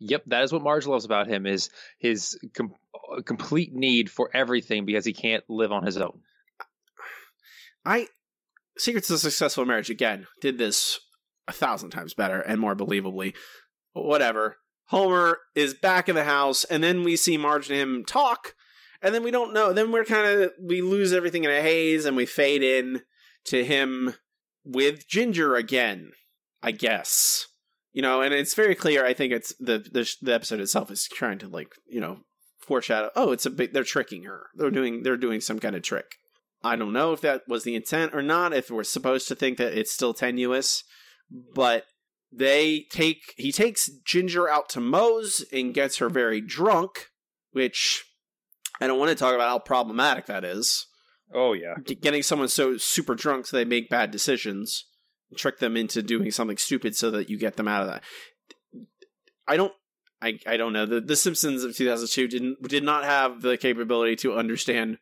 Yep, 0.00 0.24
that 0.26 0.44
is 0.44 0.52
what 0.52 0.62
Marge 0.62 0.86
loves 0.86 1.04
about 1.04 1.28
him 1.28 1.46
is 1.46 1.70
his 1.98 2.38
com- 2.54 2.74
uh, 3.12 3.22
complete 3.22 3.72
need 3.72 4.10
for 4.10 4.30
everything 4.34 4.84
because 4.84 5.04
he 5.04 5.12
can't 5.12 5.44
live 5.48 5.72
on 5.72 5.84
his 5.84 5.96
own. 5.96 6.20
I 7.84 8.08
Secrets 8.76 9.10
of 9.10 9.16
a 9.16 9.18
Successful 9.18 9.64
Marriage 9.64 9.90
again 9.90 10.26
did 10.40 10.58
this 10.58 11.00
a 11.46 11.52
thousand 11.52 11.90
times 11.90 12.14
better 12.14 12.40
and 12.40 12.60
more 12.60 12.74
believably. 12.74 13.34
Whatever. 13.92 14.56
Homer 14.86 15.38
is 15.54 15.74
back 15.74 16.08
in 16.08 16.14
the 16.14 16.24
house, 16.24 16.64
and 16.64 16.82
then 16.82 17.04
we 17.04 17.16
see 17.16 17.38
Marge 17.38 17.70
and 17.70 17.78
him 17.78 18.04
talk, 18.04 18.54
and 19.04 19.14
then 19.14 19.22
we 19.22 19.30
don't 19.30 19.52
know. 19.52 19.72
Then 19.72 19.92
we're 19.92 20.04
kind 20.04 20.26
of 20.26 20.52
we 20.60 20.82
lose 20.82 21.12
everything 21.12 21.44
in 21.44 21.50
a 21.50 21.60
haze, 21.60 22.04
and 22.04 22.16
we 22.16 22.26
fade 22.26 22.62
in 22.62 23.02
to 23.46 23.64
him 23.64 24.14
with 24.64 25.06
Ginger 25.06 25.54
again. 25.54 26.12
I 26.62 26.70
guess 26.70 27.46
you 27.94 28.02
know, 28.02 28.20
and 28.20 28.34
it's 28.34 28.54
very 28.54 28.74
clear. 28.74 29.06
I 29.06 29.14
think 29.14 29.32
it's 29.32 29.54
the 29.58 29.78
the, 29.78 30.12
the 30.20 30.34
episode 30.34 30.60
itself 30.60 30.90
is 30.90 31.08
trying 31.08 31.38
to 31.38 31.48
like 31.48 31.72
you 31.86 32.00
know 32.00 32.18
foreshadow. 32.58 33.10
Oh, 33.16 33.30
it's 33.30 33.46
a 33.46 33.50
big. 33.50 33.72
They're 33.72 33.84
tricking 33.84 34.24
her. 34.24 34.48
They're 34.56 34.70
doing 34.70 35.04
they're 35.04 35.16
doing 35.16 35.40
some 35.40 35.60
kind 35.60 35.76
of 35.76 35.82
trick. 35.82 36.16
I 36.62 36.76
don't 36.76 36.92
know 36.92 37.12
if 37.12 37.20
that 37.20 37.42
was 37.46 37.62
the 37.62 37.76
intent 37.76 38.14
or 38.14 38.22
not. 38.22 38.52
If 38.52 38.68
we're 38.68 38.84
supposed 38.84 39.28
to 39.28 39.36
think 39.36 39.58
that 39.58 39.78
it's 39.78 39.92
still 39.92 40.12
tenuous, 40.12 40.82
but 41.54 41.84
they 42.32 42.86
take 42.90 43.32
he 43.36 43.52
takes 43.52 43.88
Ginger 44.04 44.48
out 44.48 44.68
to 44.70 44.80
Moe's 44.80 45.44
and 45.52 45.72
gets 45.72 45.98
her 45.98 46.10
very 46.10 46.40
drunk, 46.40 47.10
which 47.52 48.04
I 48.80 48.86
don't 48.86 48.98
want 48.98 49.10
to 49.10 49.14
talk 49.14 49.34
about 49.34 49.48
how 49.48 49.58
problematic 49.58 50.26
that 50.26 50.44
is. 50.44 50.86
Oh 51.32 51.52
yeah, 51.52 51.74
getting 52.00 52.22
someone 52.22 52.48
so 52.48 52.76
super 52.76 53.14
drunk 53.14 53.46
so 53.46 53.56
they 53.56 53.64
make 53.64 53.88
bad 53.88 54.10
decisions, 54.10 54.84
trick 55.36 55.58
them 55.58 55.76
into 55.76 56.02
doing 56.02 56.30
something 56.30 56.56
stupid 56.58 56.94
so 56.96 57.10
that 57.12 57.28
you 57.30 57.38
get 57.38 57.56
them 57.56 57.66
out 57.68 57.82
of 57.82 57.88
that. 57.88 58.02
I 59.48 59.56
don't. 59.56 59.72
I, 60.22 60.38
I 60.46 60.56
don't 60.56 60.72
know. 60.72 60.86
The 60.86 61.00
The 61.00 61.16
Simpsons 61.16 61.64
of 61.64 61.74
2002 61.76 62.28
didn't 62.28 62.62
did 62.68 62.82
not 62.84 63.04
have 63.04 63.42
the 63.42 63.56
capability 63.56 64.16
to 64.16 64.34
understand 64.34 64.98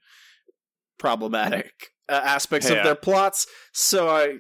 problematic 0.99 1.73
uh, 2.09 2.21
aspects 2.25 2.69
Yeah. 2.71 2.77
of 2.79 2.85
their 2.85 2.95
plots. 2.95 3.47
So 3.73 4.09
I, 4.09 4.39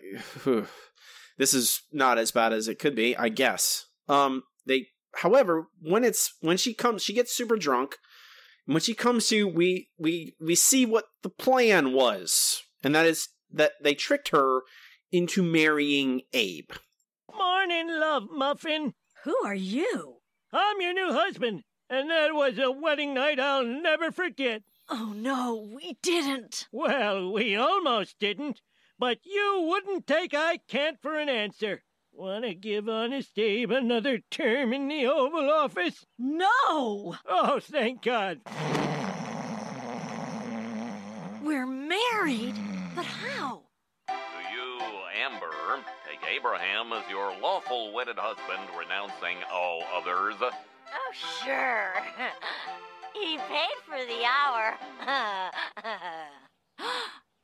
this 1.38 1.54
is 1.54 1.82
not 1.92 2.18
as 2.18 2.30
bad 2.30 2.52
as 2.52 2.68
it 2.68 2.78
could 2.78 2.94
be, 2.94 3.16
I 3.16 3.28
guess. 3.28 3.86
Um, 4.08 4.42
they, 4.66 4.88
however, 5.16 5.66
when 5.80 6.04
it's 6.04 6.34
when 6.40 6.56
she 6.56 6.74
comes, 6.74 7.02
she 7.02 7.12
gets 7.12 7.34
super 7.34 7.56
drunk. 7.56 7.96
And 8.66 8.74
when 8.74 8.80
she 8.80 8.94
comes 8.94 9.28
to, 9.28 9.46
we 9.48 9.88
we 9.98 10.34
we 10.40 10.54
see 10.54 10.86
what 10.86 11.06
the 11.22 11.30
plan 11.30 11.92
was, 11.92 12.62
and 12.82 12.94
that 12.94 13.06
is 13.06 13.28
that 13.50 13.72
they 13.82 13.94
tricked 13.94 14.28
her 14.28 14.62
into 15.10 15.42
marrying 15.42 16.22
Abe. 16.32 16.70
Morning, 17.34 17.88
love 17.88 18.24
muffin. 18.30 18.94
Who 19.24 19.36
are 19.44 19.54
you? 19.54 20.18
I'm 20.52 20.80
your 20.80 20.92
new 20.92 21.12
husband, 21.12 21.64
and 21.88 22.10
that 22.10 22.34
was 22.34 22.58
a 22.58 22.70
wedding 22.70 23.14
night 23.14 23.40
I'll 23.40 23.64
never 23.64 24.12
forget. 24.12 24.62
Oh 24.88 25.12
no, 25.16 25.68
we 25.74 25.96
didn't. 26.02 26.68
Well, 26.70 27.32
we 27.32 27.56
almost 27.56 28.18
didn't, 28.18 28.60
but 28.98 29.18
you 29.24 29.64
wouldn't 29.68 30.06
take 30.06 30.34
I 30.34 30.58
can't 30.68 31.00
for 31.00 31.18
an 31.18 31.28
answer. 31.28 31.82
Wanna 32.14 32.54
give 32.54 32.88
Honest 32.88 33.38
Abe 33.38 33.70
another 33.70 34.20
term 34.30 34.74
in 34.74 34.86
the 34.88 35.06
Oval 35.06 35.50
Office? 35.50 36.04
No! 36.18 37.16
Oh, 37.26 37.58
thank 37.60 38.02
God. 38.02 38.40
We're 41.42 41.66
married? 41.66 42.54
But 42.94 43.06
how? 43.06 43.62
Do 44.08 44.14
you, 44.54 44.78
Amber, 45.24 45.80
take 46.06 46.20
Abraham 46.30 46.92
as 46.92 47.08
your 47.10 47.32
lawful 47.40 47.92
wedded 47.94 48.18
husband, 48.18 48.68
renouncing 48.78 49.38
all 49.50 49.82
others? 49.94 50.36
Oh, 50.40 51.12
sure. 51.14 51.94
he 53.14 53.38
paid 53.38 53.76
for 53.86 53.98
the 54.06 54.24
hour. 54.24 54.76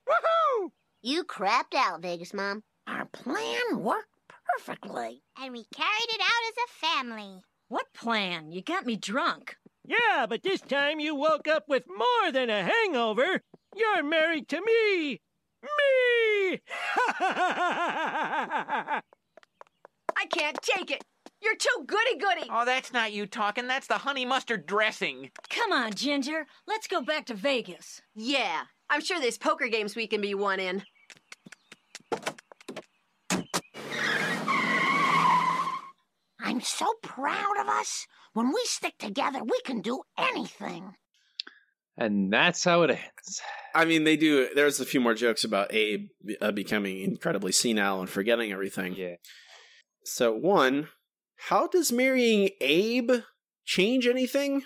Woohoo! 0.07 0.71
You 1.03 1.25
crapped 1.25 1.75
out, 1.75 2.03
Vegas 2.03 2.35
Mom. 2.35 2.63
Our 2.87 3.07
plan 3.07 3.81
worked 3.81 4.18
perfectly. 4.57 5.23
And 5.41 5.53
we 5.53 5.65
carried 5.75 6.11
it 6.11 6.21
out 6.21 6.49
as 6.49 6.55
a 6.57 6.87
family. 6.87 7.43
What 7.69 7.93
plan? 7.95 8.53
You 8.53 8.63
got 8.63 8.87
me 8.87 8.97
drunk. 8.97 9.57
Yeah, 9.85 10.27
but 10.29 10.43
this 10.43 10.61
time 10.61 11.01
you 11.01 11.15
woke 11.15 11.49
up 11.49 11.65
with 11.69 11.85
more 11.89 12.33
than 12.33 12.51
a 12.51 12.63
hangover. 12.63 13.43
You're 13.77 14.03
married 14.03 14.49
to 14.49 14.61
me. 14.61 15.21
Me! 15.63 16.61
I 17.19 19.03
can't 20.31 20.59
take 20.63 20.91
it. 20.91 21.05
You're 21.41 21.57
too 21.57 21.85
goody 21.87 22.17
goody. 22.17 22.49
Oh, 22.51 22.65
that's 22.65 22.93
not 22.93 23.13
you 23.13 23.27
talking. 23.27 23.69
That's 23.69 23.87
the 23.87 23.99
honey 23.99 24.25
mustard 24.25 24.67
dressing. 24.67 25.31
Come 25.51 25.73
on, 25.73 25.93
Ginger. 25.95 26.47
Let's 26.67 26.89
go 26.89 27.01
back 27.01 27.27
to 27.27 27.35
Vegas. 27.35 28.03
Yeah, 28.15 28.63
I'm 28.91 29.01
sure 29.01 29.21
there's 29.21 29.39
poker 29.39 29.69
games 29.69 29.95
we 29.95 30.07
can 30.07 30.21
be 30.21 30.35
one 30.35 30.59
in. 30.59 30.83
I'm 36.41 36.61
so 36.61 36.87
proud 37.03 37.59
of 37.61 37.69
us. 37.69 38.07
When 38.33 38.49
we 38.49 38.61
stick 38.65 38.95
together, 38.99 39.41
we 39.43 39.61
can 39.65 39.81
do 39.81 40.03
anything. 40.17 40.95
And 41.97 42.33
that's 42.33 42.63
how 42.63 42.83
it 42.83 42.91
ends. 42.91 43.43
I 43.75 43.85
mean, 43.85 44.05
they 44.05 44.17
do. 44.17 44.49
There's 44.55 44.79
a 44.79 44.87
few 44.87 45.01
more 45.01 45.15
jokes 45.15 45.43
about 45.43 45.75
Abe 45.75 46.09
uh, 46.41 46.53
becoming 46.53 47.01
incredibly 47.01 47.51
senile 47.51 48.01
and 48.01 48.09
forgetting 48.09 48.53
everything. 48.53 48.95
Yeah. 48.95 49.17
So, 50.05 50.33
one, 50.33 50.89
how 51.49 51.67
does 51.67 51.91
marrying 51.91 52.51
Abe 52.61 53.23
change 53.65 54.07
anything? 54.07 54.63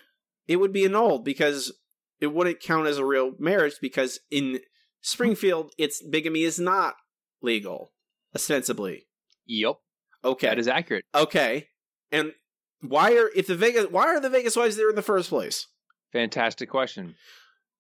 It 0.47 0.57
would 0.57 0.73
be 0.73 0.85
annulled 0.85 1.25
because 1.25 1.73
it 2.21 2.29
wouldn't 2.29 2.61
count 2.61 2.87
as 2.87 2.99
a 2.99 3.05
real 3.05 3.33
marriage 3.39 3.77
because 3.81 4.21
in 4.31 4.61
Springfield, 5.01 5.73
it's 5.79 6.03
bigamy 6.03 6.43
is 6.43 6.59
not 6.59 6.95
legal, 7.41 7.93
ostensibly. 8.35 9.07
Yep. 9.47 9.77
Okay. 10.25 10.49
That 10.49 10.59
is 10.59 10.69
accurate. 10.69 11.05
Okay. 11.15 11.69
And 12.11 12.33
why 12.81 13.17
are 13.17 13.31
if 13.35 13.47
the 13.47 13.57
Vegas 13.57 13.87
why 13.91 14.07
are 14.07 14.21
the 14.21 14.31
Vegas 14.31 14.57
wives 14.57 14.77
there 14.77 14.91
in 14.91 14.97
the 14.97 15.03
first 15.03 15.29
place? 15.29 15.67
Fantastic 16.13 16.69
question. 16.69 17.15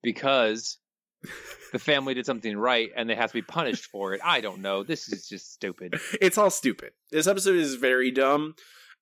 Because 0.02 0.78
the 1.72 1.78
family 1.78 2.14
did 2.14 2.26
something 2.26 2.56
right 2.56 2.90
and 2.96 3.08
they 3.08 3.14
have 3.14 3.30
to 3.30 3.34
be 3.34 3.42
punished 3.42 3.86
for 3.86 4.14
it. 4.14 4.20
I 4.24 4.40
don't 4.40 4.62
know. 4.62 4.82
This 4.82 5.08
is 5.08 5.28
just 5.28 5.52
stupid. 5.52 5.94
It's 6.20 6.38
all 6.38 6.50
stupid. 6.50 6.92
This 7.10 7.26
episode 7.26 7.56
is 7.56 7.74
very 7.74 8.10
dumb 8.10 8.54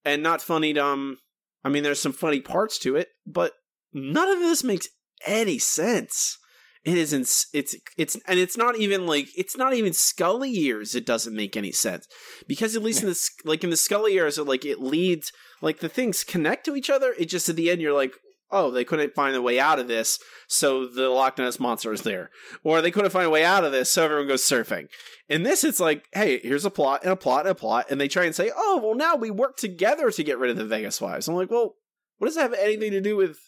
and 0.05 0.23
not 0.23 0.43
funny 0.43 0.73
dumb. 0.73 1.19
I 1.65 1.69
mean, 1.69 1.83
there's 1.83 2.01
some 2.01 2.13
funny 2.13 2.41
parts 2.41 2.79
to 2.81 2.97
it, 2.97 3.09
but 3.27 3.53
none 3.93 4.31
of 4.31 4.39
this 4.39 4.65
makes 4.65 4.89
any 5.27 5.59
sense. 5.59 6.39
It 6.85 6.97
isn't. 6.97 7.29
It's 7.53 7.77
it's 7.99 8.17
and 8.27 8.39
it's 8.39 8.57
not 8.57 8.77
even 8.77 9.07
like 9.07 9.29
it's 9.37 9.57
not 9.57 9.75
even 9.75 9.93
Scully 9.93 10.51
years. 10.51 10.95
It 10.95 11.05
doesn't 11.05 11.37
make 11.37 11.57
any 11.57 11.73
sense 11.73 12.09
because 12.49 12.75
at 12.75 12.83
least 12.83 13.03
in 13.03 13.09
this 13.09 13.31
like 13.45 13.63
in 13.63 13.71
the 13.71 13.77
Scully 13.77 14.15
years, 14.15 14.39
it, 14.39 14.47
like 14.47 14.65
it 14.65 14.81
leads 14.81 15.31
like 15.61 15.81
the 15.81 15.91
things 15.91 16.25
connect 16.25 16.65
to 16.65 16.77
each 16.77 16.89
other. 16.89 17.15
It 17.19 17.27
just 17.27 17.51
at 17.51 17.57
the 17.57 17.71
end 17.71 17.83
you're 17.83 17.93
like, 17.93 18.15
oh, 18.51 18.71
they 18.71 18.85
couldn't 18.85 19.15
find 19.15 19.37
a 19.37 19.43
way 19.43 19.61
out 19.61 19.79
of 19.79 19.89
this, 19.89 20.19
so 20.49 20.87
the 20.87 21.09
Loch 21.09 21.39
Ness 21.39 21.61
monster 21.61 21.93
is 21.93 22.03
there, 22.03 22.31
or 22.65 22.81
they 22.81 22.91
couldn't 22.91 23.11
find 23.11 23.27
a 23.27 23.31
way 23.31 23.45
out 23.45 23.65
of 23.65 23.73
this, 23.73 23.93
so 23.93 24.05
everyone 24.05 24.29
goes 24.29 24.43
surfing. 24.43 24.89
In 25.29 25.43
this, 25.43 25.63
it's 25.65 25.81
like, 25.81 26.07
hey, 26.13 26.41
here's 26.43 26.65
a 26.65 26.71
plot 26.71 27.03
and 27.03 27.13
a 27.13 27.17
plot 27.17 27.41
and 27.41 27.51
a 27.51 27.55
plot, 27.55 27.87
and 27.91 28.01
they 28.01 28.09
try 28.09 28.25
and 28.25 28.35
say, 28.35 28.51
oh, 28.57 28.81
well, 28.83 28.95
now 28.95 29.17
we 29.17 29.31
work 29.31 29.57
together 29.57 30.11
to 30.11 30.25
get 30.25 30.39
rid 30.39 30.51
of 30.51 30.57
the 30.57 30.65
Vegas 30.65 31.01
wives. 31.01 31.29
I'm 31.29 31.37
like, 31.37 31.51
well, 31.51 31.75
what 32.19 32.27
does 32.27 32.37
that 32.37 32.43
have 32.43 32.55
anything 32.55 32.91
to 32.93 33.01
do 33.01 33.17
with? 33.17 33.39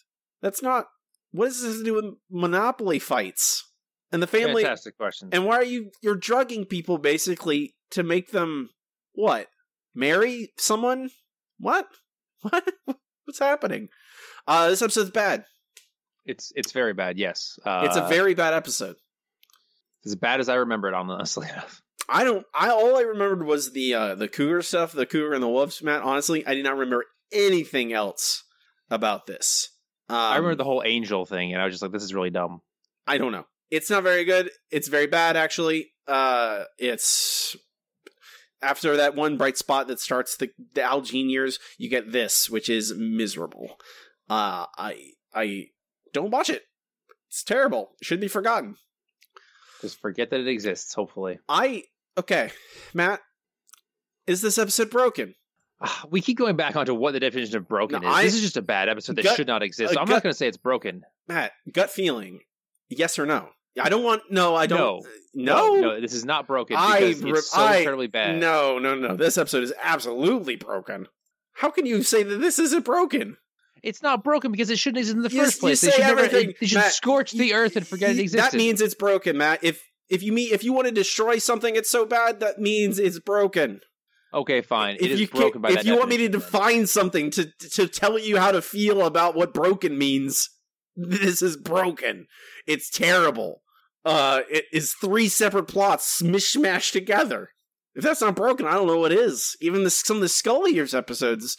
That's 0.41 0.61
not. 0.61 0.87
What 1.33 1.47
does 1.47 1.61
this 1.61 1.83
do 1.83 1.95
with 1.95 2.05
monopoly 2.31 2.99
fights 2.99 3.69
and 4.11 4.23
the 4.23 4.27
family? 4.27 4.63
Fantastic 4.63 4.95
question. 4.97 5.29
And 5.33 5.45
why 5.45 5.57
are 5.57 5.63
you 5.63 5.91
you're 6.01 6.15
drugging 6.15 6.65
people 6.65 6.97
basically 6.97 7.75
to 7.91 8.03
make 8.03 8.31
them 8.31 8.69
what? 9.13 9.49
marry 9.95 10.53
someone? 10.57 11.09
What? 11.59 11.87
What? 12.41 12.97
What's 13.23 13.39
happening? 13.39 13.87
Uh, 14.45 14.69
this 14.69 14.81
episode's 14.81 15.11
bad. 15.11 15.45
It's 16.25 16.51
it's 16.57 16.73
very 16.73 16.91
bad. 16.93 17.17
Yes, 17.17 17.57
uh, 17.65 17.83
it's 17.85 17.95
a 17.95 18.05
very 18.09 18.33
bad 18.33 18.53
episode. 18.53 18.97
as 20.05 20.15
bad 20.15 20.41
as 20.41 20.49
I 20.49 20.55
remember 20.55 20.89
it. 20.89 20.93
Honestly 20.93 21.47
enough. 21.47 21.81
I 22.09 22.25
don't. 22.25 22.45
I 22.53 22.69
all 22.69 22.97
I 22.97 23.03
remembered 23.03 23.45
was 23.45 23.71
the 23.71 23.93
uh, 23.93 24.15
the 24.15 24.27
cougar 24.27 24.61
stuff, 24.61 24.91
the 24.91 25.05
cougar 25.05 25.33
and 25.33 25.41
the 25.41 25.47
wolves. 25.47 25.81
Matt, 25.81 26.01
honestly, 26.01 26.45
I 26.45 26.53
did 26.53 26.65
not 26.65 26.73
remember 26.73 27.05
anything 27.31 27.93
else 27.93 28.43
about 28.89 29.25
this. 29.25 29.69
Um, 30.09 30.15
I 30.17 30.37
remember 30.37 30.55
the 30.55 30.63
whole 30.63 30.83
angel 30.85 31.25
thing, 31.25 31.53
and 31.53 31.61
I 31.61 31.65
was 31.65 31.73
just 31.73 31.81
like, 31.81 31.91
"This 31.91 32.03
is 32.03 32.13
really 32.13 32.29
dumb." 32.29 32.61
I 33.07 33.17
don't 33.17 33.31
know. 33.31 33.45
It's 33.71 33.89
not 33.89 34.03
very 34.03 34.23
good. 34.23 34.51
It's 34.71 34.87
very 34.87 35.07
bad, 35.07 35.35
actually. 35.35 35.91
Uh, 36.07 36.63
it's 36.77 37.55
after 38.63 38.97
that 38.97 39.15
one 39.15 39.37
bright 39.37 39.57
spot 39.57 39.87
that 39.87 39.99
starts 39.99 40.37
the, 40.37 40.49
the 40.73 40.81
Al 40.81 41.01
Jean 41.01 41.29
years, 41.29 41.59
you 41.77 41.89
get 41.89 42.11
this, 42.11 42.49
which 42.49 42.69
is 42.69 42.93
miserable. 42.95 43.77
Uh, 44.29 44.65
I 44.77 45.11
I 45.33 45.67
don't 46.13 46.31
watch 46.31 46.49
it. 46.49 46.63
It's 47.27 47.43
terrible. 47.43 47.91
It 48.01 48.05
should 48.05 48.21
be 48.21 48.27
forgotten. 48.27 48.75
Just 49.81 49.99
forget 49.99 50.29
that 50.29 50.39
it 50.39 50.47
exists. 50.47 50.93
Hopefully, 50.93 51.39
I 51.49 51.83
okay, 52.17 52.51
Matt. 52.93 53.19
Is 54.25 54.41
this 54.41 54.57
episode 54.57 54.89
broken? 54.89 55.35
Ah, 55.85 56.05
we 56.09 56.21
keep 56.21 56.37
going 56.37 56.55
back 56.55 56.75
onto 56.77 56.93
what 56.93 57.11
the 57.11 57.19
definition 57.19 57.57
of 57.57 57.67
broken 57.67 58.01
No, 58.01 58.09
is. 58.09 58.15
I- 58.15 58.23
this 58.23 58.35
is 58.35 58.41
just 58.41 58.55
a 58.57 58.61
bad 58.61 58.87
episode 58.87 59.17
that 59.17 59.23
Gut- 59.23 59.35
should 59.35 59.47
not 59.47 59.61
exist. 59.63 59.95
uh, 59.95 59.99
I'm 59.99 60.05
gut- 60.05 60.15
not 60.15 60.23
going 60.23 60.31
to 60.33 60.37
say 60.37 60.47
it's 60.47 60.57
broken. 60.57 61.03
Matt, 61.27 61.51
gut 61.71 61.89
feeling, 61.91 62.39
yes 62.89 63.19
or 63.19 63.25
no? 63.25 63.49
I 63.81 63.89
don't 63.89 64.03
want. 64.03 64.21
No, 64.29 64.55
I 64.55 64.67
don't. 64.67 65.03
No, 65.33 65.75
No, 65.75 65.81
no, 65.81 65.99
this 66.01 66.13
is 66.13 66.23
not 66.25 66.45
broken 66.47 66.77
I, 66.77 66.99
it's 66.99 67.49
so 67.51 67.59
I- 67.61 67.77
incredibly 67.77 68.07
bad. 68.07 68.39
No, 68.39 68.77
no, 68.79 68.93
no. 68.95 69.15
This 69.15 69.37
episode 69.37 69.63
is 69.63 69.73
absolutely 69.81 70.55
broken. 70.55 71.07
How 71.53 71.69
can 71.71 71.85
you 71.85 72.03
say 72.03 72.21
that 72.23 72.37
this 72.37 72.59
isn't 72.59 72.85
broken? 72.85 73.37
It's 73.81 74.01
not 74.01 74.23
broken 74.23 74.51
because 74.51 74.69
it 74.69 74.77
shouldn't 74.79 74.99
exist 74.99 75.15
in 75.17 75.23
the 75.23 75.29
You- 75.31 75.43
first 75.43 75.55
you 75.55 75.59
place. 75.61 75.81
say 75.81 75.87
they 75.87 75.93
should, 75.93 76.01
never, 76.01 76.27
they 76.27 76.53
should 76.61 76.77
Matt, 76.77 76.93
scorch 76.93 77.31
the 77.31 77.53
earth 77.55 77.75
and 77.75 77.85
forget 77.85 78.11
it 78.11 78.19
existed. 78.19 78.51
That 78.51 78.53
means 78.57 78.79
it's 78.79 78.93
broken, 78.95 79.37
Matt. 79.37 79.59
If 79.63 79.83
if 80.09 80.21
you 80.23 80.31
mean 80.31 80.53
if 80.53 80.63
you 80.63 80.71
want 80.71 80.85
to 80.87 80.93
destroy 80.93 81.39
something, 81.39 81.75
it's 81.75 81.89
so 81.89 82.05
bad 82.05 82.39
that 82.41 82.59
means 82.59 82.99
it's 82.99 83.19
broken. 83.19 83.81
Okay, 84.33 84.61
fine. 84.61 84.95
If 84.95 85.03
it 85.03 85.11
is 85.11 85.19
you 85.21 85.27
broken 85.27 85.61
by 85.61 85.69
that. 85.69 85.79
if 85.79 85.85
that 85.85 85.89
you 85.91 85.97
want 85.97 86.09
me 86.09 86.17
to 86.17 86.27
definition, 86.27 86.51
define 86.51 86.87
something 86.87 87.31
to 87.31 87.45
to 87.71 87.87
tell 87.87 88.17
you 88.19 88.37
how 88.37 88.51
to 88.51 88.61
feel 88.61 89.05
about 89.05 89.35
what 89.35 89.53
broken 89.53 89.97
means, 89.97 90.49
this 90.95 91.41
is 91.41 91.57
broken. 91.57 92.27
It's 92.67 92.89
terrible. 92.89 93.61
Uh, 94.05 94.41
it 94.49 94.65
is 94.73 94.93
three 94.93 95.29
separate 95.29 95.67
plots 95.67 96.21
mishmashed 96.21 96.91
together. 96.91 97.49
If 97.95 98.03
that's 98.03 98.21
not 98.21 98.35
broken, 98.35 98.65
I 98.65 98.73
don't 98.73 98.87
know 98.87 98.99
what 98.99 99.13
is. 99.13 99.55
Even 99.61 99.83
the, 99.83 99.89
some 99.89 100.17
of 100.17 100.21
the 100.21 100.29
Scully 100.29 100.73
Years 100.73 100.95
episodes 100.95 101.57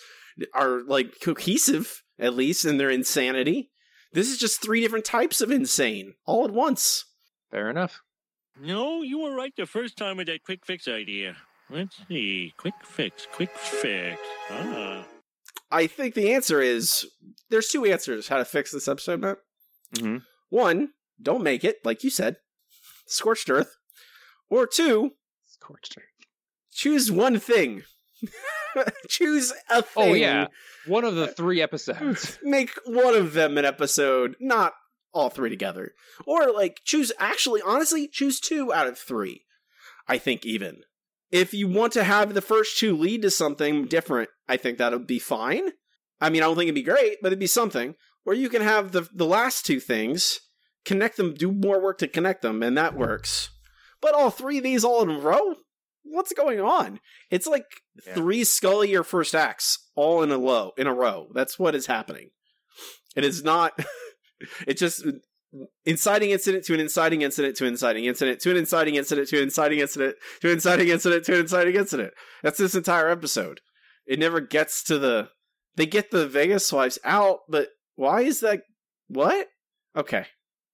are 0.52 0.82
like 0.86 1.20
cohesive, 1.22 2.02
at 2.18 2.34
least 2.34 2.64
in 2.64 2.76
their 2.76 2.90
insanity. 2.90 3.70
This 4.12 4.28
is 4.28 4.38
just 4.38 4.62
three 4.62 4.80
different 4.80 5.04
types 5.04 5.40
of 5.40 5.50
insane 5.50 6.14
all 6.26 6.44
at 6.44 6.50
once. 6.52 7.04
Fair 7.50 7.70
enough. 7.70 8.00
No, 8.60 9.02
you 9.02 9.20
were 9.20 9.34
right 9.34 9.52
the 9.56 9.66
first 9.66 9.96
time 9.96 10.16
with 10.16 10.26
that 10.28 10.44
quick 10.44 10.64
fix 10.64 10.86
idea. 10.86 11.36
Let's 11.74 11.96
see. 12.08 12.52
Quick 12.56 12.74
fix, 12.84 13.26
quick 13.32 13.50
fix. 13.56 14.20
Ah. 14.48 15.04
I 15.72 15.88
think 15.88 16.14
the 16.14 16.32
answer 16.32 16.60
is 16.60 17.04
there's 17.50 17.68
two 17.68 17.84
answers 17.84 18.28
how 18.28 18.36
to 18.38 18.44
fix 18.44 18.70
this 18.70 18.86
episode, 18.86 19.20
Matt. 19.20 19.38
Mm-hmm. 19.96 20.18
One, 20.50 20.90
don't 21.20 21.42
make 21.42 21.64
it, 21.64 21.78
like 21.84 22.04
you 22.04 22.10
said, 22.10 22.36
scorched 23.06 23.50
earth. 23.50 23.76
Or 24.48 24.66
two, 24.68 25.12
Scorched 25.46 25.96
earth. 25.98 26.26
choose 26.72 27.10
one 27.10 27.40
thing. 27.40 27.82
choose 29.08 29.52
a 29.68 29.82
thing. 29.82 30.10
Oh 30.10 30.14
yeah, 30.14 30.46
one 30.86 31.04
of 31.04 31.16
the 31.16 31.26
three 31.26 31.60
episodes. 31.60 32.38
Make 32.44 32.70
one 32.86 33.14
of 33.14 33.32
them 33.32 33.58
an 33.58 33.64
episode, 33.64 34.36
not 34.40 34.74
all 35.12 35.28
three 35.30 35.50
together. 35.50 35.92
Or 36.26 36.52
like 36.52 36.80
choose 36.84 37.10
actually 37.18 37.62
honestly 37.62 38.06
choose 38.06 38.38
two 38.38 38.72
out 38.72 38.86
of 38.86 38.96
three. 38.98 39.42
I 40.06 40.18
think 40.18 40.44
even. 40.46 40.82
If 41.34 41.52
you 41.52 41.66
want 41.66 41.92
to 41.94 42.04
have 42.04 42.32
the 42.32 42.40
first 42.40 42.78
two 42.78 42.96
lead 42.96 43.22
to 43.22 43.30
something 43.30 43.86
different, 43.86 44.30
I 44.48 44.56
think 44.56 44.78
that 44.78 44.92
would 44.92 45.08
be 45.08 45.18
fine. 45.18 45.70
I 46.20 46.30
mean, 46.30 46.42
I 46.42 46.46
don't 46.46 46.54
think 46.54 46.68
it'd 46.68 46.76
be 46.76 46.82
great, 46.82 47.16
but 47.20 47.26
it'd 47.28 47.40
be 47.40 47.48
something. 47.48 47.96
Or 48.24 48.34
you 48.34 48.48
can 48.48 48.62
have 48.62 48.92
the 48.92 49.08
the 49.12 49.26
last 49.26 49.66
two 49.66 49.80
things, 49.80 50.38
connect 50.84 51.16
them, 51.16 51.34
do 51.34 51.50
more 51.50 51.82
work 51.82 51.98
to 51.98 52.06
connect 52.08 52.42
them, 52.42 52.62
and 52.62 52.78
that 52.78 52.94
works. 52.96 53.50
But 54.00 54.14
all 54.14 54.30
three 54.30 54.58
of 54.58 54.64
these 54.64 54.84
all 54.84 55.02
in 55.02 55.10
a 55.10 55.18
row? 55.18 55.56
What's 56.04 56.32
going 56.32 56.60
on? 56.60 57.00
It's 57.32 57.48
like 57.48 57.66
Yeah. 58.06 58.14
three 58.14 58.44
Scully 58.44 58.94
or 58.94 59.02
first 59.02 59.34
acts 59.34 59.90
all 59.96 60.22
in 60.22 60.30
a 60.30 60.38
low 60.38 60.70
in 60.78 60.86
a 60.86 60.94
row. 60.94 61.32
That's 61.34 61.58
what 61.58 61.74
is 61.74 61.86
happening. 61.86 62.30
It 63.16 63.24
is 63.24 63.42
not. 63.42 63.72
it's 64.68 64.80
just 64.80 65.04
inciting 65.84 66.30
incident 66.30 66.64
to 66.64 66.74
an 66.74 66.80
inciting 66.80 67.22
incident 67.22 67.56
to 67.56 67.64
an 67.64 67.72
inciting 67.74 68.04
incident 68.04 68.40
to 68.40 68.50
an 68.50 68.56
inciting 68.56 68.94
incident 68.96 69.28
to 69.28 69.36
an 69.38 69.42
inciting 69.44 69.78
incident 69.78 70.16
to 70.40 70.48
an 70.48 70.52
inciting 70.54 70.88
incident 70.88 71.24
to 71.26 71.34
an 71.34 71.40
inciting 71.40 71.74
incident. 71.76 72.12
That's 72.42 72.58
this 72.58 72.74
entire 72.74 73.08
episode. 73.08 73.60
It 74.06 74.18
never 74.18 74.40
gets 74.40 74.82
to 74.84 74.98
the. 74.98 75.28
They 75.76 75.86
get 75.86 76.10
the 76.10 76.26
Vegas 76.28 76.72
wives 76.72 76.98
out, 77.04 77.40
but 77.48 77.68
why 77.96 78.22
is 78.22 78.40
that? 78.40 78.62
What? 79.08 79.48
Okay, 79.96 80.26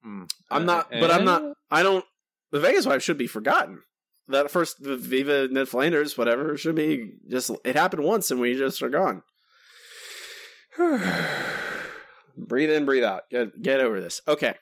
Hmm. 0.03 0.25
I'm 0.51 0.63
Uh, 0.63 0.65
not. 0.65 0.91
But 0.91 1.11
I'm 1.11 1.25
not. 1.25 1.43
eh? 1.43 1.53
I 1.71 1.83
don't. 1.83 2.05
The 2.53 2.61
Vegas 2.61 2.87
wives 2.87 3.05
should 3.05 3.19
be 3.19 3.27
forgotten. 3.27 3.83
That 4.29 4.51
first, 4.51 4.83
the 4.83 4.97
Viva 4.97 5.49
Ned 5.49 5.69
Flanders, 5.69 6.17
whatever, 6.17 6.57
should 6.57 6.75
be 6.77 7.13
just. 7.29 7.51
It 7.65 7.77
happened 7.77 8.05
once, 8.05 8.31
and 8.31 8.41
we 8.41 8.55
just 8.57 8.81
are 8.83 8.89
gone. 8.89 9.23
breathe 12.37 12.71
in, 12.71 12.85
breathe 12.85 13.05
out. 13.05 13.23
Get 13.31 13.61
get 13.61 13.81
over 13.81 14.01
this. 14.01 14.21
Okay, 14.27 14.55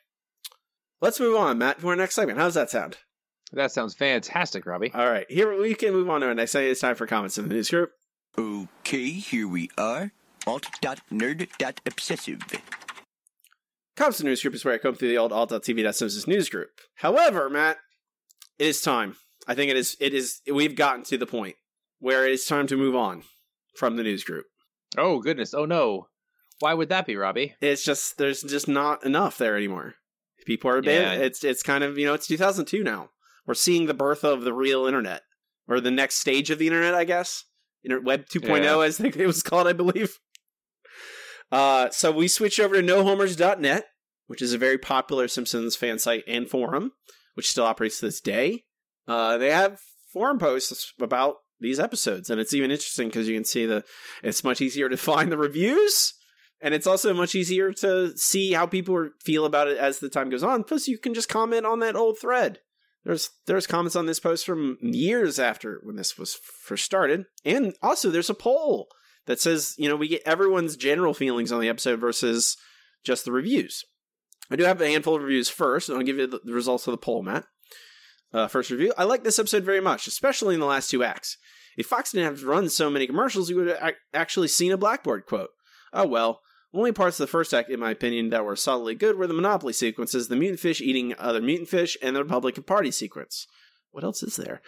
let's 1.01 1.20
move 1.20 1.36
on, 1.36 1.59
Matt, 1.59 1.80
to 1.80 1.88
our 1.88 1.96
next 1.96 2.14
segment. 2.14 2.38
How 2.38 2.46
does 2.46 2.55
that 2.55 2.70
sound? 2.70 2.99
That 3.53 3.72
sounds 3.72 3.94
fantastic, 3.94 4.66
Robbie. 4.66 4.92
All 4.94 5.11
right, 5.11 5.26
here 5.30 5.59
we 5.59 5.74
can 5.74 5.92
move 5.92 6.11
on 6.11 6.20
to 6.20 6.28
our 6.28 6.34
next 6.34 6.53
segment. 6.53 6.72
It's 6.72 6.80
time 6.80 6.96
for 6.96 7.07
comments 7.07 7.38
in 7.38 7.49
the 7.49 7.55
news 7.55 7.70
group. 7.70 7.92
Okay, 8.38 9.11
here 9.11 9.49
we 9.49 9.70
are. 9.78 10.12
Alt.nerd.obsessive. 10.46 12.40
Comments 13.96 14.20
in 14.20 14.24
the 14.24 14.30
news 14.30 14.42
group 14.42 14.55
is 14.55 14.64
where 14.64 14.74
I 14.74 14.78
come 14.78 14.94
through 14.94 15.09
the 15.09 15.18
old 15.18 15.32
alt.tv.simpsons 15.32 16.26
news 16.28 16.49
group. 16.49 16.70
However, 16.96 17.51
Matt, 17.51 17.78
it 18.59 18.66
is 18.66 18.80
time. 18.80 19.16
I 19.46 19.55
think 19.55 19.70
it 19.70 19.76
is. 19.76 19.96
It 19.99 20.14
is. 20.14 20.40
We've 20.53 20.76
gotten 20.76 21.03
to 21.05 21.18
the 21.18 21.26
point 21.26 21.57
where 21.99 22.26
it 22.26 22.32
is 22.32 22.44
time 22.44 22.66
to 22.68 22.76
move 22.76 22.94
on 22.94 23.24
from 23.76 23.96
the 23.96 24.03
news 24.03 24.24
group. 24.24 24.44
Oh 24.96 25.20
goodness. 25.20 25.55
Oh 25.55 25.64
no. 25.64 26.09
Why 26.61 26.74
would 26.74 26.88
that 26.90 27.07
be, 27.07 27.16
Robbie? 27.16 27.55
It's 27.61 27.84
just 27.84 28.18
there's 28.18 28.42
just 28.42 28.68
not 28.68 29.05
enough 29.05 29.38
there 29.38 29.57
anymore. 29.57 29.94
People 30.49 30.70
are 30.70 30.82
Yeah. 30.82 31.12
It's 31.12 31.44
it's 31.44 31.62
kind 31.62 31.84
of 31.84 31.99
you 31.99 32.07
know 32.07 32.14
it's 32.14 32.26
2002 32.26 32.82
now. 32.82 33.11
We're 33.46 33.53
seeing 33.53 33.84
the 33.84 33.92
birth 33.92 34.24
of 34.24 34.44
the 34.44 34.55
real 34.55 34.86
internet 34.86 35.20
or 35.68 35.78
the 35.78 35.90
next 35.90 36.16
stage 36.16 36.49
of 36.49 36.59
the 36.59 36.66
internet, 36.66 36.94
I 36.94 37.05
guess. 37.05 37.44
Inter- 37.84 38.01
Web 38.01 38.24
2.0, 38.32 38.62
Yeah. 38.64 38.82
as 38.82 38.99
it 38.99 39.26
was 39.26 39.42
called, 39.42 39.68
I 39.68 39.74
believe. 39.74 40.18
Uh, 41.53 41.90
so 41.90 42.11
we 42.11 42.28
switch 42.28 42.59
over 42.59 42.74
to 42.74 42.82
nohomers.net, 42.82 43.84
which 44.26 44.40
is 44.40 44.55
a 44.55 44.59
very 44.59 44.78
popular 44.78 45.28
Simpsons 45.28 45.76
fan 45.76 45.99
site 45.99 46.24
and 46.26 46.49
forum, 46.49 46.92
which 47.34 47.51
still 47.51 47.64
operates 47.64 48.01
to 48.01 48.07
this 48.07 48.20
day. 48.22 48.64
Uh, 49.07 49.36
they 49.38 49.51
have 49.51 49.80
forum 50.12 50.38
posts 50.38 50.94
about 51.01 51.36
these 51.61 51.78
episodes, 51.78 52.30
and 52.30 52.40
it's 52.40 52.55
even 52.55 52.70
interesting 52.70 53.09
because 53.09 53.28
you 53.28 53.34
can 53.34 53.44
see 53.44 53.66
the. 53.66 53.84
It's 54.22 54.44
much 54.44 54.61
easier 54.62 54.88
to 54.88 54.96
find 55.11 55.30
the 55.30 55.38
reviews, 55.38 56.14
and 56.61 56.75
it's 56.75 56.87
also 56.87 57.15
much 57.15 57.35
easier 57.35 57.73
to 57.73 58.17
see 58.17 58.53
how 58.53 58.67
people 58.67 59.11
feel 59.23 59.45
about 59.45 59.69
it 59.69 59.79
as 59.79 59.99
the 59.99 60.09
time 60.09 60.31
goes 60.31 60.43
on. 60.43 60.65
Plus, 60.65 60.89
you 60.89 60.99
can 60.99 61.15
just 61.15 61.29
comment 61.29 61.65
on 61.65 61.81
that 61.81 61.97
old 61.97 62.19
thread. 62.19 62.61
There's 63.05 63.31
there's 63.47 63.67
comments 63.67 63.97
on 63.97 64.07
this 64.07 64.21
post 64.21 64.45
from 64.45 64.77
years 64.81 65.39
after 65.39 65.81
when 65.83 65.97
this 65.97 66.19
was 66.19 66.35
first 66.35 66.85
started, 66.85 67.27
and 67.45 67.75
also 67.83 68.11
there's 68.11 68.31
a 68.31 68.35
poll 68.35 68.89
that 69.27 69.41
says 69.41 69.75
you 69.79 69.89
know 69.89 69.97
we 69.97 70.09
get 70.09 70.23
everyone's 70.27 70.77
general 70.77 71.15
feelings 71.15 71.53
on 71.53 71.61
the 71.61 71.69
episode 71.69 72.01
versus 72.01 72.57
just 73.05 73.25
the 73.25 73.33
reviews. 73.33 73.85
I 74.51 74.57
do 74.57 74.65
have 74.65 74.81
a 74.81 74.89
handful 74.89 75.15
of 75.17 75.23
reviews 75.23 75.49
first, 75.49 75.89
and 75.89 75.97
I'll 75.97 76.05
give 76.05 76.19
you 76.19 76.27
the 76.27 76.41
the 76.45 76.53
results 76.53 76.87
of 76.87 76.93
the 76.93 76.99
poll, 76.99 77.23
Matt. 77.23 77.45
Uh, 78.33 78.47
first 78.47 78.71
review. 78.71 78.93
I 78.99 79.05
like 79.05 79.25
this 79.25 79.39
episode 79.39 79.65
very 79.65 79.81
much, 79.81 80.07
especially 80.07 80.53
in 80.53 80.61
the 80.61 80.67
last 80.67 80.91
two 80.91 81.03
acts. 81.03 81.39
If 81.79 81.87
Fox 81.87 82.13
didn't 82.13 82.27
have 82.27 82.45
run 82.45 82.69
so 82.69 82.91
many 82.91 83.07
commercials, 83.07 83.49
you 83.49 83.57
would 83.57 83.69
have 83.69 83.95
actually 84.13 84.49
seen 84.49 84.73
a 84.73 84.77
Blackboard 84.77 85.25
quote. 85.25 85.51
Oh 85.93 86.07
well. 86.07 86.41
Only 86.75 86.93
parts 86.93 87.19
of 87.19 87.27
the 87.27 87.31
first 87.31 87.55
act, 87.55 87.71
in 87.71 87.81
my 87.81 87.91
opinion, 87.91 88.29
that 88.31 88.45
were 88.45 88.57
solidly 88.57 88.95
good 88.95 89.16
were 89.16 89.27
the 89.27 89.35
Monopoly 89.35 89.73
sequences, 89.73 90.29
the 90.29 90.37
mutant 90.37 90.61
fish 90.61 90.81
eating 90.81 91.14
other 91.19 91.41
mutant 91.41 91.69
fish, 91.69 91.97
and 92.03 92.14
the 92.14 92.23
Republican 92.23 92.64
Party 92.64 92.91
sequence. 92.91 93.47
What 93.91 94.05
else 94.05 94.23
is 94.23 94.37
there? 94.37 94.61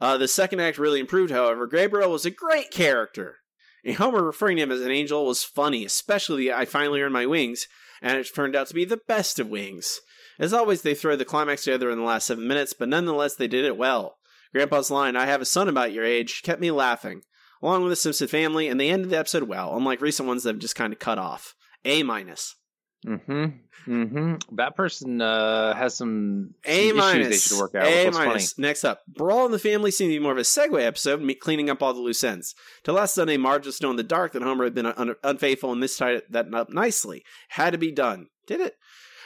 Uh, 0.00 0.18
the 0.18 0.28
second 0.28 0.60
act 0.60 0.78
really 0.78 1.00
improved, 1.00 1.32
however. 1.32 1.66
Gabriel 1.66 2.12
was 2.12 2.26
a 2.26 2.30
great 2.30 2.70
character. 2.70 3.36
And 3.84 3.96
Homer 3.96 4.22
referring 4.22 4.56
to 4.56 4.64
him 4.64 4.72
as 4.72 4.82
an 4.82 4.90
angel 4.90 5.24
was 5.24 5.44
funny, 5.44 5.84
especially 5.84 6.52
I 6.52 6.66
finally 6.66 7.00
earned 7.00 7.14
my 7.14 7.24
wings, 7.24 7.68
and 8.02 8.18
it 8.18 8.28
turned 8.34 8.54
out 8.54 8.66
to 8.66 8.74
be 8.74 8.84
the 8.84 9.00
best 9.08 9.38
of 9.38 9.48
wings. 9.48 10.00
As 10.38 10.52
always, 10.52 10.82
they 10.82 10.94
throw 10.94 11.16
the 11.16 11.24
climax 11.24 11.64
together 11.64 11.88
in 11.90 11.98
the 11.98 12.04
last 12.04 12.26
seven 12.26 12.46
minutes, 12.46 12.74
but 12.74 12.90
nonetheless, 12.90 13.34
they 13.34 13.48
did 13.48 13.64
it 13.64 13.78
well. 13.78 14.18
Grandpa's 14.52 14.90
line, 14.90 15.16
I 15.16 15.26
have 15.26 15.40
a 15.40 15.46
son 15.46 15.68
about 15.68 15.92
your 15.92 16.04
age, 16.04 16.42
kept 16.42 16.60
me 16.60 16.70
laughing. 16.70 17.22
Along 17.62 17.82
with 17.82 17.90
the 17.92 17.96
Simpson 17.96 18.28
family, 18.28 18.68
and 18.68 18.78
they 18.80 18.90
ended 18.90 19.10
the 19.10 19.18
episode 19.18 19.44
well, 19.44 19.76
unlike 19.76 20.00
recent 20.00 20.26
ones 20.26 20.42
that 20.42 20.50
have 20.54 20.58
just 20.58 20.76
kind 20.76 20.92
of 20.92 20.98
cut 20.98 21.18
off. 21.18 21.54
A 21.84 22.02
minus. 22.02 22.54
Mm-hmm. 23.06 23.44
Mm-hmm. 23.88 24.56
That 24.56 24.74
person 24.74 25.20
uh, 25.20 25.74
has 25.74 25.96
some, 25.96 26.54
A 26.66 26.88
issues 26.88 26.96
minus. 26.96 27.28
they 27.28 27.36
should 27.36 27.60
work 27.60 27.74
out. 27.76 27.86
A 27.86 28.04
What's 28.06 28.16
funny? 28.16 28.28
minus. 28.28 28.58
Next 28.58 28.84
up, 28.84 29.02
Brawl 29.06 29.46
in 29.46 29.52
the 29.52 29.58
Family 29.60 29.90
seemed 29.92 30.10
to 30.12 30.18
be 30.18 30.22
more 30.22 30.32
of 30.32 30.38
a 30.38 30.42
segue 30.42 30.82
episode, 30.84 31.20
me- 31.20 31.34
cleaning 31.34 31.70
up 31.70 31.82
all 31.82 31.94
the 31.94 32.00
loose 32.00 32.24
ends. 32.24 32.54
To 32.84 32.92
last 32.92 33.14
Sunday, 33.14 33.36
Marge 33.36 33.66
was 33.66 33.76
still 33.76 33.90
in 33.90 33.96
the 33.96 34.02
dark 34.02 34.32
that 34.32 34.42
Homer 34.42 34.64
had 34.64 34.74
been 34.74 34.86
un- 34.86 35.14
unfaithful, 35.22 35.70
and 35.72 35.80
this 35.82 35.96
tied 35.96 36.22
that 36.30 36.52
up 36.52 36.70
nicely. 36.70 37.22
Had 37.50 37.70
to 37.70 37.78
be 37.78 37.92
done. 37.92 38.26
Did 38.48 38.60
it? 38.60 38.74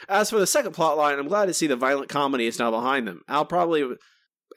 As 0.07 0.29
for 0.29 0.39
the 0.39 0.47
second 0.47 0.73
plot 0.73 0.97
line, 0.97 1.17
I'm 1.17 1.27
glad 1.27 1.45
to 1.47 1.53
see 1.53 1.65
the 1.67 1.75
violent 1.75 2.09
comedy 2.09 2.45
is 2.45 2.59
now 2.59 2.69
behind 2.69 3.07
them. 3.07 3.21
Al 3.27 3.45
probably, 3.45 3.95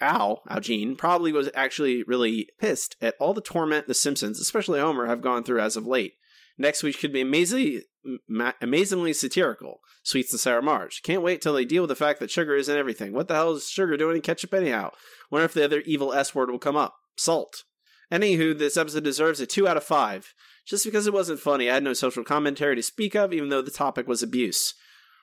Al, 0.01 0.43
Al 0.49 0.61
Jean, 0.61 0.97
probably 0.97 1.33
was 1.33 1.51
actually 1.55 2.03
really 2.03 2.49
pissed 2.59 2.97
at 3.01 3.15
all 3.21 3.35
the 3.35 3.41
torment 3.41 3.87
the 3.87 3.95
Simpsons, 3.95 4.41
especially 4.41 4.81
Homer, 4.81 5.07
have 5.07 5.23
gone 5.23 5.45
through 5.45 5.61
as 5.61 5.77
of 5.77 5.87
late. 5.87 6.15
Next 6.57 6.83
week 6.83 6.97
should 6.97 7.13
be 7.13 7.21
amazingly, 7.21 7.83
ma- 8.29 8.53
amazingly 8.61 9.13
satirical. 9.13 9.81
Sweets 10.03 10.33
and 10.33 10.41
Sour 10.41 10.63
Marge. 10.63 11.03
Can't 11.03 11.23
wait 11.23 11.41
till 11.41 11.55
they 11.55 11.65
deal 11.65 11.83
with 11.83 11.89
the 11.89 11.97
fact 11.97 12.21
that 12.21 12.31
sugar 12.31 12.55
isn't 12.55 12.77
everything. 12.77 13.13
What 13.13 13.27
the 13.27 13.35
hell 13.35 13.55
is 13.55 13.69
sugar 13.69 13.97
doing 13.97 14.17
in 14.17 14.23
ketchup 14.23 14.53
anyhow? 14.53 14.91
Wonder 15.31 15.47
if 15.47 15.55
the 15.55 15.65
other 15.65 15.81
evil 15.81 16.13
S 16.13 16.35
word 16.35 16.51
will 16.51 16.59
come 16.59 16.77
up. 16.77 16.95
Salt. 17.17 17.65
Anywho, 18.13 18.57
this 18.57 18.77
episode 18.77 19.03
deserves 19.03 19.41
a 19.41 19.47
2 19.47 19.67
out 19.67 19.79
of 19.79 19.85
5. 19.85 20.35
Just 20.67 20.85
because 20.85 21.07
it 21.07 21.13
wasn't 21.13 21.41
funny, 21.41 21.71
I 21.71 21.75
had 21.75 21.83
no 21.83 21.95
social 21.95 22.23
commentary 22.23 22.77
to 22.77 22.83
speak 22.83 23.15
of, 23.15 23.33
even 23.33 23.49
though 23.49 23.63
the 23.63 23.71
topic 23.71 24.07
was 24.07 24.23
abuse. 24.23 24.75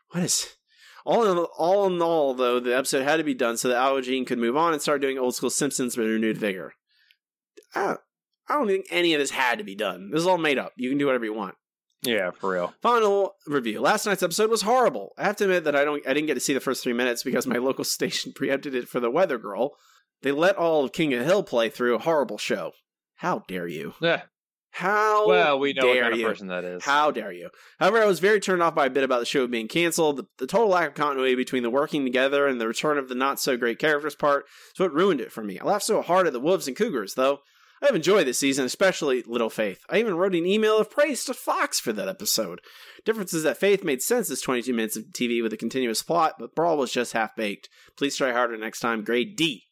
What 0.09 0.23
is. 0.23 0.55
All 1.05 1.25
in 1.29 1.37
all, 1.37 1.87
in 1.87 2.01
all 2.01 2.33
though, 2.33 2.59
the 2.59 2.75
episode 2.75 3.03
had 3.03 3.17
to 3.17 3.23
be 3.23 3.33
done 3.33 3.57
so 3.57 3.67
that 3.67 3.77
Al 3.77 4.01
Jean 4.01 4.25
could 4.25 4.39
move 4.39 4.57
on 4.57 4.73
and 4.73 4.81
start 4.81 5.01
doing 5.01 5.17
old 5.17 5.35
school 5.35 5.49
Simpsons 5.49 5.97
with 5.97 6.07
renewed 6.07 6.37
vigor. 6.37 6.73
I, 7.73 7.95
I 8.47 8.55
don't 8.55 8.67
think 8.67 8.85
any 8.89 9.13
of 9.13 9.19
this 9.19 9.31
had 9.31 9.57
to 9.57 9.63
be 9.63 9.75
done. 9.75 10.11
This 10.11 10.21
is 10.21 10.27
all 10.27 10.37
made 10.37 10.57
up. 10.57 10.73
You 10.75 10.89
can 10.89 10.97
do 10.97 11.05
whatever 11.05 11.25
you 11.25 11.33
want. 11.33 11.55
Yeah, 12.03 12.31
for 12.31 12.51
real. 12.53 12.73
Final 12.81 13.35
review. 13.45 13.79
Last 13.79 14.05
night's 14.05 14.23
episode 14.23 14.49
was 14.49 14.63
horrible. 14.63 15.13
I 15.17 15.23
have 15.23 15.35
to 15.37 15.43
admit 15.43 15.65
that 15.65 15.75
I 15.75 15.85
don't 15.85 16.05
I 16.07 16.13
didn't 16.13 16.27
get 16.27 16.33
to 16.33 16.39
see 16.39 16.53
the 16.53 16.59
first 16.59 16.83
three 16.83 16.93
minutes 16.93 17.23
because 17.23 17.45
my 17.45 17.57
local 17.59 17.83
station 17.83 18.33
preempted 18.35 18.75
it 18.75 18.89
for 18.89 18.99
the 18.99 19.11
Weather 19.11 19.37
Girl. 19.37 19.71
They 20.23 20.31
let 20.31 20.55
all 20.55 20.85
of 20.85 20.93
King 20.93 21.13
of 21.13 21.25
Hill 21.25 21.43
play 21.43 21.69
through 21.69 21.95
a 21.95 21.99
horrible 21.99 22.37
show. 22.37 22.73
How 23.15 23.43
dare 23.47 23.67
you? 23.67 23.93
Yeah. 24.01 24.23
How 24.71 25.27
Well, 25.27 25.59
we 25.59 25.73
know 25.73 25.85
what 25.85 25.99
kind 25.99 26.13
of 26.13 26.21
person 26.21 26.47
that 26.47 26.63
is. 26.63 26.83
How 26.83 27.11
dare 27.11 27.31
you? 27.31 27.49
However, 27.79 28.01
I 28.01 28.05
was 28.05 28.19
very 28.19 28.39
turned 28.39 28.63
off 28.63 28.73
by 28.73 28.85
a 28.85 28.89
bit 28.89 29.03
about 29.03 29.19
the 29.19 29.25
show 29.25 29.45
being 29.45 29.67
canceled. 29.67 30.17
The, 30.17 30.27
the 30.39 30.47
total 30.47 30.69
lack 30.69 30.87
of 30.87 30.93
continuity 30.93 31.35
between 31.35 31.63
the 31.63 31.69
working 31.69 32.05
together 32.05 32.47
and 32.47 32.59
the 32.59 32.67
return 32.67 32.97
of 32.97 33.09
the 33.09 33.15
not 33.15 33.39
so 33.39 33.57
great 33.57 33.79
characters 33.79 34.15
part 34.15 34.45
is 34.73 34.79
what 34.79 34.93
ruined 34.93 35.19
it 35.19 35.31
for 35.31 35.43
me. 35.43 35.59
I 35.59 35.65
laughed 35.65 35.85
so 35.85 36.01
hard 36.01 36.25
at 36.25 36.33
the 36.33 36.39
Wolves 36.39 36.67
and 36.67 36.77
Cougars, 36.77 37.15
though. 37.15 37.39
I 37.81 37.87
have 37.87 37.95
enjoyed 37.95 38.27
this 38.27 38.37
season, 38.37 38.63
especially 38.65 39.23
Little 39.23 39.49
Faith. 39.49 39.83
I 39.89 39.97
even 39.97 40.15
wrote 40.15 40.35
an 40.35 40.45
email 40.45 40.77
of 40.77 40.91
praise 40.91 41.25
to 41.25 41.33
Fox 41.33 41.79
for 41.79 41.91
that 41.93 42.07
episode. 42.07 42.61
Difference 43.03 43.33
is 43.33 43.41
that 43.41 43.57
Faith 43.57 43.83
made 43.83 44.03
sense 44.03 44.29
as 44.29 44.39
22 44.39 44.71
minutes 44.71 44.95
of 44.95 45.05
TV 45.05 45.41
with 45.41 45.51
a 45.51 45.57
continuous 45.57 46.03
plot, 46.03 46.35
but 46.37 46.53
Brawl 46.53 46.77
was 46.77 46.91
just 46.91 47.13
half 47.13 47.35
baked. 47.35 47.69
Please 47.97 48.15
try 48.15 48.31
harder 48.31 48.55
next 48.55 48.81
time. 48.81 49.03
Grade 49.03 49.35
D. 49.35 49.63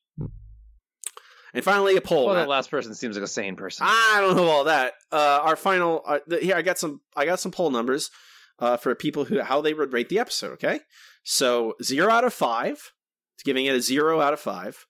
And 1.53 1.63
finally, 1.63 1.95
a 1.95 2.01
poll. 2.01 2.27
Well, 2.27 2.35
that 2.35 2.47
last 2.47 2.69
person 2.69 2.93
seems 2.93 3.15
like 3.15 3.23
a 3.23 3.27
sane 3.27 3.55
person. 3.55 3.87
I 3.89 4.19
don't 4.21 4.35
know 4.35 4.47
all 4.47 4.65
that. 4.65 4.93
Uh, 5.11 5.39
our 5.41 5.55
final 5.55 6.03
uh, 6.05 6.19
the, 6.27 6.37
here, 6.37 6.55
I 6.55 6.61
got 6.61 6.77
some. 6.77 7.01
I 7.15 7.25
got 7.25 7.39
some 7.39 7.51
poll 7.51 7.71
numbers 7.71 8.11
uh, 8.59 8.77
for 8.77 8.93
people 8.93 9.25
who 9.25 9.41
how 9.41 9.61
they 9.61 9.73
would 9.73 9.93
rate 9.93 10.09
the 10.09 10.19
episode. 10.19 10.53
Okay, 10.53 10.81
so 11.23 11.73
zero 11.81 12.11
out 12.11 12.23
of 12.23 12.33
five, 12.33 12.91
it's 13.35 13.43
giving 13.43 13.65
it 13.65 13.75
a 13.75 13.81
zero 13.81 14.21
out 14.21 14.33
of 14.33 14.39
five. 14.39 14.85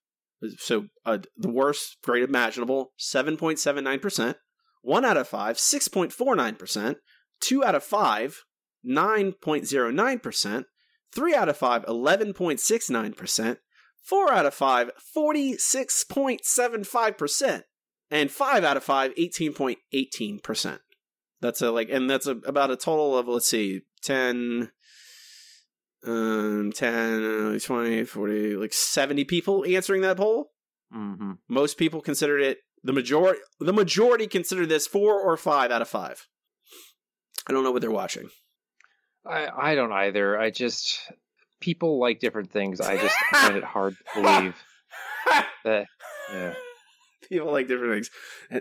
So 0.57 0.88
uh, 1.05 1.20
the 1.38 1.49
worst 1.49 1.97
grade 2.03 2.24
imaginable, 2.24 2.91
seven 2.97 3.38
point 3.38 3.60
seven 3.60 3.84
nine 3.84 3.99
percent. 3.99 4.38
One 4.82 5.05
out 5.05 5.18
of 5.18 5.28
five, 5.28 5.60
six 5.60 5.88
point 5.88 6.12
four 6.14 6.36
nine 6.36 6.55
percent. 6.55 6.97
Two 7.41 7.64
out 7.64 7.76
of 7.76 7.84
five, 7.84 8.43
nine 8.84 9.34
point 9.34 9.66
zero 9.66 9.91
nine 9.91 10.20
percent. 10.20 10.66
Three 11.14 11.34
out 11.34 11.49
of 11.49 11.57
five, 11.57 11.86
eleven 11.88 12.34
point 12.34 12.60
six 12.60 12.89
nine 12.89 13.14
percent. 13.14 13.60
Four 14.02 14.32
out 14.32 14.45
of 14.45 14.54
five, 14.54 14.91
46.75%. 15.16 17.64
And 18.12 18.32
five 18.32 18.64
out 18.64 18.78
of 18.78 18.84
five, 18.84 19.14
18.18%. 19.16 20.80
That's 21.41 21.62
a 21.62 21.72
like, 21.72 21.89
and 21.89 22.10
that's 22.10 22.28
a, 22.28 22.32
about 22.32 22.72
a 22.72 22.76
total 22.76 23.18
of, 23.18 23.28
let's 23.28 23.45
see, 23.45 23.82
10, 24.02 24.72
um, 26.06 26.72
10, 26.74 27.56
uh, 27.56 27.60
20, 27.60 28.04
40, 28.06 28.56
like 28.56 28.74
70 28.74 29.26
people 29.26 29.66
answering 29.66 30.02
that 30.02 30.18
poll. 30.18 30.52
Mm-hmm. 30.93 31.34
Most 31.47 31.78
people 31.78 32.02
considered 32.02 32.41
it, 32.41 32.60
the 32.84 32.93
majority, 32.93 33.39
the 33.60 33.74
majority 33.74 34.28
consider 34.28 34.66
this 34.66 34.88
four 34.88 35.20
or 35.20 35.38
five 35.38 35.72
out 35.72 35.82
of 35.82 35.89
five. 35.89 36.28
I 37.47 37.52
don't 37.52 37.64
know 37.64 37.72
what 37.72 37.82
they're 37.82 37.91
watching. 37.91 38.30
I 39.26 39.72
I 39.72 39.76
don't 39.76 39.91
either. 39.91 40.39
I 40.39 40.50
just 40.50 41.00
people 41.60 41.99
like 41.99 42.20
different 42.20 42.51
things. 42.51 42.82
I 42.82 42.97
just 42.97 43.16
find 43.32 43.55
it 43.57 43.64
hard 43.64 43.95
to 44.16 44.22
believe 44.22 44.55
that. 45.64 45.86
Yeah. 46.32 46.53
People 47.28 47.51
like 47.51 47.68
different 47.68 47.93
things. 47.93 48.10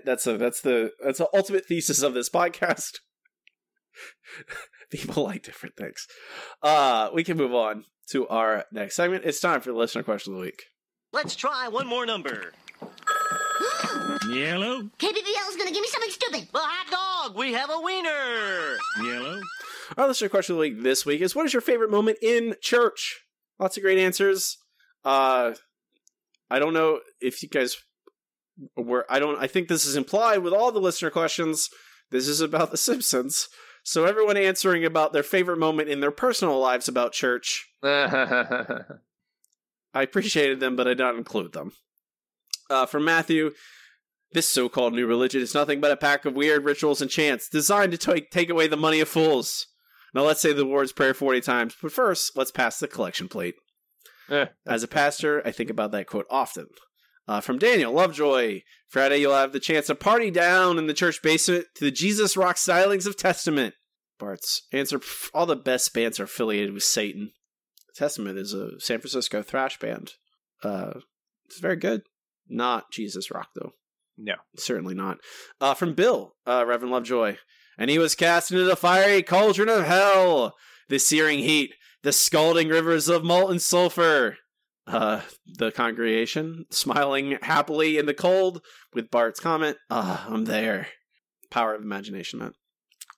That's 0.04 0.26
a 0.26 0.36
that's 0.36 0.60
the 0.60 0.92
that's 1.02 1.18
the 1.18 1.28
ultimate 1.34 1.66
thesis 1.66 2.02
of 2.02 2.12
this 2.14 2.28
podcast. 2.28 2.98
People 4.90 5.24
like 5.24 5.42
different 5.42 5.76
things. 5.76 6.06
Uh 6.62 7.08
we 7.14 7.24
can 7.24 7.36
move 7.38 7.54
on 7.54 7.84
to 8.10 8.28
our 8.28 8.64
next 8.72 8.96
segment. 8.96 9.24
It's 9.24 9.40
time 9.40 9.60
for 9.60 9.70
the 9.72 9.78
listener 9.78 10.02
question 10.02 10.34
of 10.34 10.38
the 10.40 10.44
week. 10.44 10.64
Let's 11.12 11.34
try 11.34 11.68
one 11.68 11.86
more 11.86 12.04
number. 12.04 12.52
Yellow. 14.30 14.82
KBBL 14.98 15.48
is 15.48 15.56
gonna 15.56 15.72
give 15.72 15.80
me 15.80 15.88
something 15.88 16.10
stupid. 16.10 16.48
The 16.52 16.58
hot 16.58 17.26
dog. 17.26 17.38
We 17.38 17.54
have 17.54 17.70
a 17.70 17.80
wiener. 17.80 18.76
Yellow. 19.02 19.40
Our 19.96 20.08
listener 20.08 20.28
question 20.28 20.54
of 20.54 20.58
the 20.58 20.68
week 20.68 20.82
this 20.82 21.06
week 21.06 21.20
is 21.20 21.34
what 21.34 21.46
is 21.46 21.52
your 21.52 21.62
favorite 21.62 21.90
moment 21.90 22.18
in 22.22 22.56
church? 22.60 23.24
Lots 23.58 23.76
of 23.76 23.82
great 23.82 23.98
answers. 23.98 24.58
Uh 25.04 25.52
I 26.50 26.58
don't 26.58 26.74
know 26.74 27.00
if 27.20 27.42
you 27.42 27.48
guys 27.48 27.76
were 28.76 29.06
I 29.08 29.18
don't 29.18 29.38
I 29.38 29.46
think 29.46 29.68
this 29.68 29.86
is 29.86 29.96
implied 29.96 30.38
with 30.38 30.52
all 30.52 30.72
the 30.72 30.80
listener 30.80 31.10
questions. 31.10 31.70
This 32.10 32.28
is 32.28 32.40
about 32.40 32.70
the 32.70 32.76
Simpsons. 32.88 33.48
So 33.84 34.04
everyone 34.04 34.36
answering 34.36 34.84
about 34.84 35.12
their 35.12 35.22
favorite 35.22 35.58
moment 35.58 35.88
in 35.88 36.00
their 36.00 36.10
personal 36.10 36.60
lives 36.60 36.88
about 36.88 37.12
church. 37.12 37.68
I 37.82 38.82
appreciated 39.94 40.60
them, 40.60 40.76
but 40.76 40.86
I 40.86 40.90
did 40.90 40.98
not 40.98 41.16
include 41.16 41.52
them. 41.52 41.72
Uh, 42.68 42.84
from 42.84 43.06
Matthew, 43.06 43.52
this 44.32 44.46
so-called 44.48 44.92
new 44.92 45.06
religion 45.06 45.40
is 45.40 45.54
nothing 45.54 45.80
but 45.80 45.90
a 45.90 45.96
pack 45.96 46.26
of 46.26 46.34
weird 46.34 46.64
rituals 46.64 47.00
and 47.00 47.10
chants 47.10 47.48
designed 47.48 47.92
to 47.92 47.98
take 47.98 48.30
take 48.30 48.50
away 48.50 48.66
the 48.66 48.76
money 48.76 49.00
of 49.00 49.08
fools. 49.08 49.66
Now 50.14 50.22
let's 50.22 50.40
say 50.40 50.52
the 50.52 50.64
Lord's 50.64 50.92
Prayer 50.92 51.14
40 51.14 51.40
times, 51.40 51.76
but 51.80 51.92
first, 51.92 52.36
let's 52.36 52.50
pass 52.50 52.78
the 52.78 52.88
collection 52.88 53.28
plate. 53.28 53.54
As 54.66 54.82
a 54.82 54.88
pastor, 54.88 55.42
I 55.46 55.52
think 55.52 55.70
about 55.70 55.92
that 55.92 56.06
quote 56.06 56.26
often. 56.30 56.66
Uh, 57.26 57.40
from 57.42 57.58
Daniel 57.58 57.92
Lovejoy, 57.92 58.62
Friday 58.88 59.18
you'll 59.18 59.34
have 59.34 59.52
the 59.52 59.60
chance 59.60 59.86
to 59.86 59.94
party 59.94 60.30
down 60.30 60.78
in 60.78 60.86
the 60.86 60.94
church 60.94 61.20
basement 61.22 61.66
to 61.74 61.84
the 61.84 61.90
Jesus 61.90 62.36
rock 62.36 62.56
stylings 62.56 63.06
of 63.06 63.16
Testament. 63.16 63.74
Bart's 64.18 64.62
answer: 64.72 65.00
All 65.34 65.44
the 65.44 65.56
best 65.56 65.92
bands 65.92 66.18
are 66.18 66.24
affiliated 66.24 66.72
with 66.72 66.82
Satan. 66.82 67.32
Testament 67.94 68.38
is 68.38 68.54
a 68.54 68.80
San 68.80 69.00
Francisco 69.00 69.42
thrash 69.42 69.78
band. 69.78 70.12
Uh, 70.62 71.00
it's 71.46 71.60
very 71.60 71.76
good. 71.76 72.02
Not 72.48 72.90
Jesus 72.90 73.30
rock 73.30 73.48
though. 73.54 73.72
No, 74.16 74.34
certainly 74.56 74.94
not. 74.94 75.18
Uh, 75.60 75.74
from 75.74 75.94
Bill, 75.94 76.34
uh, 76.46 76.64
Reverend 76.66 76.92
Lovejoy, 76.92 77.36
and 77.78 77.90
he 77.90 77.98
was 77.98 78.14
cast 78.14 78.50
into 78.50 78.64
the 78.64 78.76
fiery 78.76 79.22
cauldron 79.22 79.68
of 79.68 79.84
hell, 79.84 80.56
the 80.88 80.98
searing 80.98 81.38
heat, 81.38 81.74
the 82.02 82.12
scalding 82.12 82.68
rivers 82.68 83.08
of 83.08 83.24
molten 83.24 83.58
sulfur. 83.58 84.36
Uh, 84.86 85.20
the 85.46 85.70
congregation 85.70 86.64
smiling 86.70 87.38
happily 87.42 87.98
in 87.98 88.06
the 88.06 88.14
cold 88.14 88.62
with 88.94 89.10
Bart's 89.10 89.38
comment, 89.38 89.76
"Ah, 89.90 90.26
I'm 90.28 90.46
there." 90.46 90.88
Power 91.50 91.74
of 91.74 91.82
imagination, 91.82 92.38
man. 92.38 92.52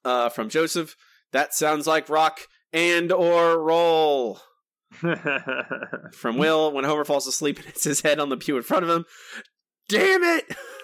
Uh, 0.04 0.28
from 0.28 0.48
Joseph, 0.48 0.96
that 1.32 1.54
sounds 1.54 1.86
like 1.86 2.08
rock 2.08 2.40
and 2.72 3.12
or 3.12 3.58
roll. 3.58 4.40
from 6.12 6.36
Will, 6.36 6.72
when 6.72 6.84
Homer 6.84 7.04
falls 7.04 7.28
asleep 7.28 7.58
and 7.58 7.66
hits 7.66 7.84
his 7.84 8.00
head 8.00 8.18
on 8.18 8.28
the 8.28 8.36
pew 8.36 8.56
in 8.56 8.64
front 8.64 8.84
of 8.84 8.90
him, 8.90 9.04
damn 9.88 10.24
it! 10.24 10.44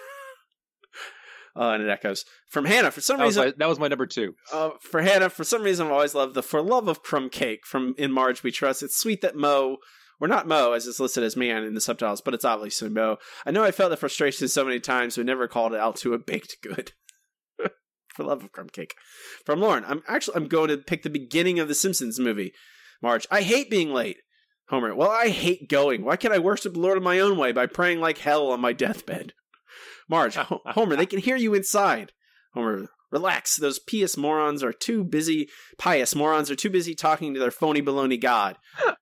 Uh, 1.57 1.71
and 1.71 1.81
it 1.81 1.89
echoes 1.89 2.23
from 2.49 2.65
Hannah. 2.65 2.91
For 2.91 3.01
some 3.01 3.17
That 3.17 3.25
was, 3.25 3.35
reason, 3.37 3.49
my, 3.49 3.53
that 3.57 3.69
was 3.69 3.79
my 3.79 3.87
number 3.87 4.05
two. 4.05 4.35
uh, 4.53 4.71
for 4.79 5.01
Hannah, 5.01 5.29
for 5.29 5.43
some 5.43 5.63
reason, 5.63 5.87
I've 5.87 5.93
always 5.93 6.13
loved 6.13 6.35
the 6.35 6.43
"For 6.43 6.61
Love 6.61 6.87
of 6.87 7.01
Crumb 7.01 7.29
Cake" 7.29 7.65
from 7.65 7.95
"In 7.97 8.11
Marge 8.11 8.43
We 8.43 8.51
Trust." 8.51 8.83
It's 8.83 8.95
sweet 8.97 9.21
that 9.21 9.35
Moe, 9.35 9.77
or 10.21 10.27
not 10.27 10.47
Moe, 10.47 10.73
as 10.73 10.85
it's 10.85 10.99
listed 10.99 11.23
as 11.23 11.35
man 11.35 11.63
in 11.63 11.73
the 11.73 11.81
subtitles, 11.81 12.21
but 12.21 12.33
it's 12.35 12.45
obviously 12.45 12.89
Moe. 12.89 13.17
I 13.45 13.51
know 13.51 13.63
I 13.63 13.71
felt 13.71 13.89
the 13.89 13.97
frustration 13.97 14.47
so 14.47 14.63
many 14.65 14.79
times, 14.79 15.17
we 15.17 15.23
never 15.23 15.47
called 15.47 15.73
it 15.73 15.79
out 15.79 15.95
to 15.97 16.13
a 16.13 16.19
baked 16.19 16.57
good. 16.61 16.91
for 18.13 18.23
love 18.23 18.43
of 18.43 18.51
crumb 18.51 18.69
cake, 18.69 18.93
from 19.45 19.59
Lauren. 19.59 19.83
I'm 19.87 20.03
actually 20.07 20.35
I'm 20.35 20.47
going 20.47 20.69
to 20.69 20.77
pick 20.77 21.03
the 21.03 21.09
beginning 21.09 21.59
of 21.59 21.67
the 21.67 21.75
Simpsons 21.75 22.19
movie. 22.19 22.53
Marge, 23.01 23.25
I 23.31 23.41
hate 23.41 23.69
being 23.69 23.91
late. 23.93 24.17
Homer, 24.69 24.93
well, 24.93 25.09
I 25.11 25.29
hate 25.29 25.69
going. 25.69 26.03
Why 26.03 26.17
can't 26.17 26.33
I 26.33 26.39
worship 26.39 26.73
the 26.73 26.79
Lord 26.79 26.97
in 26.97 27.03
my 27.03 27.19
own 27.19 27.37
way 27.37 27.51
by 27.51 27.67
praying 27.67 27.99
like 27.99 28.17
hell 28.17 28.49
on 28.49 28.59
my 28.59 28.73
deathbed? 28.73 29.33
Marge, 30.09 30.35
Homer, 30.35 30.95
they 30.95 31.05
can 31.05 31.19
hear 31.19 31.35
you 31.35 31.53
inside. 31.53 32.11
Homer, 32.53 32.87
relax. 33.11 33.55
Those 33.55 33.79
pious 33.79 34.17
morons 34.17 34.63
are 34.63 34.73
too 34.73 35.03
busy. 35.03 35.49
Pious 35.77 36.15
morons 36.15 36.49
are 36.49 36.55
too 36.55 36.69
busy 36.69 36.95
talking 36.95 37.33
to 37.33 37.39
their 37.39 37.51
phony 37.51 37.81
baloney 37.81 38.19
god. 38.19 38.57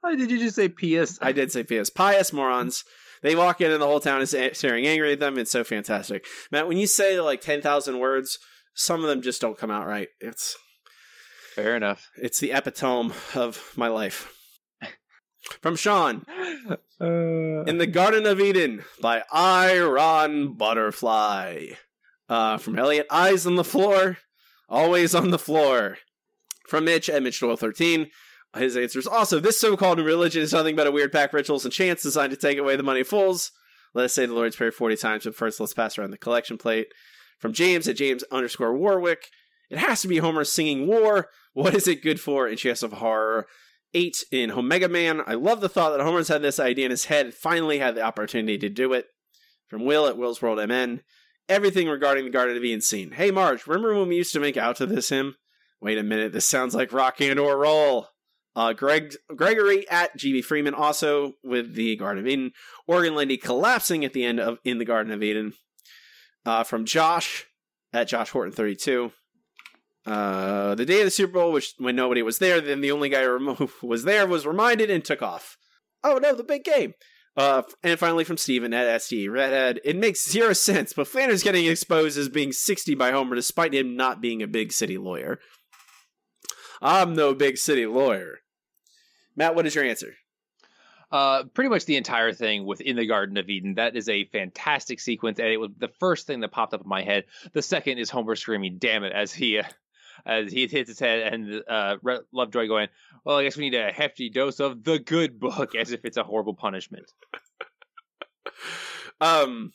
Why 0.00 0.16
did 0.16 0.30
you 0.30 0.38
just 0.38 0.56
say 0.56 0.68
pious? 0.68 1.18
I 1.22 1.32
did 1.32 1.50
say 1.52 1.64
pious. 1.64 1.90
Pious 1.90 2.32
morons. 2.32 2.84
They 3.22 3.34
walk 3.34 3.60
in 3.60 3.72
and 3.72 3.82
the 3.82 3.86
whole 3.86 4.00
town 4.00 4.22
is 4.22 4.36
staring 4.52 4.86
angry 4.86 5.12
at 5.12 5.20
them. 5.20 5.38
It's 5.38 5.50
so 5.50 5.64
fantastic. 5.64 6.24
Matt, 6.52 6.68
when 6.68 6.78
you 6.78 6.86
say 6.86 7.20
like 7.20 7.40
10,000 7.40 7.98
words, 7.98 8.38
some 8.74 9.02
of 9.02 9.08
them 9.08 9.22
just 9.22 9.40
don't 9.40 9.58
come 9.58 9.70
out 9.70 9.86
right. 9.86 10.08
It's 10.20 10.56
fair 11.54 11.76
enough. 11.76 12.08
It's 12.16 12.38
the 12.38 12.52
epitome 12.52 13.12
of 13.34 13.72
my 13.76 13.88
life. 13.88 14.32
From 15.60 15.76
Sean. 15.76 16.24
In 17.00 17.78
the 17.78 17.86
Garden 17.86 18.26
of 18.26 18.40
Eden 18.40 18.84
by 19.00 19.22
Iron 19.32 20.54
Butterfly. 20.54 21.68
Uh, 22.28 22.58
from 22.58 22.78
Elliot, 22.78 23.06
Eyes 23.10 23.46
on 23.46 23.56
the 23.56 23.64
Floor. 23.64 24.18
Always 24.68 25.14
on 25.14 25.30
the 25.30 25.38
floor. 25.38 25.98
From 26.66 26.84
Mitch 26.84 27.08
at 27.08 27.22
Mitch1213. 27.22 28.10
His 28.56 28.76
answer 28.76 28.98
is 28.98 29.06
also 29.06 29.40
this 29.40 29.60
so 29.60 29.76
called 29.76 29.98
religion 29.98 30.42
is 30.42 30.52
nothing 30.52 30.76
but 30.76 30.86
a 30.86 30.92
weird 30.92 31.12
pack 31.12 31.30
of 31.30 31.34
rituals 31.34 31.64
and 31.64 31.72
chants 31.72 32.02
designed 32.02 32.30
to 32.30 32.36
take 32.36 32.58
away 32.58 32.76
the 32.76 32.82
money 32.82 33.00
of 33.00 33.08
fools. 33.08 33.52
Let 33.94 34.06
us 34.06 34.14
say 34.14 34.26
the 34.26 34.34
Lord's 34.34 34.56
Prayer 34.56 34.72
40 34.72 34.96
times, 34.96 35.24
but 35.24 35.34
first 35.34 35.60
let's 35.60 35.74
pass 35.74 35.98
around 35.98 36.10
the 36.10 36.18
collection 36.18 36.58
plate. 36.58 36.88
From 37.38 37.52
James 37.52 37.88
at 37.88 37.96
James 37.96 38.24
underscore 38.30 38.76
Warwick. 38.76 39.28
It 39.70 39.78
has 39.78 40.02
to 40.02 40.08
be 40.08 40.18
Homer 40.18 40.44
singing 40.44 40.86
war. 40.86 41.28
What 41.52 41.74
is 41.74 41.88
it 41.88 42.02
good 42.02 42.20
for? 42.20 42.46
And 42.46 42.58
Chest 42.58 42.82
of 42.82 42.92
Horror 42.94 43.46
8 43.94 44.24
in 44.30 44.50
Omega 44.50 44.88
Man. 44.88 45.22
I 45.26 45.34
love 45.34 45.60
the 45.60 45.68
thought 45.68 45.90
that 45.90 46.02
Homer's 46.02 46.28
had 46.28 46.42
this 46.42 46.60
idea 46.60 46.84
in 46.84 46.90
his 46.90 47.06
head, 47.06 47.34
finally 47.34 47.78
had 47.78 47.94
the 47.94 48.02
opportunity 48.02 48.58
to 48.58 48.68
do 48.68 48.92
it. 48.92 49.06
From 49.68 49.84
Will 49.84 50.06
at 50.06 50.16
Will's 50.16 50.40
World 50.40 50.66
MN. 50.66 51.02
Everything 51.48 51.88
regarding 51.88 52.24
the 52.24 52.30
Garden 52.30 52.56
of 52.56 52.64
Eden 52.64 52.80
scene. 52.80 53.12
Hey 53.12 53.30
Marge, 53.30 53.66
remember 53.66 53.94
when 53.94 54.08
we 54.08 54.16
used 54.16 54.32
to 54.32 54.40
make 54.40 54.56
out 54.56 54.76
to 54.76 54.86
this 54.86 55.10
hymn? 55.10 55.36
Wait 55.80 55.98
a 55.98 56.02
minute, 56.02 56.32
this 56.32 56.46
sounds 56.46 56.74
like 56.74 56.92
rock 56.92 57.20
and 57.20 57.38
or 57.38 57.56
roll. 57.56 58.08
Uh, 58.56 58.72
Greg 58.72 59.14
Gregory 59.34 59.88
at 59.88 60.18
GB 60.18 60.44
Freeman 60.44 60.74
also 60.74 61.34
with 61.44 61.74
the 61.74 61.96
Garden 61.96 62.24
of 62.24 62.26
Eden. 62.26 62.52
Organ 62.86 63.14
Lady 63.14 63.36
collapsing 63.36 64.04
at 64.04 64.12
the 64.12 64.24
end 64.24 64.40
of 64.40 64.58
In 64.64 64.78
the 64.78 64.84
Garden 64.84 65.12
of 65.12 65.22
Eden. 65.22 65.52
Uh, 66.44 66.64
from 66.64 66.84
Josh 66.84 67.46
at 67.92 68.08
Josh 68.08 68.30
Horton 68.30 68.52
32. 68.52 69.12
Uh, 70.08 70.74
the 70.74 70.86
day 70.86 71.00
of 71.00 71.04
the 71.04 71.10
Super 71.10 71.34
Bowl, 71.34 71.52
which 71.52 71.74
when 71.76 71.94
nobody 71.94 72.22
was 72.22 72.38
there, 72.38 72.62
then 72.62 72.80
the 72.80 72.90
only 72.90 73.10
guy 73.10 73.24
who 73.24 73.68
was 73.86 74.04
there 74.04 74.26
was 74.26 74.46
reminded 74.46 74.90
and 74.90 75.04
took 75.04 75.20
off. 75.20 75.58
Oh 76.02 76.18
no, 76.22 76.34
the 76.34 76.42
big 76.42 76.64
game. 76.64 76.94
Uh, 77.36 77.62
and 77.82 77.98
finally 77.98 78.24
from 78.24 78.38
Steven 78.38 78.72
at 78.72 79.02
SD 79.02 79.30
Redhead, 79.30 79.80
it 79.84 79.96
makes 79.96 80.28
zero 80.28 80.54
sense, 80.54 80.94
but 80.94 81.08
Flanders 81.08 81.42
getting 81.42 81.66
exposed 81.66 82.16
as 82.16 82.30
being 82.30 82.52
60 82.52 82.94
by 82.94 83.10
Homer 83.10 83.36
despite 83.36 83.74
him 83.74 83.96
not 83.96 84.22
being 84.22 84.42
a 84.42 84.46
big 84.46 84.72
city 84.72 84.96
lawyer. 84.96 85.40
I'm 86.80 87.14
no 87.14 87.34
big 87.34 87.58
city 87.58 87.84
lawyer. 87.84 88.38
Matt, 89.36 89.54
what 89.54 89.66
is 89.66 89.74
your 89.74 89.84
answer? 89.84 90.14
Uh, 91.12 91.44
pretty 91.52 91.68
much 91.68 91.84
the 91.84 91.96
entire 91.96 92.32
thing 92.32 92.64
within 92.64 92.96
the 92.96 93.06
Garden 93.06 93.36
of 93.36 93.50
Eden. 93.50 93.74
That 93.74 93.94
is 93.94 94.08
a 94.08 94.24
fantastic 94.24 95.00
sequence, 95.00 95.38
and 95.38 95.48
it 95.48 95.58
was 95.58 95.70
the 95.76 95.90
first 96.00 96.26
thing 96.26 96.40
that 96.40 96.52
popped 96.52 96.72
up 96.72 96.82
in 96.82 96.88
my 96.88 97.02
head. 97.02 97.24
The 97.52 97.62
second 97.62 97.98
is 97.98 98.10
Homer 98.10 98.36
screaming 98.36 98.78
"Damn 98.78 99.04
it!" 99.04 99.12
as 99.12 99.32
he 99.32 99.58
uh, 99.58 99.64
as 100.26 100.52
he 100.52 100.66
hits 100.66 100.88
his 100.88 101.00
head, 101.00 101.32
and 101.32 101.62
uh, 101.68 101.96
Lovejoy 102.32 102.66
going, 102.66 102.88
"Well, 103.24 103.38
I 103.38 103.44
guess 103.44 103.56
we 103.56 103.68
need 103.68 103.78
a 103.78 103.92
hefty 103.92 104.30
dose 104.30 104.60
of 104.60 104.84
the 104.84 104.98
good 104.98 105.38
book," 105.38 105.74
as 105.74 105.92
if 105.92 106.04
it's 106.04 106.16
a 106.16 106.24
horrible 106.24 106.54
punishment. 106.54 107.12
Um, 109.20 109.72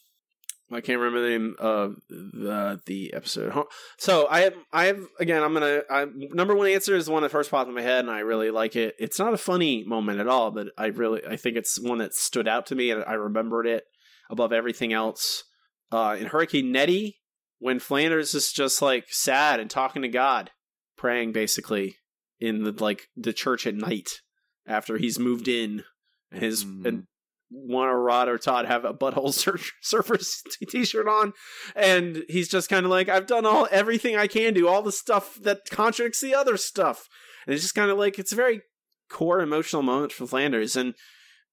I 0.71 0.81
can't 0.81 0.99
remember 0.99 1.21
the 1.21 1.29
name 1.29 1.55
of 1.59 1.95
the 2.09 2.81
the 2.85 3.13
episode. 3.13 3.53
So 3.97 4.27
I 4.29 4.41
have 4.41 4.55
I 4.71 4.85
have 4.85 5.05
again. 5.19 5.43
I'm 5.43 5.53
gonna 5.53 5.81
I, 5.89 6.05
number 6.05 6.55
one 6.55 6.67
answer 6.67 6.95
is 6.95 7.05
the 7.05 7.11
one 7.11 7.23
that 7.23 7.29
first 7.29 7.51
popped 7.51 7.69
in 7.69 7.75
my 7.75 7.81
head, 7.81 7.99
and 8.05 8.11
I 8.11 8.19
really 8.19 8.49
like 8.49 8.75
it. 8.75 8.95
It's 8.99 9.19
not 9.19 9.33
a 9.33 9.37
funny 9.37 9.83
moment 9.83 10.19
at 10.19 10.27
all, 10.27 10.51
but 10.51 10.67
I 10.77 10.87
really 10.87 11.21
I 11.25 11.35
think 11.35 11.57
it's 11.57 11.79
one 11.79 11.99
that 11.99 12.13
stood 12.13 12.47
out 12.47 12.65
to 12.67 12.75
me, 12.75 12.91
and 12.91 13.03
I 13.05 13.13
remembered 13.13 13.67
it 13.67 13.85
above 14.29 14.53
everything 14.53 14.93
else. 14.93 15.43
Uh, 15.91 16.17
in 16.19 16.25
Hurricane 16.25 16.71
Neddy, 16.71 17.17
when 17.64 17.80
Flanders 17.80 18.36
is 18.36 18.51
just 18.51 18.82
like 18.82 19.05
sad 19.07 19.61
and 19.61 19.70
talking 19.70 20.01
to 20.01 20.09
God, 20.09 20.51
praying 20.97 21.32
basically 21.32 21.95
in 22.38 22.66
the 22.66 22.74
like 22.74 23.07
the 23.16 23.32
church 23.32 23.66
at 23.66 23.74
night 23.74 24.20
after 24.68 24.97
he's 24.97 25.18
moved 25.18 25.47
in, 25.47 25.86
and 26.30 26.43
his 26.43 26.66
mm-hmm. 26.66 26.86
and 26.86 27.03
one 27.49 27.88
or 27.88 28.03
Rod 28.03 28.28
or 28.28 28.38
Todd 28.38 28.66
have 28.66 28.84
a 28.84 28.93
butthole 28.93 29.34
sur- 29.34 29.59
surfers 29.82 30.41
t-shirt 30.70 31.07
on, 31.07 31.32
and 31.74 32.26
he's 32.28 32.49
just 32.49 32.68
kind 32.68 32.86
of 32.86 32.91
like, 32.91 33.07
I've 33.07 33.28
done 33.28 33.45
all 33.45 33.70
everything 33.72 34.18
I 34.18 34.28
can 34.28 34.53
do, 34.53 34.68
all 34.68 34.82
the 34.82 34.91
stuff 34.91 35.36
that 35.43 35.61
contradicts 35.72 36.20
the 36.20 36.36
other 36.36 36.57
stuff, 36.57 37.07
and 37.47 37.53
it's 37.53 37.64
just 37.64 37.76
kind 37.76 37.89
of 37.89 37.97
like 37.97 38.20
it's 38.20 38.34
a 38.34 38.36
very 38.36 38.61
core 39.09 39.39
emotional 39.39 39.84
moment 39.84 40.11
for 40.11 40.28
Flanders, 40.28 40.76
and 40.76 40.95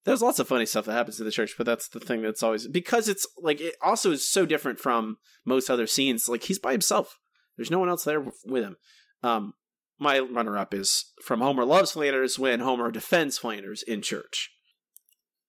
there's 0.05 0.23
lots 0.23 0.39
of 0.39 0.49
funny 0.49 0.67
stuff 0.67 0.87
that 0.87 0.93
happens 0.93 1.17
to 1.17 1.25
the 1.25 1.31
church, 1.31 1.55
but 1.57 1.67
that's 1.67 1.89
the 1.89 2.01
thing 2.01 2.23
that's 2.23 2.43
always 2.43 2.67
because 2.67 3.09
it's 3.09 3.27
like 3.39 3.61
it 3.61 3.75
also 3.83 4.13
is 4.13 4.27
so 4.27 4.47
different 4.47 4.79
from 4.79 5.19
most 5.45 5.71
other 5.71 5.87
scenes. 5.87 6.29
Like 6.29 6.45
he's 6.45 6.59
by 6.59 6.73
himself. 6.73 7.19
There's 7.57 7.71
no 7.71 7.79
one 7.79 7.89
else 7.89 8.05
there 8.05 8.21
with 8.21 8.65
him. 8.65 8.77
Um, 9.23 9.55
my 9.99 10.19
runner 10.19 10.57
up 10.57 10.73
is 10.73 11.13
from 11.23 11.41
Homer 11.41 11.65
loves 11.65 11.93
Flanders 11.93 12.39
when 12.39 12.61
Homer 12.61 12.91
defends 12.91 13.37
Flanders 13.37 13.83
in 13.83 14.01
church. 14.01 14.51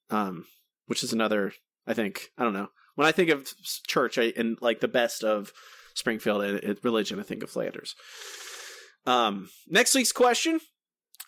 Um, 0.10 0.46
which 0.88 1.04
is 1.04 1.14
another. 1.14 1.54
I 1.88 1.94
think 1.94 2.32
I 2.38 2.44
don't 2.44 2.54
know 2.54 2.70
when 2.96 3.08
I 3.08 3.12
think 3.12 3.30
of 3.30 3.54
church 3.88 4.18
I, 4.18 4.34
and 4.36 4.58
like 4.62 4.82
the 4.82 4.88
best 4.88 5.24
of 5.24 5.54
Springfield 5.96 6.44
and, 6.44 6.64
and 6.64 6.78
religion, 6.84 7.20
I 7.20 7.24
think 7.24 7.44
of 7.44 7.50
Flanders. 7.50 7.96
Um, 9.06 9.50
next 9.68 9.96
week's 9.96 10.12
question. 10.12 10.60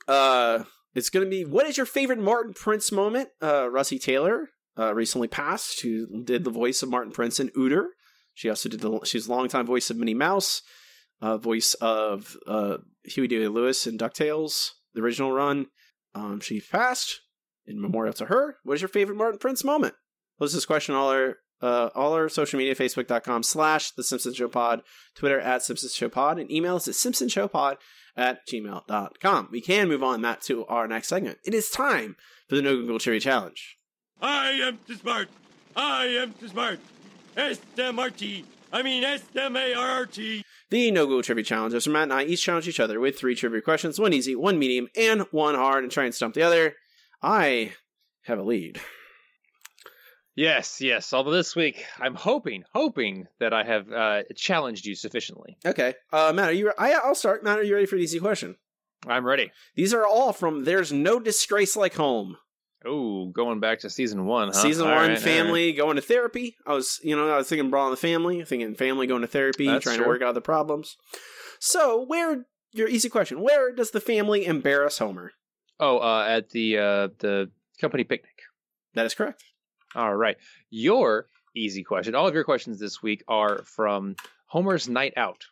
Uh, 0.07 0.63
it's 0.93 1.09
going 1.09 1.25
to 1.25 1.29
be 1.29 1.45
what 1.45 1.65
is 1.65 1.77
your 1.77 1.85
favorite 1.85 2.19
Martin 2.19 2.53
Prince 2.53 2.91
moment? 2.91 3.29
Uh, 3.41 3.63
Russi 3.63 4.01
Taylor 4.01 4.49
uh, 4.77 4.93
recently 4.93 5.27
passed, 5.27 5.81
who 5.81 6.23
did 6.23 6.43
the 6.43 6.49
voice 6.49 6.83
of 6.83 6.89
Martin 6.89 7.11
Prince 7.11 7.39
in 7.39 7.49
Uter. 7.49 7.85
She 8.33 8.49
also 8.49 8.69
did 8.69 8.81
the 8.81 8.99
she's 9.03 9.27
a 9.27 9.31
longtime 9.31 9.65
voice 9.65 9.89
of 9.89 9.97
Minnie 9.97 10.13
Mouse, 10.13 10.61
uh, 11.21 11.37
voice 11.37 11.73
of 11.75 12.35
uh, 12.47 12.77
Huey 13.03 13.27
Dewey 13.27 13.47
Lewis 13.47 13.85
in 13.85 13.97
Ducktales, 13.97 14.69
the 14.93 15.01
original 15.01 15.31
run. 15.31 15.67
Um, 16.15 16.39
she 16.39 16.61
passed 16.61 17.21
in 17.65 17.81
memorial 17.81 18.13
to 18.13 18.25
her. 18.25 18.57
What 18.63 18.75
is 18.75 18.81
your 18.81 18.89
favorite 18.89 19.17
Martin 19.17 19.39
Prince 19.39 19.63
moment? 19.63 19.95
Post 20.39 20.53
this 20.53 20.65
question 20.65 20.95
on 20.95 21.01
all 21.01 21.09
our 21.09 21.35
uh, 21.61 21.89
all 21.95 22.13
our 22.13 22.27
social 22.27 22.57
media, 22.57 22.75
facebook.com 22.75 23.41
slash 23.43 23.91
the 23.91 24.03
Simpsons 24.03 24.35
Show 24.35 24.49
Pod, 24.49 24.81
Twitter 25.15 25.39
at 25.39 25.63
Simpsons 25.63 25.93
Show 25.93 26.09
Pod, 26.09 26.37
and 26.37 26.51
email 26.51 26.75
us 26.75 26.87
at 26.87 26.93
simpsonshowpod 26.93 27.77
at 28.15 28.47
gmail.com. 28.47 29.49
We 29.51 29.61
can 29.61 29.87
move 29.87 30.03
on, 30.03 30.21
Matt, 30.21 30.41
to 30.43 30.65
our 30.65 30.87
next 30.87 31.07
segment. 31.07 31.39
It 31.45 31.53
is 31.53 31.69
time 31.69 32.15
for 32.47 32.55
the 32.55 32.61
No 32.61 32.75
Google 32.75 32.99
Trivia 32.99 33.19
Challenge. 33.19 33.77
I 34.21 34.51
am 34.51 34.79
too 34.87 34.95
smart. 34.95 35.29
I 35.75 36.05
am 36.05 36.33
too 36.33 36.47
smart. 36.47 36.79
S-M-R-T. 37.35 38.45
I 38.71 38.81
mean 38.81 39.03
S-M-A-R-R-T. 39.03 40.43
The 40.69 40.91
No 40.91 41.05
Google 41.05 41.23
Trivia 41.23 41.43
Challenge 41.43 41.73
is 41.73 41.87
where 41.87 41.93
Matt 41.93 42.03
and 42.03 42.13
I 42.13 42.23
each 42.23 42.43
challenge 42.43 42.67
each 42.67 42.79
other 42.79 42.99
with 42.99 43.17
three 43.17 43.35
trivia 43.35 43.61
questions, 43.61 43.99
one 43.99 44.13
easy, 44.13 44.35
one 44.35 44.57
medium, 44.57 44.87
and 44.95 45.21
one 45.31 45.55
hard, 45.55 45.83
and 45.83 45.91
try 45.91 46.05
and 46.05 46.15
stump 46.15 46.35
the 46.35 46.41
other. 46.43 46.75
I 47.21 47.73
have 48.23 48.39
a 48.39 48.43
lead. 48.43 48.79
Yes, 50.35 50.81
yes. 50.81 51.13
Although 51.13 51.31
this 51.31 51.55
week 51.55 51.85
I'm 51.99 52.15
hoping, 52.15 52.63
hoping 52.73 53.27
that 53.39 53.53
I 53.53 53.63
have 53.63 53.91
uh, 53.91 54.23
challenged 54.35 54.85
you 54.85 54.95
sufficiently. 54.95 55.57
Okay, 55.65 55.93
uh, 56.11 56.31
Matt, 56.33 56.49
are 56.49 56.53
you? 56.53 56.71
I, 56.77 56.93
I'll 56.93 57.15
start. 57.15 57.43
Matt, 57.43 57.59
are 57.59 57.63
you 57.63 57.73
ready 57.75 57.85
for 57.85 57.95
the 57.95 58.03
easy 58.03 58.19
question? 58.19 58.55
I'm 59.07 59.25
ready. 59.25 59.51
These 59.75 59.93
are 59.93 60.05
all 60.05 60.33
from 60.33 60.63
"There's 60.63 60.91
No 60.91 61.19
Disgrace 61.19 61.75
Like 61.75 61.95
Home." 61.95 62.37
Oh, 62.85 63.27
going 63.27 63.59
back 63.59 63.79
to 63.79 63.89
season 63.89 64.25
one, 64.25 64.49
huh? 64.49 64.53
Season 64.53 64.87
All 64.87 64.95
one, 64.95 65.11
right, 65.11 65.19
family 65.19 65.71
going 65.71 65.95
to 65.95 66.01
therapy. 66.01 66.55
I 66.65 66.73
was, 66.73 66.99
you 67.01 67.15
know, 67.15 67.29
I 67.31 67.37
was 67.37 67.47
thinking 67.47 67.69
Brawl 67.69 67.85
in 67.87 67.91
the 67.91 67.97
Family, 67.97 68.43
thinking 68.43 68.75
family 68.75 69.07
going 69.07 69.21
to 69.21 69.27
therapy, 69.27 69.67
That's 69.67 69.83
trying 69.83 69.97
true. 69.97 70.05
to 70.05 70.09
work 70.09 70.21
out 70.21 70.33
the 70.33 70.41
problems. 70.41 70.97
So, 71.59 72.03
where 72.03 72.45
your 72.73 72.89
easy 72.89 73.07
question? 73.07 73.41
Where 73.41 73.71
does 73.71 73.91
the 73.91 74.01
family 74.01 74.45
embarrass 74.45 74.97
Homer? 74.97 75.31
Oh, 75.79 75.99
uh, 75.99 76.25
at 76.27 76.49
the 76.49 76.77
uh, 76.77 77.07
the 77.19 77.51
company 77.79 78.03
picnic. 78.03 78.33
That 78.95 79.05
is 79.05 79.13
correct. 79.13 79.43
All 79.95 80.15
right. 80.15 80.37
Your 80.69 81.27
easy 81.55 81.83
question. 81.83 82.15
All 82.15 82.27
of 82.27 82.33
your 82.33 82.43
questions 82.43 82.79
this 82.79 83.01
week 83.03 83.23
are 83.27 83.63
from 83.63 84.15
Homer's 84.47 84.87
Night 84.89 85.13
Out. 85.17 85.43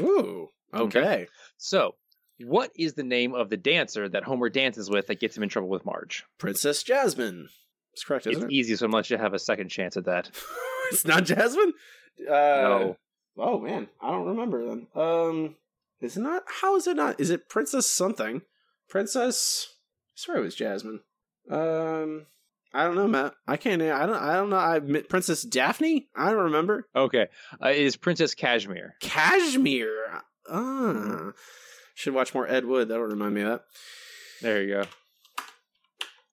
Ooh. 0.00 0.48
Okay. 0.74 1.26
So, 1.58 1.94
what 2.40 2.70
is 2.76 2.94
the 2.94 3.02
name 3.02 3.34
of 3.34 3.48
the 3.50 3.56
dancer 3.56 4.08
that 4.08 4.24
Homer 4.24 4.48
dances 4.48 4.90
with 4.90 5.06
that 5.06 5.20
gets 5.20 5.36
him 5.36 5.42
in 5.42 5.48
trouble 5.48 5.68
with 5.68 5.84
Marge? 5.86 6.24
Princess 6.38 6.82
Jasmine. 6.82 7.48
That's 7.92 8.04
correct, 8.04 8.26
It's 8.26 8.36
isn't 8.36 8.50
it? 8.50 8.54
easy, 8.54 8.76
so 8.76 8.84
I'm 8.86 8.92
let 8.92 9.08
you 9.08 9.16
have 9.16 9.32
a 9.34 9.38
second 9.38 9.70
chance 9.70 9.96
at 9.96 10.04
that. 10.04 10.30
it's 10.92 11.06
not 11.06 11.24
Jasmine. 11.24 11.72
Uh, 12.28 12.32
No. 12.32 12.96
Oh 13.38 13.58
man, 13.58 13.88
I 14.02 14.10
don't 14.10 14.26
remember 14.28 14.66
then. 14.66 14.86
Um, 14.94 15.56
is 16.00 16.16
it 16.16 16.20
not? 16.20 16.42
How 16.62 16.76
is 16.76 16.86
it 16.86 16.96
not? 16.96 17.20
Is 17.20 17.28
it 17.30 17.48
Princess 17.50 17.86
something? 17.88 18.42
Princess? 18.88 19.68
I 19.70 19.76
swear 20.14 20.36
it 20.38 20.42
was 20.42 20.54
Jasmine. 20.54 21.00
Um, 21.50 22.26
I 22.76 22.84
don't 22.84 22.94
know, 22.94 23.08
Matt. 23.08 23.32
I 23.48 23.56
can't. 23.56 23.80
I 23.80 24.04
don't. 24.04 24.16
I 24.16 24.34
don't 24.34 24.50
know. 24.50 24.58
I 24.58 24.78
Princess 25.08 25.42
Daphne. 25.42 26.08
I 26.14 26.30
don't 26.30 26.44
remember. 26.44 26.86
Okay, 26.94 27.28
uh, 27.64 27.68
it 27.68 27.78
is 27.78 27.96
Princess 27.96 28.34
Cashmere. 28.34 28.96
Cashmere. 29.00 30.22
Ah, 30.50 31.30
should 31.94 32.12
watch 32.12 32.34
more 32.34 32.46
Ed 32.46 32.66
Wood. 32.66 32.88
That'll 32.88 33.06
remind 33.06 33.34
me 33.34 33.40
of 33.40 33.48
that. 33.48 33.62
There 34.42 34.62
you 34.62 34.74
go. 34.74 34.82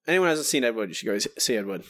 Anyone 0.06 0.28
hasn't 0.28 0.48
seen 0.48 0.66
Ed 0.66 0.76
Wood, 0.76 0.90
you 0.90 0.96
should 0.96 1.06
go 1.06 1.18
see 1.18 1.56
Ed 1.56 1.66
Wood. 1.66 1.86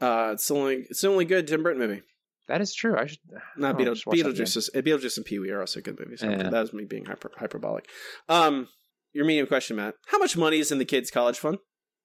Uh, 0.00 0.30
it's 0.32 0.48
the 0.48 0.54
only. 0.56 0.86
It's 0.90 1.00
the 1.00 1.08
only 1.08 1.24
good 1.24 1.46
Tim 1.46 1.62
Burton 1.62 1.80
movie. 1.80 2.02
That 2.48 2.60
is 2.60 2.74
true. 2.74 2.98
I 2.98 3.06
should. 3.06 3.20
Not 3.56 3.76
oh, 3.76 3.78
Beetle, 3.78 3.94
Beetlejuice. 3.94 4.56
Is, 4.56 4.70
Beetlejuice 4.74 5.16
and 5.16 5.24
Pee 5.24 5.38
Wee 5.38 5.50
are 5.50 5.60
also 5.60 5.80
good 5.80 5.98
movies. 6.00 6.22
Yeah. 6.24 6.50
That 6.50 6.60
was 6.60 6.72
me 6.72 6.84
being 6.84 7.04
hyper, 7.04 7.30
hyperbolic. 7.36 7.88
Um, 8.28 8.66
your 9.12 9.24
medium 9.26 9.46
question, 9.46 9.76
Matt. 9.76 9.94
How 10.06 10.18
much 10.18 10.36
money 10.36 10.58
is 10.58 10.72
in 10.72 10.78
the 10.78 10.84
kids' 10.84 11.12
college 11.12 11.38
fund? 11.38 11.58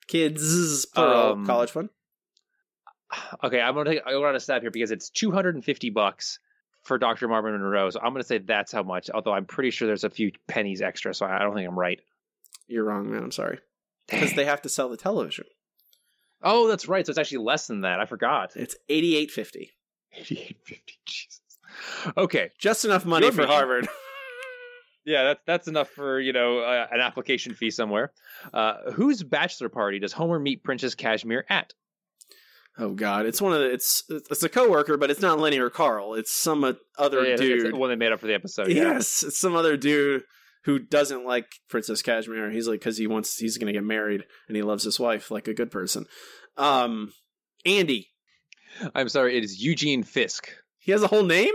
Kids 0.08 0.86
plural 0.86 1.34
Um, 1.34 1.46
college 1.46 1.72
fund. 1.72 1.90
Okay, 3.44 3.62
I'm 3.62 3.74
gonna 3.74 3.90
take, 3.92 4.02
I'm 4.06 4.22
gonna 4.22 4.40
step 4.40 4.62
here 4.62 4.72
because 4.72 4.92
it's 4.92 5.10
250 5.10 5.90
bucks 5.92 6.40
for 6.84 6.98
Dr. 6.98 7.28
Marvin 7.28 7.54
Monroe. 7.54 7.90
So 7.90 8.00
I'm 8.02 8.12
gonna 8.14 8.24
say 8.24 8.38
that's 8.40 8.72
how 8.72 8.84
much. 8.84 9.10
Although 9.10 9.34
I'm 9.34 9.46
pretty 9.46 9.72
sure 9.72 9.88
there's 9.88 10.04
a 10.04 10.10
few 10.10 10.32
pennies 10.48 10.82
extra, 10.82 11.14
so 11.14 11.26
I 11.26 11.40
don't 11.40 11.54
think 11.54 11.68
I'm 11.68 11.78
right. 11.80 12.00
You're 12.68 12.84
wrong, 12.84 13.12
man. 13.12 13.24
I'm 13.24 13.32
sorry. 13.32 13.60
Because 14.10 14.34
they 14.34 14.46
have 14.46 14.62
to 14.64 14.70
sell 14.70 14.90
the 14.90 14.98
television. 14.98 15.46
Oh, 16.42 16.68
that's 16.68 16.88
right. 16.88 17.06
So 17.06 17.10
it's 17.12 17.18
actually 17.20 17.40
less 17.46 17.68
than 17.68 17.82
that. 17.82 18.00
I 18.00 18.06
forgot. 18.06 18.56
It's 18.56 18.76
eighty 18.90 19.16
eight 19.16 19.32
fifty. 19.32 19.72
Eighty 20.14 20.40
eight 20.40 20.58
fifty. 20.64 20.94
Jesus. 21.06 21.42
Okay, 22.16 22.52
just 22.58 22.86
enough 22.86 23.06
money 23.06 23.32
for 23.32 23.46
Harvard. 23.46 23.88
Yeah, 25.08 25.24
that's 25.24 25.40
that's 25.48 25.68
enough 25.70 25.90
for 25.90 26.20
you 26.20 26.34
know 26.34 26.60
uh, 26.60 26.86
an 26.92 27.00
application 27.00 27.54
fee 27.56 27.72
somewhere. 27.72 28.12
Uh, 28.54 28.92
whose 28.92 29.24
bachelor 29.24 29.70
party 29.70 30.00
does 30.00 30.12
Homer 30.14 30.38
meet 30.38 30.64
Princess 30.64 30.94
Cashmere 30.96 31.46
at? 31.50 31.74
Oh 32.78 32.94
God, 32.94 33.26
it's 33.26 33.42
one 33.42 33.54
of 33.54 33.60
the, 33.60 33.72
it's 33.72 34.04
it's 34.10 34.44
a 34.44 34.50
coworker, 34.50 34.98
but 34.98 35.10
it's 35.10 35.22
not 35.22 35.40
Lenny 35.40 35.60
or 35.60 35.70
Carl. 35.70 36.14
It's 36.14 36.32
some 36.36 36.64
uh, 36.64 36.74
other 36.98 37.20
Yeah, 37.24 37.34
it's- 37.36 37.40
it's 37.40 37.64
dude. 37.64 37.74
the 37.74 37.78
one 37.78 37.90
they 37.90 37.96
made 37.96 38.12
up 38.12 38.20
for 38.20 38.28
the 38.28 38.36
episode. 38.36 38.68
yeah. 38.68 38.84
Yes, 38.84 39.24
it's 39.24 39.40
some 39.40 39.56
other 39.56 39.78
dude 39.78 40.24
who 40.66 40.78
doesn't 40.78 41.26
like 41.26 41.48
Princess 41.70 42.02
Cashmere. 42.02 42.52
He's 42.52 42.68
like 42.68 42.82
because 42.82 42.98
he 42.98 43.08
wants 43.08 43.38
he's 43.38 43.58
going 43.58 43.68
to 43.68 43.74
get 43.74 43.86
married 43.86 44.26
and 44.50 44.58
he 44.58 44.62
loves 44.62 44.84
his 44.84 45.00
wife 45.00 45.32
like 45.32 45.48
a 45.48 45.54
good 45.54 45.72
person. 45.72 46.06
Um, 46.58 47.14
Andy, 47.66 48.10
I'm 48.94 49.08
sorry, 49.10 49.38
it 49.38 49.44
is 49.46 49.64
Eugene 49.64 50.04
Fisk. 50.04 50.50
he 50.80 50.92
has 50.92 51.02
a 51.02 51.08
whole 51.08 51.24
name. 51.24 51.54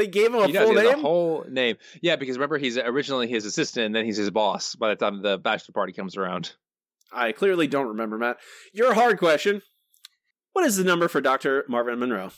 They 0.00 0.06
gave 0.06 0.28
him 0.28 0.36
a 0.40 0.50
does, 0.50 0.64
full 0.64 0.74
name. 0.74 0.86
a 0.86 0.98
whole 0.98 1.44
name. 1.46 1.76
Yeah, 2.00 2.16
because 2.16 2.38
remember 2.38 2.56
he's 2.56 2.78
originally 2.78 3.28
his 3.28 3.44
assistant 3.44 3.84
and 3.84 3.94
then 3.94 4.06
he's 4.06 4.16
his 4.16 4.30
boss 4.30 4.74
by 4.74 4.88
the 4.88 4.96
time 4.96 5.20
the 5.20 5.36
bachelor 5.36 5.74
party 5.74 5.92
comes 5.92 6.16
around. 6.16 6.54
I 7.12 7.32
clearly 7.32 7.66
don't 7.66 7.88
remember, 7.88 8.16
Matt. 8.16 8.38
Your 8.72 8.94
hard 8.94 9.18
question. 9.18 9.60
What 10.54 10.64
is 10.64 10.78
the 10.78 10.84
number 10.84 11.06
for 11.08 11.20
Doctor 11.20 11.66
Marvin 11.68 11.98
Monroe? 11.98 12.30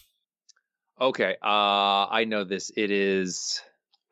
Okay, 1.01 1.37
uh 1.41 2.07
I 2.11 2.25
know 2.27 2.43
this. 2.43 2.73
It 2.77 2.91
is 2.91 3.61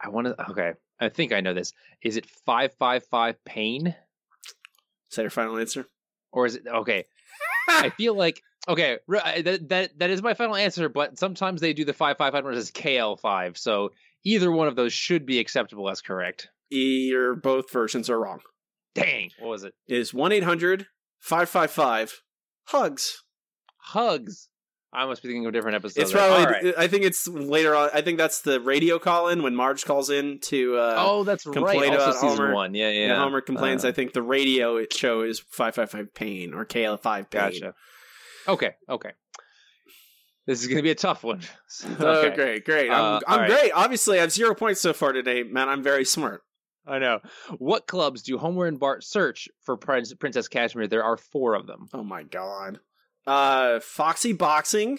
I 0.01 0.11
want 0.11 0.29
to 0.29 0.51
okay. 0.53 0.75
I 1.01 1.09
think 1.09 1.33
I 1.33 1.41
know 1.41 1.53
this. 1.55 1.73
Is 2.05 2.17
it 2.17 2.27
555 2.47 3.45
pain 3.45 3.89
Is 3.89 5.17
that 5.17 5.23
your 5.23 5.31
final 5.31 5.59
answer? 5.59 5.87
or 6.31 6.47
is 6.47 6.55
it 6.55 6.69
okay? 6.69 7.05
I 7.69 7.91
feel 7.91 8.15
like 8.15 8.43
okay, 8.69 8.99
that 9.09 9.69
that 9.69 9.99
that 9.99 10.11
is 10.11 10.23
my 10.23 10.35
final 10.35 10.57
answer, 10.57 10.89
but 10.89 11.19
sometimes 11.19 11.61
they 11.61 11.73
do 11.73 11.85
the 11.85 11.93
555 11.93 12.57
as 12.57 12.71
KL5. 12.71 13.57
So 13.59 13.91
either 14.25 14.51
one 14.51 14.69
of 14.69 14.77
those 14.77 14.93
should 14.93 15.27
be 15.27 15.39
acceptable 15.39 15.89
as 15.91 16.01
correct. 16.01 16.49
Your 16.71 17.35
both 17.35 17.71
versions 17.73 18.09
are 18.11 18.21
wrong. 18.21 18.41
Dang, 18.95 19.31
what 19.39 19.49
was 19.51 19.65
it? 19.65 19.75
It 19.89 19.97
is 19.99 20.13
1 20.15 20.33
800 20.33 20.87
555 21.21 22.23
HUGS. 22.65 23.25
Hugs. 23.79 24.49
I 24.93 25.07
must 25.07 25.23
be 25.23 25.29
thinking 25.29 25.47
of 25.47 25.51
a 25.51 25.53
different 25.53 25.77
episode. 25.77 26.03
It's 26.03 26.11
probably. 26.13 26.45
Right. 26.47 26.75
I 26.77 26.89
think 26.89 27.05
it's 27.05 27.29
later 27.29 27.77
on. 27.77 27.91
I 27.95 28.01
think 28.01 28.19
that's 28.19 28.41
the 28.43 28.61
radio 28.61 28.99
call 28.99 29.29
in 29.29 29.43
when 29.45 29.55
Marge 29.55 29.85
calls 29.85 30.11
in 30.11 30.41
to. 30.41 30.77
Uh, 30.77 30.95
Oh, 30.99 31.23
that's 31.25 31.47
right. 31.47 31.53
complain 31.53 31.93
Also 31.93 31.95
about 31.95 32.15
season 32.17 32.37
Homer. 32.39 32.55
one. 32.55 32.75
Yeah, 32.75 32.91
yeah. 32.91 33.17
Homer 33.17 33.41
complains. 33.41 33.85
Uh, 33.85 33.89
I 33.89 33.93
think 33.93 34.13
the 34.13 34.23
radio 34.23 34.85
show 34.91 35.23
is 35.23 35.39
five 35.39 35.77
five 35.77 35.91
five 35.93 36.13
pain 36.13 36.55
or 36.55 36.65
KL 36.65 37.01
five 37.01 37.31
pain. 37.31 37.41
Gotcha. 37.41 37.75
Okay, 38.51 38.75
okay. 38.89 39.11
This 40.47 40.61
is 40.63 40.67
going 40.67 40.79
to 40.79 40.83
be 40.83 40.91
a 40.91 40.95
tough 40.95 41.23
one. 41.23 41.41
Oh, 42.01 42.07
Okay. 42.27 42.35
great, 42.35 42.65
great. 42.65 42.91
I'm, 42.91 43.05
Uh, 43.17 43.21
I'm 43.27 43.41
right. 43.41 43.49
great. 43.51 43.73
Obviously, 43.73 44.19
I 44.19 44.23
have 44.23 44.33
zero 44.33 44.55
points 44.55 44.81
so 44.81 44.93
far 44.93 45.13
today, 45.13 45.43
man. 45.43 45.69
I'm 45.69 45.83
very 45.83 46.05
smart. 46.05 46.43
I 46.87 46.99
know. 46.99 47.21
What 47.59 47.87
clubs 47.87 48.23
do 48.23 48.39
Homer 48.39 48.67
and 48.67 48.79
Bart 48.81 49.05
search 49.05 49.49
for 49.63 49.77
Prince, 49.77 50.13
Princess 50.15 50.49
Cashmere? 50.49 50.89
There 50.89 51.05
are 51.05 51.17
four 51.17 51.55
of 51.55 51.67
them. 51.67 51.87
Oh 51.93 52.03
my 52.03 52.23
god. 52.25 52.81
Uh, 53.27 53.79
Foxy 53.81 54.33
boxing, 54.33 54.99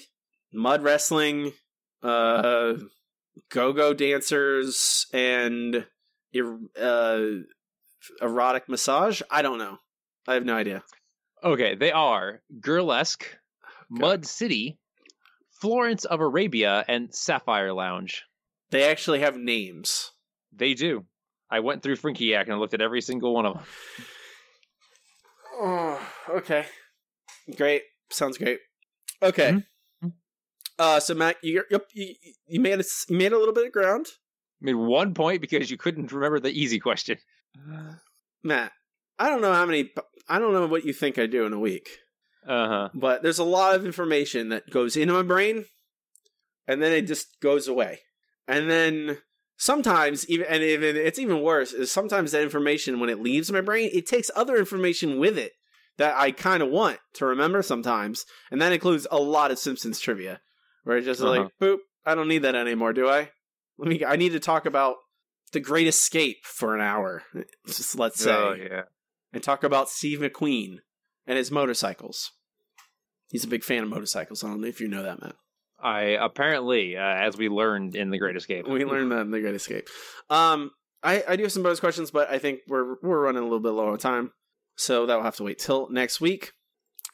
mud 0.54 0.84
wrestling, 0.84 1.52
uh, 2.04 2.74
go-go 3.50 3.94
dancers, 3.94 5.08
and 5.12 5.86
uh, 6.80 7.20
erotic 8.22 8.70
massage. 8.70 9.22
I 9.30 9.42
don't 9.42 9.58
know. 9.58 9.78
I 10.28 10.36
have 10.36 10.46
no 10.46 10.56
idea. 10.56 10.84
Okay, 11.44 11.76
they 11.76 11.92
are 11.92 12.42
Girlesque, 12.62 13.26
Mud 13.92 14.26
City, 14.26 14.80
Florence 15.60 16.06
of 16.06 16.22
Arabia, 16.22 16.84
and 16.88 17.14
Sapphire 17.14 17.74
Lounge. 17.74 18.24
They 18.72 18.90
actually 18.90 19.20
have 19.20 19.36
names. 19.36 20.12
They 20.54 20.74
do. 20.74 21.06
I 21.50 21.60
went 21.60 21.84
through 21.84 21.98
Frinkiac 21.98 22.50
and 22.50 22.60
looked 22.60 22.74
at 22.74 22.82
every 22.82 23.02
single 23.02 23.34
one 23.34 23.46
of 23.46 23.56
them. 23.56 23.64
Oh, 25.60 26.10
okay. 26.30 26.66
Great. 27.58 27.84
Sounds 28.10 28.38
great. 28.38 28.60
Okay. 29.22 29.64
Uh, 30.80 31.00
so 31.00 31.14
Matt, 31.14 31.36
you 31.44 31.64
you, 31.70 32.16
you 32.48 32.60
made 32.60 32.80
a, 32.80 32.84
you 33.08 33.18
made 33.18 33.34
a 33.34 33.38
little 33.38 33.54
bit 33.54 33.68
of 33.68 33.72
ground. 33.72 34.08
I 34.62 34.66
mean, 34.66 34.80
one 34.80 35.14
point 35.14 35.42
because 35.42 35.70
you 35.70 35.78
couldn't 35.78 36.12
remember 36.12 36.40
the 36.40 36.50
easy 36.50 36.80
question. 36.80 37.18
Matt, 38.44 38.72
I 39.20 39.30
don't 39.30 39.42
know 39.42 39.54
how 39.54 39.66
many. 39.66 39.92
I 40.28 40.40
don't 40.40 40.54
know 40.54 40.66
what 40.66 40.86
you 40.86 40.94
think 40.94 41.20
I 41.20 41.28
do 41.28 41.46
in 41.46 41.54
a 41.54 41.60
week, 41.60 41.90
Uh 42.48 42.68
huh. 42.68 42.90
but 42.94 43.22
there's 43.24 43.40
a 43.40 43.44
lot 43.44 43.76
of 43.76 43.86
information 43.86 44.50
that 44.50 44.70
goes 44.70 44.96
into 44.98 45.14
my 45.14 45.22
brain, 45.24 45.66
and 46.68 46.82
then 46.82 46.92
it 46.92 47.04
just 47.04 47.40
goes 47.40 47.68
away, 47.68 48.00
and 48.48 48.70
then 48.70 49.18
sometimes 49.58 50.28
even 50.28 50.46
and 50.50 50.64
even 50.64 50.96
it's 50.98 51.20
even 51.20 51.42
worse 51.42 51.72
is 51.72 51.92
sometimes 51.92 52.32
that 52.32 52.42
information 52.42 53.00
when 53.00 53.10
it 53.10 53.22
leaves 53.22 53.52
my 53.52 53.62
brain, 53.62 53.90
it 53.94 54.08
takes 54.08 54.32
other 54.36 54.58
information 54.58 55.20
with 55.20 55.38
it 55.38 55.52
that 55.98 56.16
I 56.18 56.32
kind 56.32 56.64
of 56.64 56.70
want 56.70 56.98
to 57.16 57.26
remember 57.26 57.62
sometimes, 57.62 58.26
and 58.50 58.62
that 58.62 58.74
includes 58.74 59.06
a 59.12 59.20
lot 59.20 59.52
of 59.52 59.60
Simpsons 59.60 60.00
trivia, 60.00 60.42
where 60.84 60.98
it's 60.98 61.06
just 61.06 61.22
Uh-huh. 61.22 61.30
like, 61.44 61.48
boop, 61.62 61.78
I 62.06 62.16
don't 62.16 62.28
need 62.30 62.42
that 62.44 62.56
anymore, 62.56 62.94
do 62.94 63.08
I? 63.08 63.30
Let 63.78 63.88
me. 63.90 64.04
I 64.06 64.16
need 64.16 64.32
to 64.32 64.40
talk 64.40 64.66
about 64.66 64.96
the 65.52 65.60
Great 65.60 65.86
Escape 65.88 66.46
for 66.46 66.74
an 66.76 66.82
hour. 66.82 67.24
Just 67.68 67.96
let's 68.00 68.20
say 68.20 68.32
Oh 68.34 68.54
yeah. 68.54 68.84
and 69.34 69.44
talk 69.44 69.64
about 69.64 69.90
Steve 69.90 70.20
McQueen 70.20 70.80
and 71.28 71.38
his 71.38 71.52
motorcycles. 71.52 72.32
He's 73.30 73.44
a 73.44 73.48
big 73.48 73.64
fan 73.64 73.84
of 73.84 73.90
motorcycles. 73.90 74.44
I 74.44 74.48
don't 74.48 74.62
know 74.62 74.68
if 74.68 74.82
you 74.82 74.88
know 74.88 75.04
that, 75.04 75.22
Matt. 75.22 75.36
I 75.82 76.02
apparently, 76.20 76.96
uh, 76.98 77.02
as 77.02 77.38
we 77.38 77.50
learned 77.50 77.96
in 77.96 78.12
The 78.12 78.20
Great 78.20 78.36
Escape, 78.36 78.68
We 78.68 78.86
learned 78.86 79.12
that 79.12 79.22
in 79.22 79.32
The 79.32 79.40
Great 79.40 79.56
Escape. 79.56 79.88
Um, 80.30 80.72
I, 81.02 81.24
I 81.28 81.36
do 81.36 81.44
have 81.44 81.52
some 81.52 81.64
bonus 81.64 81.80
questions, 81.80 82.12
but 82.12 82.30
I 82.30 82.38
think 82.38 82.60
we're 82.68 82.96
we're 83.02 83.24
running 83.24 83.42
a 83.42 83.46
little 83.46 83.60
bit 83.60 83.70
low 83.70 83.90
on 83.92 83.98
time, 83.98 84.32
so 84.76 85.06
that 85.06 85.16
will 85.16 85.24
have 85.24 85.38
to 85.38 85.44
wait 85.44 85.58
till 85.60 85.90
next 85.90 86.22
week. 86.22 86.52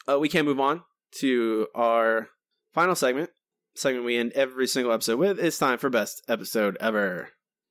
Uh, 0.10 0.20
we 0.20 0.28
can 0.28 0.46
move 0.46 0.60
on 0.60 0.84
to 1.20 1.68
our 1.76 2.30
final 2.74 2.96
segment. 2.96 3.30
Segment 3.76 4.06
we 4.06 4.18
end 4.18 4.34
every 4.34 4.68
single 4.68 4.92
episode 4.92 5.20
with. 5.20 5.40
It's 5.40 5.58
time 5.60 5.78
for 5.78 5.90
best 5.90 6.24
episode 6.28 6.78
ever. 6.82 7.30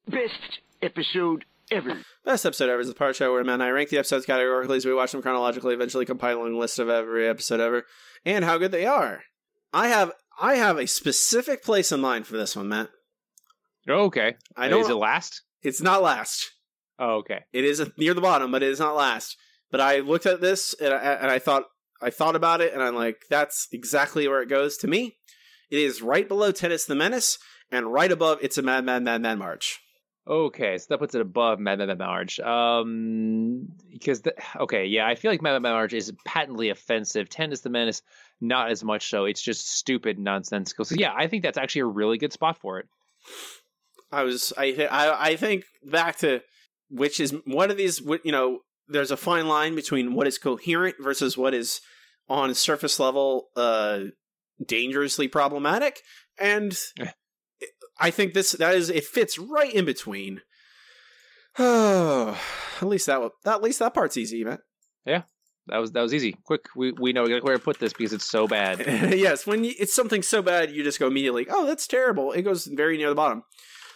Best 0.09 0.61
episode 0.81 1.45
ever. 1.71 1.99
Best 2.25 2.47
episode 2.47 2.69
ever 2.69 2.81
is 2.81 2.89
the 2.89 2.95
part 2.95 3.17
show 3.17 3.33
where 3.33 3.45
Matt 3.45 3.55
and 3.55 3.63
I 3.63 3.71
rank 3.71 3.91
the 3.91 3.99
episodes 3.99 4.27
categorically 4.27 4.77
as 4.77 4.87
we 4.87 4.95
watch 4.95 5.13
them 5.13 5.23
chronologically, 5.23 5.75
eventually 5.75 6.07
compiling 6.07 6.55
a 6.55 6.59
list 6.59 6.79
of 6.79 6.89
every 6.89 7.29
episode 7.29 7.61
ever 7.61 7.85
and 8.25 8.45
how 8.45 8.59
good 8.59 8.73
they 8.73 8.87
are. 8.87 9.23
I 9.73 9.89
have 9.89 10.13
I 10.41 10.57
have 10.57 10.79
a 10.79 10.87
specific 10.87 11.63
place 11.63 11.93
in 11.93 12.01
mind 12.01 12.27
for 12.27 12.37
this 12.37 12.57
one, 12.57 12.69
Matt. 12.69 12.91
Oh, 13.89 14.05
okay. 14.05 14.37
I 14.57 14.69
don't. 14.69 14.83
Is 14.83 14.89
it 14.89 14.95
last? 14.95 15.43
It's 15.63 15.81
not 15.81 16.03
last. 16.03 16.51
Oh, 16.99 17.17
okay. 17.17 17.45
It 17.53 17.65
is 17.65 17.83
near 17.97 18.15
the 18.15 18.21
bottom, 18.21 18.51
but 18.51 18.63
it 18.63 18.71
is 18.71 18.81
not 18.81 18.97
last. 18.97 19.37
But 19.71 19.81
I 19.81 20.01
looked 20.01 20.27
at 20.27 20.41
this 20.41 20.75
and 20.81 20.93
I, 20.93 20.99
and 20.99 21.31
I 21.31 21.39
thought 21.39 21.65
I 22.01 22.11
thought 22.11 22.37
about 22.37 22.61
it, 22.61 22.73
and 22.73 22.83
I'm 22.83 22.95
like, 22.95 23.23
that's 23.31 23.69
exactly 23.73 24.29
where 24.29 24.43
it 24.43 24.49
goes 24.49 24.77
to 24.79 24.87
me. 24.87 25.17
It 25.71 25.79
is 25.79 26.03
right 26.03 26.29
below 26.29 26.53
Tennis 26.53 26.85
the 26.85 26.95
Menace, 26.95 27.39
and 27.71 27.93
right 27.93 28.13
above 28.13 28.39
It's 28.43 28.59
a 28.59 28.63
Mad 28.63 28.85
Mad 28.85 29.03
Mad 29.03 29.23
Mad 29.23 29.39
Marge. 29.39 29.81
Okay, 30.29 30.77
so 30.77 30.87
that 30.89 30.99
puts 30.99 31.15
it 31.15 31.21
above 31.21 31.61
Mad 31.61 31.79
Mad 31.79 31.87
Mad 31.87 31.99
Marge. 31.99 32.41
Um, 32.41 33.69
because 33.93 34.23
the, 34.23 34.35
okay, 34.59 34.87
yeah, 34.87 35.07
I 35.07 35.15
feel 35.15 35.31
like 35.31 35.41
Mad 35.41 35.53
Mad 35.53 35.63
Mad 35.63 35.73
Marge 35.73 35.95
is 35.95 36.13
patently 36.25 36.71
offensive. 36.71 37.29
Tennis 37.29 37.61
the 37.61 37.71
Menace, 37.71 38.03
not 38.41 38.71
as 38.71 38.83
much 38.83 39.09
so. 39.09 39.25
It's 39.25 39.41
just 39.41 39.71
stupid, 39.77 40.19
nonsensical. 40.19 40.85
So 40.85 40.97
yeah, 40.99 41.13
I 41.17 41.29
think 41.29 41.45
that's 41.45 41.59
actually 41.59 41.83
a 41.83 41.87
really 41.87 42.19
good 42.19 42.33
spot 42.33 42.59
for 42.59 42.81
it. 42.81 42.89
I 44.11 44.25
was 44.25 44.53
I 44.57 44.73
th- 44.73 44.91
I 44.91 45.31
I 45.31 45.37
think 45.37 45.65
back 45.85 46.19
to 46.19 46.41
which 46.91 47.21
is 47.21 47.35
one 47.45 47.71
of 47.71 47.77
these 47.77 48.01
you 48.25 48.33
know 48.33 48.61
there's 48.89 49.11
a 49.11 49.17
fine 49.17 49.49
line 49.49 49.75
between 49.75 50.15
what 50.15 50.27
is 50.27 50.39
coherent 50.39 50.97
versus 51.01 51.37
what 51.37 51.55
is 51.55 51.81
on 52.29 52.55
surface 52.55 52.99
level 53.01 53.49
uh 53.57 54.01
dangerously 54.65 55.29
problematic 55.29 56.01
and 56.39 56.79
I 57.99 58.11
think 58.11 58.35
this 58.35 58.53
that 58.53 58.75
is 58.75 58.91
it 58.91 59.05
fits 59.05 59.39
right 59.39 59.73
in 59.73 59.85
between. 59.85 60.43
Oh, 61.59 62.39
at 62.81 62.89
least 62.89 63.07
that 63.07 63.31
at 63.45 63.63
least 63.63 63.79
that 63.79 63.95
part's 63.95 64.17
easy, 64.17 64.45
man. 64.45 64.59
Yeah, 65.05 65.23
that 65.69 65.79
was 65.79 65.93
that 65.93 66.03
was 66.03 66.15
easy. 66.15 66.37
Quick, 66.45 66.67
we 66.77 66.93
we 66.93 67.13
know 67.13 67.27
where 67.27 67.57
to 67.57 67.63
put 67.63 67.79
this 67.79 67.93
because 67.93 68.13
it's 68.13 68.29
so 68.29 68.47
bad. 68.47 68.81
yes, 69.17 69.47
when 69.47 69.65
you, 69.65 69.73
it's 69.79 69.95
something 69.95 70.23
so 70.23 70.43
bad, 70.43 70.71
you 70.71 70.83
just 70.85 70.99
go 71.01 71.07
immediately. 71.07 71.47
Oh, 71.49 71.67
that's 71.67 71.87
terrible. 71.87 72.33
It 72.33 72.43
goes 72.43 72.67
very 72.67 72.97
near 72.97 73.09
the 73.09 73.15
bottom. 73.15 73.45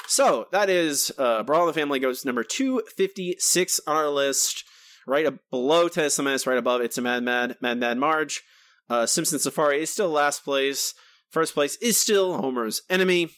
So 0.07 0.49
that 0.51 0.69
is 0.69 1.13
uh, 1.19 1.43
Brawl 1.45 1.63
in 1.63 1.67
the 1.69 1.73
Family 1.73 2.01
goes 2.01 2.25
number 2.25 2.43
two 2.43 2.83
fifty 2.97 3.37
six 3.39 3.81
on 3.87 3.97
our 3.97 4.09
list, 4.09 4.65
right 5.07 5.29
below 5.51 5.89
Tennis 5.89 6.19
Menace, 6.19 6.47
right 6.47 6.59
above 6.59 6.81
It's 6.81 6.99
a 6.99 7.03
Mad 7.03 7.23
Mad 7.23 7.57
Mad 7.61 7.79
Mad 7.79 7.99
Marge. 7.99 8.43
Uh, 8.89 9.07
Simpson 9.07 9.39
Safari 9.39 9.83
is 9.83 9.91
still 9.91 10.09
last 10.09 10.43
place. 10.43 10.95
First 11.31 11.55
place 11.55 11.77
is 11.77 11.97
still 11.97 12.39
Homer's 12.39 12.83
Enemy. 12.91 13.31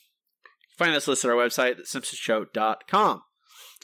Find 0.76 0.94
us 0.94 1.06
listed 1.06 1.30
on 1.30 1.36
our 1.36 1.44
website, 1.44 1.80
simpsonshow.com, 1.86 3.22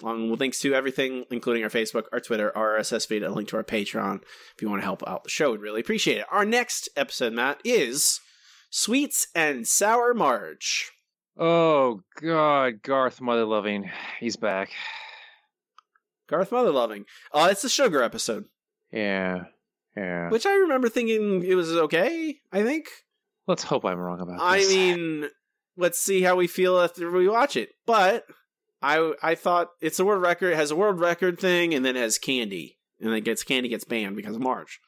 along 0.02 0.30
with 0.30 0.40
links 0.40 0.58
to 0.60 0.74
everything, 0.74 1.24
including 1.30 1.62
our 1.62 1.70
Facebook, 1.70 2.04
our 2.12 2.20
Twitter, 2.20 2.56
our 2.56 2.78
RSS 2.78 3.06
feed, 3.06 3.22
a 3.22 3.30
link 3.30 3.48
to 3.48 3.56
our 3.56 3.64
Patreon 3.64 4.22
if 4.54 4.62
you 4.62 4.68
want 4.68 4.80
to 4.80 4.86
help 4.86 5.02
out 5.06 5.24
the 5.24 5.30
show. 5.30 5.50
We'd 5.52 5.60
really 5.60 5.80
appreciate 5.80 6.18
it. 6.18 6.26
Our 6.30 6.44
next 6.44 6.88
episode, 6.96 7.34
Matt, 7.34 7.60
is 7.64 8.20
Sweets 8.70 9.28
and 9.34 9.66
Sour 9.66 10.14
Marge. 10.14 10.90
Oh, 11.36 12.00
God. 12.20 12.82
Garth 12.82 13.20
Motherloving. 13.20 13.88
He's 14.18 14.36
back. 14.36 14.70
Garth 16.28 16.50
Motherloving. 16.50 17.04
Oh, 17.32 17.44
uh, 17.44 17.48
it's 17.48 17.62
the 17.62 17.68
sugar 17.68 18.02
episode. 18.02 18.46
Yeah. 18.92 19.44
Yeah. 19.96 20.30
Which 20.30 20.46
I 20.46 20.54
remember 20.54 20.88
thinking 20.88 21.44
it 21.44 21.54
was 21.54 21.70
okay, 21.72 22.36
I 22.52 22.62
think. 22.62 22.86
Let's 23.46 23.62
hope 23.62 23.84
I'm 23.84 23.98
wrong 23.98 24.20
about 24.20 24.40
I 24.40 24.58
this. 24.58 24.70
I 24.70 24.74
mean, 24.74 25.28
let's 25.78 25.98
see 25.98 26.22
how 26.22 26.36
we 26.36 26.46
feel 26.46 26.78
after 26.78 27.10
we 27.10 27.28
watch 27.28 27.56
it. 27.56 27.70
But 27.86 28.24
I 28.82 29.12
I 29.22 29.34
thought 29.34 29.68
it's 29.80 29.98
a 29.98 30.04
world 30.04 30.22
record, 30.22 30.52
it 30.52 30.56
has 30.56 30.70
a 30.70 30.76
world 30.76 31.00
record 31.00 31.40
thing, 31.40 31.72
and 31.72 31.84
then 31.84 31.96
it 31.96 32.00
has 32.00 32.18
candy. 32.18 32.76
And 33.00 33.12
then 33.12 33.22
gets 33.22 33.44
candy 33.44 33.68
gets 33.68 33.84
banned 33.84 34.16
because 34.16 34.34
of 34.34 34.42
Marge. 34.42 34.80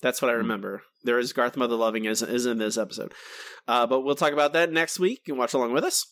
That's 0.00 0.22
what 0.22 0.30
I 0.30 0.34
hmm. 0.34 0.40
remember. 0.40 0.82
There 1.04 1.18
is 1.18 1.32
Garth 1.32 1.54
Motherloving 1.54 2.08
is 2.08 2.22
is 2.22 2.46
in 2.46 2.58
this 2.58 2.78
episode. 2.78 3.12
Uh, 3.68 3.86
but 3.86 4.00
we'll 4.00 4.16
talk 4.16 4.32
about 4.32 4.54
that 4.54 4.72
next 4.72 4.98
week 4.98 5.22
and 5.28 5.38
watch 5.38 5.54
along 5.54 5.72
with 5.72 5.84
us. 5.84 6.06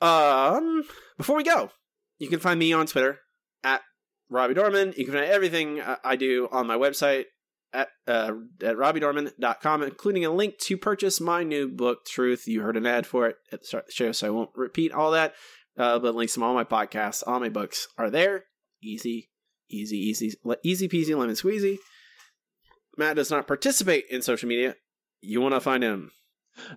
Um 0.00 0.82
before 1.16 1.36
we 1.36 1.44
go, 1.44 1.70
you 2.18 2.28
can 2.28 2.40
find 2.40 2.58
me 2.58 2.72
on 2.72 2.86
Twitter 2.86 3.20
at 3.62 3.82
Robbie 4.28 4.54
Dorman. 4.54 4.94
You 4.96 5.04
can 5.04 5.14
find 5.14 5.26
everything 5.26 5.80
I 6.02 6.16
do 6.16 6.48
on 6.50 6.66
my 6.66 6.76
website, 6.76 7.26
at, 7.72 7.88
uh, 8.06 8.32
at 8.62 8.76
robbiedorman.com, 8.76 9.82
including 9.82 10.24
a 10.24 10.30
link 10.30 10.58
to 10.58 10.76
purchase 10.76 11.20
my 11.20 11.42
new 11.42 11.68
book, 11.68 12.04
Truth. 12.06 12.46
You 12.46 12.62
heard 12.62 12.76
an 12.76 12.86
ad 12.86 13.06
for 13.06 13.28
it 13.28 13.36
at 13.50 13.60
the 13.60 13.66
start 13.66 13.84
of 13.84 13.86
the 13.88 13.92
show, 13.92 14.12
so 14.12 14.26
I 14.26 14.30
won't 14.30 14.50
repeat 14.54 14.92
all 14.92 15.12
that. 15.12 15.34
Uh, 15.76 15.98
but 15.98 16.14
links 16.14 16.34
to 16.34 16.44
all 16.44 16.54
my 16.54 16.64
podcasts, 16.64 17.22
all 17.26 17.40
my 17.40 17.48
books 17.48 17.88
are 17.96 18.10
there. 18.10 18.44
Easy, 18.82 19.30
easy, 19.70 19.96
easy, 19.96 20.34
easy 20.62 20.88
peasy, 20.88 21.16
lemon 21.16 21.34
squeezy. 21.34 21.78
Matt 22.98 23.16
does 23.16 23.30
not 23.30 23.46
participate 23.46 24.04
in 24.10 24.20
social 24.20 24.48
media. 24.48 24.76
You 25.22 25.40
want 25.40 25.54
to 25.54 25.60
find 25.60 25.82
him 25.82 26.10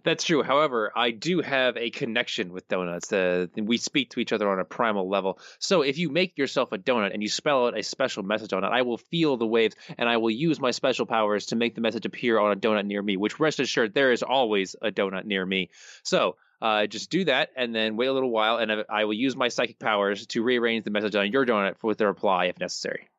that's 0.03 0.23
true. 0.23 0.43
However, 0.43 0.91
I 0.95 1.11
do 1.11 1.41
have 1.41 1.77
a 1.77 1.89
connection 1.89 2.51
with 2.53 2.67
donuts. 2.67 3.11
Uh, 3.11 3.47
we 3.55 3.77
speak 3.77 4.11
to 4.11 4.19
each 4.19 4.33
other 4.33 4.49
on 4.49 4.59
a 4.59 4.65
primal 4.65 5.09
level. 5.09 5.39
So 5.59 5.81
if 5.81 5.97
you 5.97 6.09
make 6.09 6.37
yourself 6.37 6.71
a 6.71 6.77
donut 6.77 7.13
and 7.13 7.21
you 7.21 7.29
spell 7.29 7.67
out 7.67 7.77
a 7.77 7.83
special 7.83 8.23
message 8.23 8.53
on 8.53 8.63
it, 8.63 8.67
I 8.67 8.83
will 8.83 8.97
feel 8.97 9.37
the 9.37 9.47
waves 9.47 9.75
and 9.97 10.07
I 10.07 10.17
will 10.17 10.31
use 10.31 10.59
my 10.59 10.71
special 10.71 11.05
powers 11.05 11.47
to 11.47 11.55
make 11.55 11.75
the 11.75 11.81
message 11.81 12.05
appear 12.05 12.39
on 12.39 12.51
a 12.51 12.55
donut 12.55 12.85
near 12.85 13.01
me, 13.01 13.17
which 13.17 13.39
rest 13.39 13.59
assured, 13.59 13.93
there 13.93 14.11
is 14.11 14.23
always 14.23 14.75
a 14.81 14.91
donut 14.91 15.25
near 15.25 15.45
me. 15.45 15.69
So 16.03 16.37
uh, 16.61 16.87
just 16.87 17.09
do 17.09 17.25
that 17.25 17.49
and 17.55 17.75
then 17.75 17.97
wait 17.97 18.07
a 18.07 18.13
little 18.13 18.31
while, 18.31 18.57
and 18.57 18.85
I 18.89 19.05
will 19.05 19.13
use 19.13 19.35
my 19.35 19.49
psychic 19.49 19.79
powers 19.79 20.25
to 20.27 20.43
rearrange 20.43 20.85
the 20.85 20.91
message 20.91 21.15
on 21.15 21.31
your 21.31 21.45
donut 21.45 21.75
with 21.83 21.97
the 21.97 22.07
reply 22.07 22.45
if 22.45 22.59
necessary. 22.59 23.09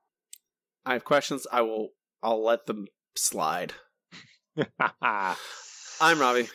I 0.85 0.95
have 0.95 1.05
questions. 1.05 1.47
I 1.51 1.63
will. 1.63 1.91
I'll 2.23 2.45
let 2.45 2.67
them 2.67 2.87
slide. 3.15 3.73
I'm 6.01 6.21
Robbie. 6.21 6.49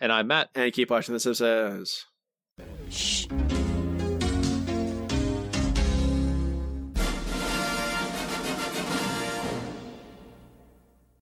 And 0.00 0.12
I'm 0.12 0.26
Matt. 0.26 0.50
And 0.54 0.72
keep 0.72 0.90
watching 0.90 1.14
the 1.16 1.16
episode. 1.16 1.88
Shh. 2.90 3.26